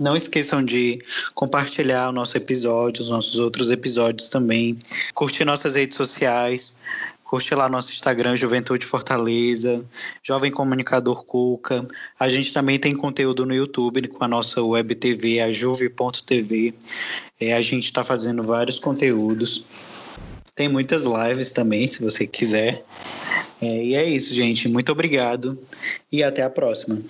Não 0.00 0.16
esqueçam 0.16 0.64
de 0.64 1.04
compartilhar 1.34 2.08
o 2.08 2.12
nosso 2.12 2.36
episódio, 2.36 3.02
os 3.02 3.10
nossos 3.10 3.38
outros 3.38 3.70
episódios 3.70 4.28
também. 4.28 4.78
Curtir 5.14 5.44
nossas 5.44 5.74
redes 5.74 5.96
sociais. 5.96 6.74
Curte 7.32 7.54
lá 7.54 7.66
nosso 7.66 7.90
Instagram, 7.92 8.36
Juventude 8.36 8.84
Fortaleza, 8.84 9.82
Jovem 10.22 10.50
Comunicador 10.50 11.24
Cuca. 11.24 11.88
A 12.20 12.28
gente 12.28 12.52
também 12.52 12.78
tem 12.78 12.94
conteúdo 12.94 13.46
no 13.46 13.54
YouTube 13.54 14.06
com 14.08 14.22
a 14.22 14.28
nossa 14.28 14.62
web 14.62 14.94
TV, 14.94 15.40
a 15.40 15.50
juve.tv. 15.50 16.74
É, 17.40 17.54
a 17.54 17.62
gente 17.62 17.84
está 17.84 18.04
fazendo 18.04 18.42
vários 18.42 18.78
conteúdos. 18.78 19.64
Tem 20.54 20.68
muitas 20.68 21.06
lives 21.06 21.52
também, 21.52 21.88
se 21.88 22.02
você 22.02 22.26
quiser. 22.26 22.84
É, 23.62 23.82
e 23.82 23.94
é 23.94 24.04
isso, 24.04 24.34
gente. 24.34 24.68
Muito 24.68 24.92
obrigado 24.92 25.58
e 26.12 26.22
até 26.22 26.42
a 26.42 26.50
próxima. 26.50 27.00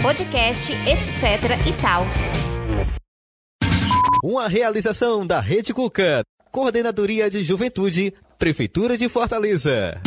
Podcast, 0.00 0.72
etc 0.88 1.52
e 1.68 1.82
tal. 1.82 2.06
Uma 4.26 4.48
realização 4.48 5.26
da 5.26 5.38
Rede 5.38 5.74
Cuca, 5.74 6.24
Coordenadoria 6.50 7.28
de 7.28 7.42
Juventude, 7.42 8.14
Prefeitura 8.38 8.96
de 8.96 9.06
Fortaleza. 9.06 10.00